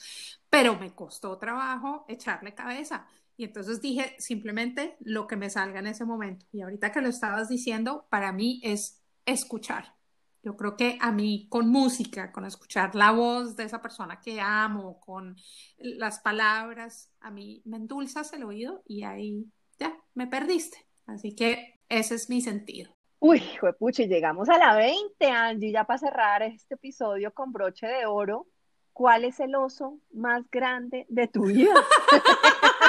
pero 0.49 0.77
me 0.77 0.93
costó 0.93 1.37
trabajo 1.37 2.05
echarle 2.07 2.53
cabeza. 2.53 3.07
Y 3.37 3.45
entonces 3.45 3.81
dije 3.81 4.15
simplemente 4.19 4.97
lo 4.99 5.27
que 5.27 5.35
me 5.35 5.49
salga 5.49 5.79
en 5.79 5.87
ese 5.87 6.05
momento. 6.05 6.45
Y 6.51 6.61
ahorita 6.61 6.91
que 6.91 7.01
lo 7.01 7.09
estabas 7.09 7.49
diciendo, 7.49 8.05
para 8.09 8.31
mí 8.31 8.61
es 8.63 9.01
escuchar. 9.25 9.95
Yo 10.43 10.57
creo 10.57 10.75
que 10.75 10.97
a 10.99 11.11
mí 11.11 11.47
con 11.49 11.69
música, 11.69 12.31
con 12.31 12.45
escuchar 12.45 12.95
la 12.95 13.11
voz 13.11 13.55
de 13.55 13.63
esa 13.63 13.81
persona 13.81 14.19
que 14.19 14.41
amo, 14.41 14.99
con 14.99 15.35
las 15.77 16.19
palabras, 16.19 17.11
a 17.19 17.29
mí 17.29 17.61
me 17.65 17.77
endulzas 17.77 18.33
el 18.33 18.43
oído 18.43 18.81
y 18.87 19.03
ahí 19.03 19.45
ya 19.79 19.95
me 20.15 20.27
perdiste. 20.27 20.77
Así 21.05 21.35
que 21.35 21.79
ese 21.89 22.15
es 22.15 22.29
mi 22.29 22.41
sentido. 22.41 22.95
Uy, 23.23 23.43
puchi, 23.77 24.07
llegamos 24.07 24.49
a 24.49 24.57
la 24.57 24.75
20, 24.75 25.27
Angie, 25.27 25.71
ya 25.71 25.83
para 25.83 25.99
cerrar 25.99 26.41
este 26.41 26.73
episodio 26.73 27.31
con 27.31 27.53
broche 27.53 27.85
de 27.85 28.07
oro. 28.07 28.47
¿Cuál 28.93 29.25
es 29.25 29.39
el 29.39 29.53
oso 29.53 29.99
más 30.11 30.49
grande 30.49 31.05
de 31.07 31.27
tu 31.27 31.45
vida? 31.45 31.71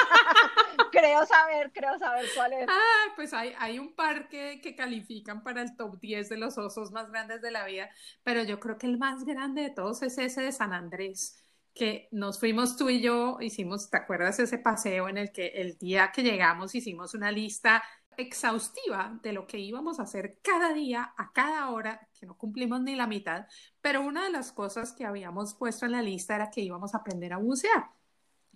creo 0.91 1.23
saber, 1.27 1.71
creo 1.71 1.99
saber 1.99 2.25
cuál 2.35 2.53
es. 2.53 2.65
Ah, 2.67 3.13
pues 3.15 3.31
hay, 3.31 3.53
hay 3.59 3.77
un 3.77 3.93
par 3.93 4.27
que, 4.27 4.59
que, 4.59 4.75
califican 4.75 5.43
para 5.43 5.61
el 5.61 5.75
top 5.77 5.99
10 5.99 6.29
de 6.29 6.37
los 6.37 6.57
osos 6.57 6.91
más 6.91 7.11
grandes 7.11 7.43
de 7.43 7.51
la 7.51 7.67
vida, 7.67 7.91
pero 8.23 8.41
yo 8.41 8.59
creo 8.59 8.79
que 8.79 8.87
el 8.87 8.97
más 8.97 9.25
grande 9.25 9.61
de 9.61 9.69
todos 9.69 10.01
es 10.01 10.17
ese 10.17 10.41
de 10.41 10.51
San 10.51 10.73
Andrés 10.73 11.43
que 11.75 12.07
nos 12.11 12.39
fuimos 12.39 12.77
tú 12.77 12.89
y 12.89 13.01
yo, 13.01 13.37
hicimos, 13.39 13.89
¿te 13.89 13.97
acuerdas 13.97 14.39
ese 14.39 14.59
paseo 14.59 15.09
en 15.09 15.17
el 15.17 15.31
que 15.31 15.47
el 15.47 15.77
día 15.77 16.11
que 16.11 16.21
llegamos 16.21 16.75
hicimos 16.75 17.13
una 17.15 17.31
lista 17.31 17.83
exhaustiva 18.17 19.19
de 19.21 19.33
lo 19.33 19.47
que 19.47 19.59
íbamos 19.59 19.99
a 19.99 20.03
hacer 20.03 20.39
cada 20.41 20.73
día, 20.73 21.13
a 21.17 21.31
cada 21.33 21.69
hora, 21.69 22.09
que 22.19 22.25
no 22.25 22.37
cumplimos 22.37 22.81
ni 22.81 22.95
la 22.95 23.07
mitad, 23.07 23.47
pero 23.81 24.01
una 24.01 24.25
de 24.25 24.31
las 24.31 24.51
cosas 24.51 24.93
que 24.93 25.05
habíamos 25.05 25.53
puesto 25.53 25.85
en 25.85 25.93
la 25.93 26.01
lista 26.01 26.35
era 26.35 26.49
que 26.49 26.61
íbamos 26.61 26.93
a 26.93 26.99
aprender 26.99 27.33
a 27.33 27.37
bucear 27.37 27.91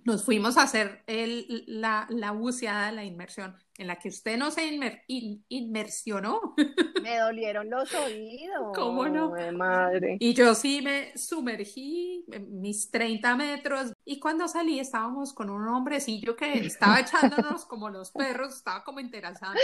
nos 0.03 0.23
fuimos 0.23 0.57
a 0.57 0.63
hacer 0.63 1.03
el, 1.07 1.63
la, 1.67 2.07
la, 2.09 2.31
buceada, 2.31 2.91
la 2.91 3.03
inmersión, 3.03 3.55
en 3.77 3.87
la 3.87 3.97
que 3.97 4.09
usted 4.09 4.37
no 4.37 4.51
se 4.51 4.63
inmersionó. 5.47 6.55
Me 7.07 7.19
dolieron 7.19 7.69
los 7.69 7.93
oídos. 7.93 8.73
¿Cómo 8.75 9.07
no? 9.07 9.33
Madre. 9.53 10.17
Y 10.19 10.33
yo 10.33 10.53
sí 10.53 10.81
me 10.81 11.17
sumergí 11.17 12.25
en 12.29 12.59
mis 12.59 12.91
30 12.91 13.33
metros. 13.37 13.93
Y 14.03 14.19
cuando 14.19 14.45
salí 14.49 14.81
estábamos 14.81 15.31
con 15.31 15.49
un 15.49 15.65
hombrecillo 15.69 16.35
que 16.35 16.65
estaba 16.65 16.99
echándonos 16.99 17.63
como 17.65 17.89
los 17.89 18.11
perros, 18.11 18.55
estaba 18.55 18.83
como 18.83 18.99
interesante. 18.99 19.61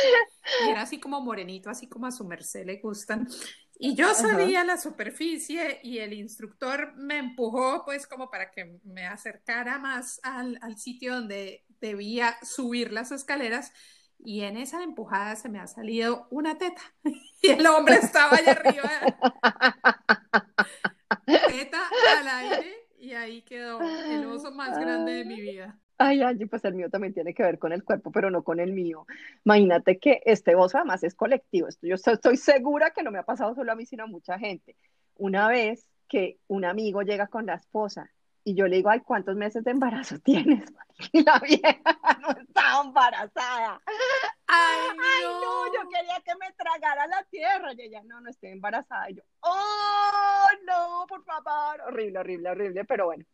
Y 0.66 0.70
era 0.70 0.84
así 0.84 1.02
como 1.02 1.20
morenito, 1.20 1.70
así 1.70 1.88
como 1.90 2.08
a 2.08 2.12
su 2.12 2.24
merced 2.24 2.66
le 2.66 2.78
gustan. 2.78 3.28
Y 3.78 3.94
yo 3.94 4.14
sabía 4.14 4.64
la 4.64 4.78
superficie 4.78 5.82
y 5.84 5.98
el 5.98 6.14
instructor 6.14 6.94
me 6.96 7.18
empujó 7.18 7.84
pues 7.84 8.08
como 8.08 8.30
para 8.30 8.52
que 8.52 8.80
me 8.86 9.06
acercara 9.06 9.80
más 9.80 10.22
al, 10.24 10.58
al, 10.62 10.78
sitio 10.78 11.16
donde 11.16 11.66
debía 11.82 12.38
subir 12.44 12.94
las 12.94 13.12
escaleras 13.12 13.74
y 14.26 14.42
en 14.42 14.58
esa 14.58 14.84
empujada 14.84 15.36
se 15.36 15.50
me 15.50 15.60
ha 15.60 15.68
salido 15.68 16.28
una 16.32 16.58
teta 16.58 16.82
y 17.42 17.50
el 17.50 17.66
hombre 17.66 17.96
estaba 17.96 18.38
allá 18.38 18.52
arriba. 18.52 18.90
teta 21.26 21.82
al 22.20 22.28
aire 22.28 22.74
y 22.98 23.14
ahí 23.14 23.42
quedó 23.42 23.82
el 23.82 24.26
oso 24.26 24.52
más 24.52 24.80
grande 24.80 25.14
de 25.14 25.26
mi 25.26 25.42
vida. 25.42 25.78
Ay, 25.98 26.22
Angie, 26.22 26.48
pues 26.48 26.66
el 26.66 26.74
mío 26.74 26.90
también 26.90 27.14
tiene 27.14 27.34
que 27.34 27.44
ver 27.44 27.60
con 27.60 27.72
el 27.72 27.84
cuerpo, 27.84 28.12
pero 28.12 28.32
no 28.32 28.44
con 28.44 28.60
el 28.60 28.74
mío. 28.74 29.06
Imagínate 29.46 30.00
que 30.00 30.22
este 30.26 30.56
oso 30.56 30.78
además 30.78 31.04
es 31.04 31.14
colectivo. 31.14 31.68
Esto 31.68 31.86
yo 31.86 31.96
estoy 31.96 32.38
segura 32.38 32.92
que 32.92 33.04
no 33.04 33.12
me 33.12 33.20
ha 33.20 33.24
pasado 33.24 33.54
solo 33.54 33.72
a 33.72 33.76
mí, 33.76 33.86
sino 33.86 34.06
a 34.06 34.08
mucha 34.08 34.40
gente. 34.40 34.76
Una 35.16 35.48
vez 35.48 35.88
que 36.08 36.40
un 36.48 36.66
amigo 36.66 37.02
llega 37.02 37.28
con 37.28 37.46
la 37.46 37.56
esposa 37.56 38.12
y 38.44 38.56
yo 38.56 38.68
le 38.68 38.78
digo, 38.78 38.90
ay, 38.90 39.02
¿cuántos 39.02 39.36
meses 39.36 39.64
de 39.64 39.72
embarazo 39.72 40.20
tienes? 40.24 40.66
Y 41.12 41.24
la 41.24 41.40
vieja 41.40 41.82
no 42.22 42.32
estaba 42.32 42.82
embarazada. 42.84 43.82
Ay, 44.48 44.98
no. 44.98 45.66
yo 45.74 45.90
quería 45.90 46.22
que 46.24 46.36
me 46.36 46.52
tragara 46.54 47.08
la 47.08 47.24
tierra. 47.24 47.74
Y 47.74 47.82
ella, 47.82 48.02
no, 48.06 48.22
no 48.22 48.30
estoy 48.30 48.52
embarazada. 48.52 49.10
Y 49.10 49.16
yo, 49.16 49.24
oh, 49.42 50.48
no, 50.66 51.06
por 51.08 51.24
favor. 51.24 51.82
Horrible, 51.88 52.20
horrible, 52.20 52.50
horrible, 52.50 52.86
pero 52.86 53.06
bueno 53.06 53.26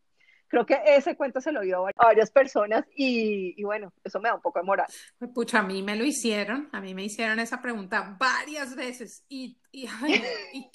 creo 0.49 0.65
que 0.65 0.81
ese 0.83 1.15
cuento 1.15 1.39
se 1.39 1.51
lo 1.51 1.61
dio 1.61 1.87
a 1.87 1.91
varias 1.95 2.31
personas 2.31 2.83
y, 2.95 3.53
y, 3.55 3.63
bueno, 3.63 3.93
eso 4.03 4.19
me 4.19 4.29
da 4.29 4.35
un 4.35 4.41
poco 4.41 4.59
de 4.59 4.65
moral. 4.65 4.87
Pucha, 5.33 5.59
a 5.59 5.63
mí 5.63 5.83
me 5.83 5.95
lo 5.95 6.03
hicieron, 6.03 6.69
a 6.71 6.81
mí 6.81 6.93
me 6.93 7.03
hicieron 7.03 7.39
esa 7.39 7.61
pregunta 7.61 8.17
varias 8.19 8.75
veces 8.75 9.23
y, 9.29 9.57
y, 9.71 9.87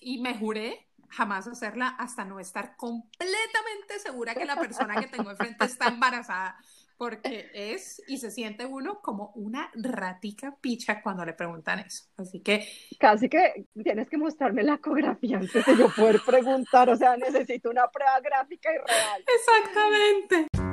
y 0.01 0.22
me 0.22 0.39
juré 0.39 0.87
jamás 1.14 1.46
hacerla 1.46 1.88
hasta 1.88 2.24
no 2.24 2.40
estar 2.40 2.76
completamente 2.76 3.98
segura 3.98 4.34
que 4.34 4.44
la 4.44 4.56
persona 4.56 5.00
que 5.00 5.06
tengo 5.06 5.30
enfrente 5.30 5.64
está 5.64 5.88
embarazada 5.88 6.56
porque 6.96 7.50
es 7.54 8.00
y 8.06 8.18
se 8.18 8.30
siente 8.30 8.66
uno 8.66 9.00
como 9.00 9.32
una 9.34 9.70
ratica 9.74 10.56
picha 10.60 11.02
cuando 11.02 11.24
le 11.24 11.32
preguntan 11.32 11.80
eso. 11.80 12.04
Así 12.16 12.40
que... 12.40 12.68
Casi 12.98 13.28
que 13.28 13.66
tienes 13.82 14.08
que 14.08 14.16
mostrarme 14.16 14.62
la 14.62 14.74
ecografía 14.74 15.38
antes 15.38 15.66
de 15.66 15.76
yo 15.76 15.88
poder 15.94 16.20
preguntar, 16.24 16.88
o 16.88 16.96
sea, 16.96 17.16
necesito 17.16 17.70
una 17.70 17.88
prueba 17.88 18.20
gráfica 18.20 18.70
y 18.72 18.76
real. 18.76 19.24
Exactamente. 19.26 20.63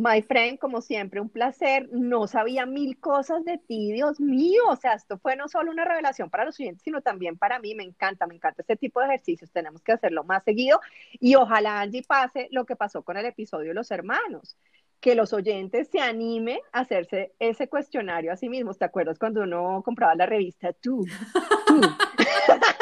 My 0.00 0.22
friend, 0.22 0.58
como 0.58 0.80
siempre, 0.80 1.20
un 1.20 1.28
placer. 1.28 1.90
No 1.92 2.26
sabía 2.26 2.64
mil 2.64 2.98
cosas 2.98 3.44
de 3.44 3.58
ti, 3.58 3.92
Dios 3.92 4.18
mío. 4.18 4.62
O 4.70 4.76
sea, 4.76 4.94
esto 4.94 5.18
fue 5.18 5.36
no 5.36 5.46
solo 5.46 5.70
una 5.70 5.84
revelación 5.84 6.30
para 6.30 6.46
los 6.46 6.58
oyentes, 6.58 6.82
sino 6.82 7.02
también 7.02 7.36
para 7.36 7.58
mí. 7.58 7.74
Me 7.74 7.84
encanta, 7.84 8.26
me 8.26 8.34
encanta 8.34 8.62
este 8.62 8.76
tipo 8.76 9.00
de 9.00 9.06
ejercicios. 9.06 9.50
Tenemos 9.50 9.82
que 9.82 9.92
hacerlo 9.92 10.24
más 10.24 10.42
seguido. 10.42 10.80
Y 11.12 11.34
ojalá 11.34 11.82
Angie 11.82 12.02
pase 12.02 12.48
lo 12.50 12.64
que 12.64 12.76
pasó 12.76 13.02
con 13.02 13.18
el 13.18 13.26
episodio 13.26 13.68
de 13.68 13.74
los 13.74 13.90
hermanos. 13.90 14.56
Que 15.00 15.14
los 15.14 15.34
oyentes 15.34 15.88
se 15.88 16.00
animen 16.00 16.60
a 16.72 16.80
hacerse 16.80 17.34
ese 17.38 17.68
cuestionario 17.68 18.32
a 18.32 18.36
sí 18.36 18.48
mismos. 18.48 18.78
¿Te 18.78 18.86
acuerdas 18.86 19.18
cuando 19.18 19.42
uno 19.42 19.82
compraba 19.84 20.14
la 20.14 20.24
revista 20.24 20.72
Tú? 20.72 21.04
Tú. 21.66 21.80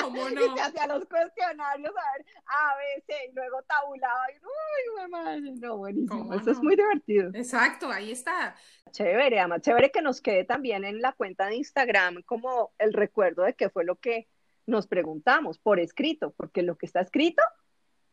¿Cómo 0.00 0.30
no? 0.30 0.46
Y 0.46 0.56
se 0.56 0.60
hacía 0.60 0.86
los 0.86 1.04
cuestionarios, 1.06 1.90
a 1.90 2.16
ver, 2.16 2.26
A, 2.46 2.76
B, 2.76 3.02
C, 3.06 3.14
y 3.30 3.34
luego 3.34 3.62
tabulaba, 3.62 4.26
y 4.30 4.36
uy, 4.36 5.10
madre, 5.10 5.52
no, 5.60 5.78
buenísimo, 5.78 6.34
eso 6.34 6.50
es 6.50 6.62
muy 6.62 6.76
divertido. 6.76 7.30
Exacto, 7.34 7.90
ahí 7.90 8.12
está. 8.12 8.54
Chévere, 8.90 9.38
además, 9.38 9.62
chévere 9.62 9.90
que 9.90 10.02
nos 10.02 10.20
quede 10.20 10.44
también 10.44 10.84
en 10.84 11.00
la 11.00 11.12
cuenta 11.12 11.46
de 11.46 11.56
Instagram 11.56 12.22
como 12.22 12.72
el 12.78 12.92
recuerdo 12.92 13.42
de 13.42 13.54
qué 13.54 13.70
fue 13.70 13.84
lo 13.84 13.96
que 13.96 14.28
nos 14.66 14.86
preguntamos 14.86 15.58
por 15.58 15.80
escrito, 15.80 16.32
porque 16.36 16.62
lo 16.62 16.76
que 16.76 16.86
está 16.86 17.00
escrito 17.00 17.42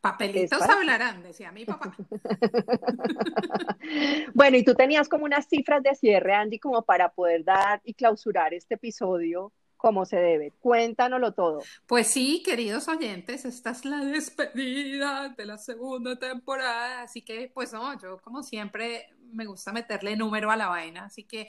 Papelitos 0.01 0.61
hablarán, 0.61 1.23
decía 1.23 1.51
mi 1.51 1.65
papá. 1.65 1.95
bueno, 4.33 4.57
y 4.57 4.63
tú 4.63 4.75
tenías 4.75 5.09
como 5.09 5.25
unas 5.25 5.47
cifras 5.47 5.83
de 5.83 5.95
cierre, 5.95 6.33
Andy, 6.33 6.59
como 6.59 6.83
para 6.83 7.09
poder 7.09 7.43
dar 7.43 7.81
y 7.83 7.93
clausurar 7.93 8.53
este 8.53 8.75
episodio 8.75 9.51
como 9.77 10.05
se 10.05 10.17
debe. 10.17 10.51
Cuéntanoslo 10.59 11.33
todo. 11.33 11.61
Pues 11.85 12.07
sí, 12.07 12.41
queridos 12.43 12.87
oyentes, 12.87 13.45
esta 13.45 13.71
es 13.71 13.85
la 13.85 14.03
despedida 14.03 15.29
de 15.29 15.45
la 15.45 15.57
segunda 15.57 16.17
temporada, 16.17 17.03
así 17.03 17.21
que 17.21 17.51
pues 17.53 17.71
no, 17.73 17.99
yo 18.01 18.17
como 18.17 18.43
siempre 18.43 19.09
me 19.31 19.45
gusta 19.45 19.71
meterle 19.71 20.17
número 20.17 20.51
a 20.51 20.57
la 20.57 20.67
vaina, 20.67 21.05
así 21.05 21.23
que 21.23 21.47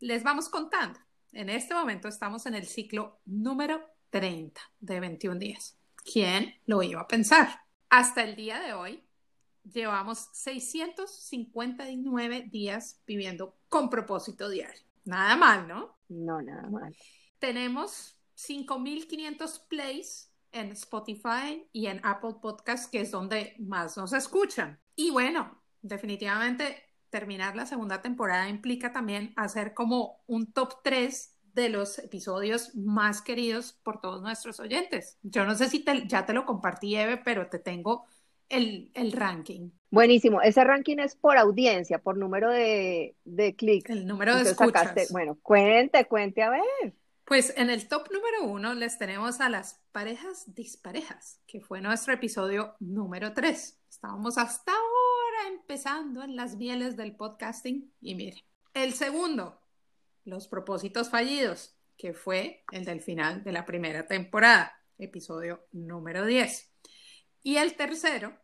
les 0.00 0.22
vamos 0.22 0.48
contando. 0.48 0.98
En 1.32 1.50
este 1.50 1.74
momento 1.74 2.08
estamos 2.08 2.46
en 2.46 2.54
el 2.54 2.66
ciclo 2.66 3.20
número 3.26 3.82
30 4.10 4.60
de 4.80 5.00
21 5.00 5.38
días. 5.38 5.76
¿Quién 6.10 6.54
lo 6.66 6.82
iba 6.82 7.02
a 7.02 7.08
pensar? 7.08 7.60
Hasta 7.90 8.22
el 8.22 8.36
día 8.36 8.60
de 8.60 8.72
hoy 8.72 9.02
llevamos 9.64 10.30
659 10.32 12.48
días 12.50 13.02
viviendo 13.06 13.58
con 13.68 13.90
propósito 13.90 14.48
diario. 14.48 14.80
Nada 15.04 15.36
mal, 15.36 15.68
¿no? 15.68 15.98
No, 16.08 16.40
nada 16.40 16.70
mal 16.70 16.96
tenemos 17.38 18.18
5.500 18.36 19.66
plays 19.68 20.32
en 20.52 20.72
Spotify 20.72 21.68
y 21.72 21.86
en 21.86 22.00
Apple 22.04 22.36
Podcast, 22.40 22.90
que 22.90 23.00
es 23.00 23.10
donde 23.10 23.54
más 23.58 23.96
nos 23.96 24.12
escuchan. 24.12 24.80
Y 24.94 25.10
bueno, 25.10 25.62
definitivamente 25.82 26.82
terminar 27.10 27.56
la 27.56 27.66
segunda 27.66 28.02
temporada 28.02 28.48
implica 28.48 28.92
también 28.92 29.32
hacer 29.36 29.74
como 29.74 30.22
un 30.26 30.52
top 30.52 30.82
3 30.82 31.34
de 31.54 31.68
los 31.70 31.98
episodios 31.98 32.74
más 32.74 33.22
queridos 33.22 33.72
por 33.82 34.00
todos 34.00 34.22
nuestros 34.22 34.60
oyentes. 34.60 35.18
Yo 35.22 35.46
no 35.46 35.54
sé 35.54 35.68
si 35.68 35.84
ya 36.06 36.26
te 36.26 36.34
lo 36.34 36.44
compartí, 36.44 36.96
Eve, 36.96 37.16
pero 37.16 37.48
te 37.48 37.58
tengo 37.58 38.04
el, 38.48 38.90
el, 38.94 39.12
ranking. 39.12 39.70
Buenísimo. 39.90 40.42
Ese 40.42 40.62
ranking 40.64 40.98
es 40.98 41.16
por 41.16 41.38
audiencia, 41.38 41.98
por 41.98 42.18
número 42.18 42.50
de, 42.50 43.16
de 43.24 43.56
clics. 43.56 43.90
El 43.90 44.06
número 44.06 44.36
de 44.36 44.42
escuchas. 44.42 45.10
bueno, 45.10 45.38
cuente, 45.42 46.04
cuente 46.04 46.42
a 46.42 46.50
ver. 46.50 46.94
Pues 47.26 47.52
en 47.56 47.70
el 47.70 47.88
top 47.88 48.08
número 48.12 48.44
uno 48.44 48.72
les 48.74 48.98
tenemos 48.98 49.40
a 49.40 49.48
las 49.48 49.82
parejas 49.90 50.54
disparejas, 50.54 51.40
que 51.48 51.60
fue 51.60 51.80
nuestro 51.80 52.14
episodio 52.14 52.76
número 52.78 53.32
tres. 53.32 53.80
Estábamos 53.90 54.38
hasta 54.38 54.70
ahora 54.70 55.48
empezando 55.48 56.22
en 56.22 56.36
las 56.36 56.54
mieles 56.54 56.96
del 56.96 57.16
podcasting 57.16 57.92
y 58.00 58.14
miren, 58.14 58.44
El 58.74 58.92
segundo, 58.92 59.60
los 60.24 60.46
propósitos 60.46 61.10
fallidos, 61.10 61.76
que 61.98 62.14
fue 62.14 62.64
el 62.70 62.84
del 62.84 63.00
final 63.00 63.42
de 63.42 63.50
la 63.50 63.66
primera 63.66 64.06
temporada, 64.06 64.80
episodio 64.96 65.66
número 65.72 66.26
10. 66.26 66.72
Y 67.42 67.56
el 67.56 67.74
tercero, 67.74 68.38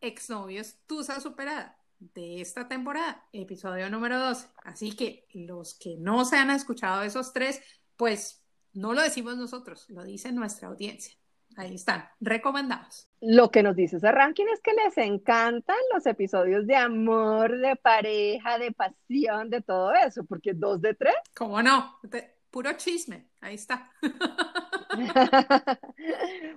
exnovios 0.00 0.76
tusa 0.86 1.18
superada, 1.18 1.80
de 1.98 2.40
esta 2.40 2.68
temporada, 2.68 3.26
episodio 3.32 3.90
número 3.90 4.20
12. 4.20 4.46
Así 4.62 4.94
que 4.94 5.26
los 5.32 5.74
que 5.74 5.96
no 5.96 6.24
se 6.24 6.36
han 6.36 6.50
escuchado 6.50 7.02
esos 7.02 7.32
tres, 7.32 7.60
pues 7.96 8.44
no 8.72 8.92
lo 8.92 9.02
decimos 9.02 9.36
nosotros, 9.36 9.88
lo 9.90 10.04
dice 10.04 10.32
nuestra 10.32 10.68
audiencia. 10.68 11.14
Ahí 11.56 11.76
están, 11.76 12.08
recomendados. 12.20 13.08
Lo 13.20 13.50
que 13.50 13.62
nos 13.62 13.76
dice 13.76 13.98
ese 13.98 14.10
ranking 14.10 14.46
es 14.52 14.60
que 14.60 14.72
les 14.72 14.98
encantan 14.98 15.76
los 15.92 16.04
episodios 16.06 16.66
de 16.66 16.74
amor, 16.74 17.58
de 17.58 17.76
pareja, 17.76 18.58
de 18.58 18.72
pasión, 18.72 19.50
de 19.50 19.62
todo 19.62 19.92
eso, 19.92 20.24
porque 20.24 20.52
dos 20.52 20.80
de 20.80 20.94
tres. 20.94 21.14
¿Cómo 21.34 21.62
no? 21.62 21.98
puro 22.50 22.72
chisme, 22.74 23.26
ahí 23.40 23.56
está. 23.56 23.90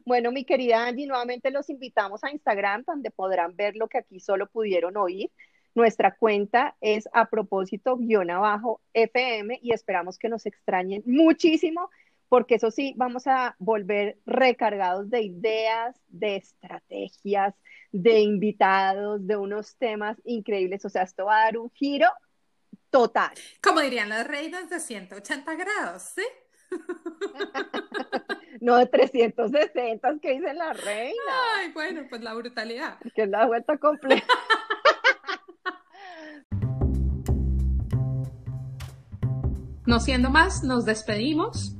bueno, 0.05 0.31
mi 0.31 0.45
querida 0.45 0.85
Angie, 0.85 1.07
nuevamente 1.07 1.49
los 1.49 1.71
invitamos 1.71 2.23
a 2.23 2.29
Instagram, 2.29 2.83
donde 2.85 3.09
podrán 3.09 3.55
ver 3.55 3.75
lo 3.75 3.87
que 3.87 3.97
aquí 3.97 4.19
solo 4.19 4.47
pudieron 4.47 4.95
oír. 4.95 5.31
Nuestra 5.77 6.15
cuenta 6.15 6.75
es 6.81 7.07
a 7.13 7.29
propósito 7.29 7.97
guion 7.97 8.31
abajo 8.31 8.81
FM 8.93 9.59
y 9.61 9.73
esperamos 9.73 10.17
que 10.17 10.27
nos 10.27 10.47
extrañen 10.47 11.03
muchísimo 11.05 11.91
porque 12.29 12.55
eso 12.55 12.71
sí, 12.71 12.95
vamos 12.97 13.27
a 13.27 13.55
volver 13.59 14.17
recargados 14.25 15.07
de 15.11 15.21
ideas, 15.21 15.95
de 16.07 16.37
estrategias, 16.37 17.53
de 17.91 18.21
invitados, 18.21 19.27
de 19.27 19.37
unos 19.37 19.77
temas 19.77 20.17
increíbles. 20.25 20.83
O 20.83 20.89
sea, 20.89 21.03
esto 21.03 21.25
va 21.25 21.41
a 21.41 21.43
dar 21.43 21.59
un 21.59 21.69
giro 21.69 22.07
total. 22.89 23.35
Como 23.61 23.79
dirían 23.79 24.09
las 24.09 24.25
reinas 24.25 24.71
de 24.71 24.79
180 24.79 25.55
grados, 25.57 26.01
¿sí? 26.01 26.23
no 28.61 28.77
de 28.77 28.87
360 28.87 30.19
que 30.23 30.31
dicen 30.31 30.57
la 30.57 30.73
reina. 30.73 31.21
Ay, 31.55 31.71
bueno, 31.71 32.07
pues 32.09 32.23
la 32.23 32.33
brutalidad. 32.33 32.97
Que 33.13 33.21
es 33.21 33.29
la 33.29 33.45
vuelta 33.45 33.77
completa. 33.77 34.25
No 39.87 39.99
siendo 39.99 40.29
más, 40.29 40.63
nos 40.63 40.85
despedimos 40.85 41.77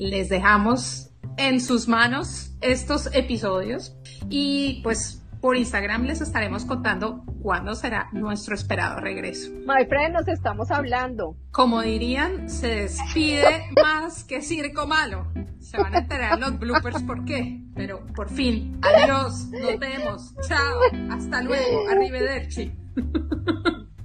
les 0.00 0.30
dejamos 0.30 1.10
en 1.36 1.60
sus 1.60 1.86
manos 1.86 2.56
estos 2.62 3.14
episodios 3.14 3.94
y 4.30 4.80
pues 4.82 5.22
por 5.42 5.56
Instagram 5.56 6.04
les 6.04 6.22
estaremos 6.22 6.64
contando 6.64 7.22
cuándo 7.42 7.74
será 7.74 8.08
nuestro 8.12 8.54
esperado 8.54 9.00
regreso. 9.00 9.50
My 9.66 9.84
friend, 9.86 10.14
nos 10.14 10.26
estamos 10.28 10.70
hablando. 10.70 11.36
Como 11.50 11.82
dirían, 11.82 12.48
se 12.48 12.82
despide 12.82 13.66
más 13.82 14.24
que 14.24 14.40
circo 14.40 14.86
malo. 14.86 15.26
Se 15.58 15.76
van 15.76 15.94
a 15.94 15.98
enterar 15.98 16.38
los 16.38 16.58
bloopers 16.58 17.02
por 17.02 17.24
qué. 17.26 17.62
Pero 17.74 18.06
por 18.14 18.30
fin, 18.30 18.80
adiós, 18.82 19.48
nos 19.50 19.78
vemos, 19.78 20.34
chao, 20.48 20.80
hasta 21.10 21.42
luego, 21.42 21.88
arrivederci. 21.90 22.72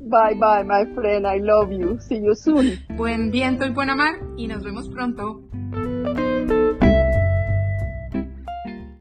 Bye 0.08 0.36
bye, 0.36 0.64
my 0.64 0.86
friend, 0.94 1.26
I 1.26 1.40
love 1.40 1.72
you. 1.72 1.98
See 2.00 2.18
you 2.18 2.36
soon. 2.36 2.78
Buen 2.96 3.32
viento 3.32 3.66
y 3.66 3.72
buena 3.72 3.96
mar 3.96 4.14
y 4.38 4.48
nos 4.48 4.64
vemos 4.64 4.88
pronto. 4.90 5.42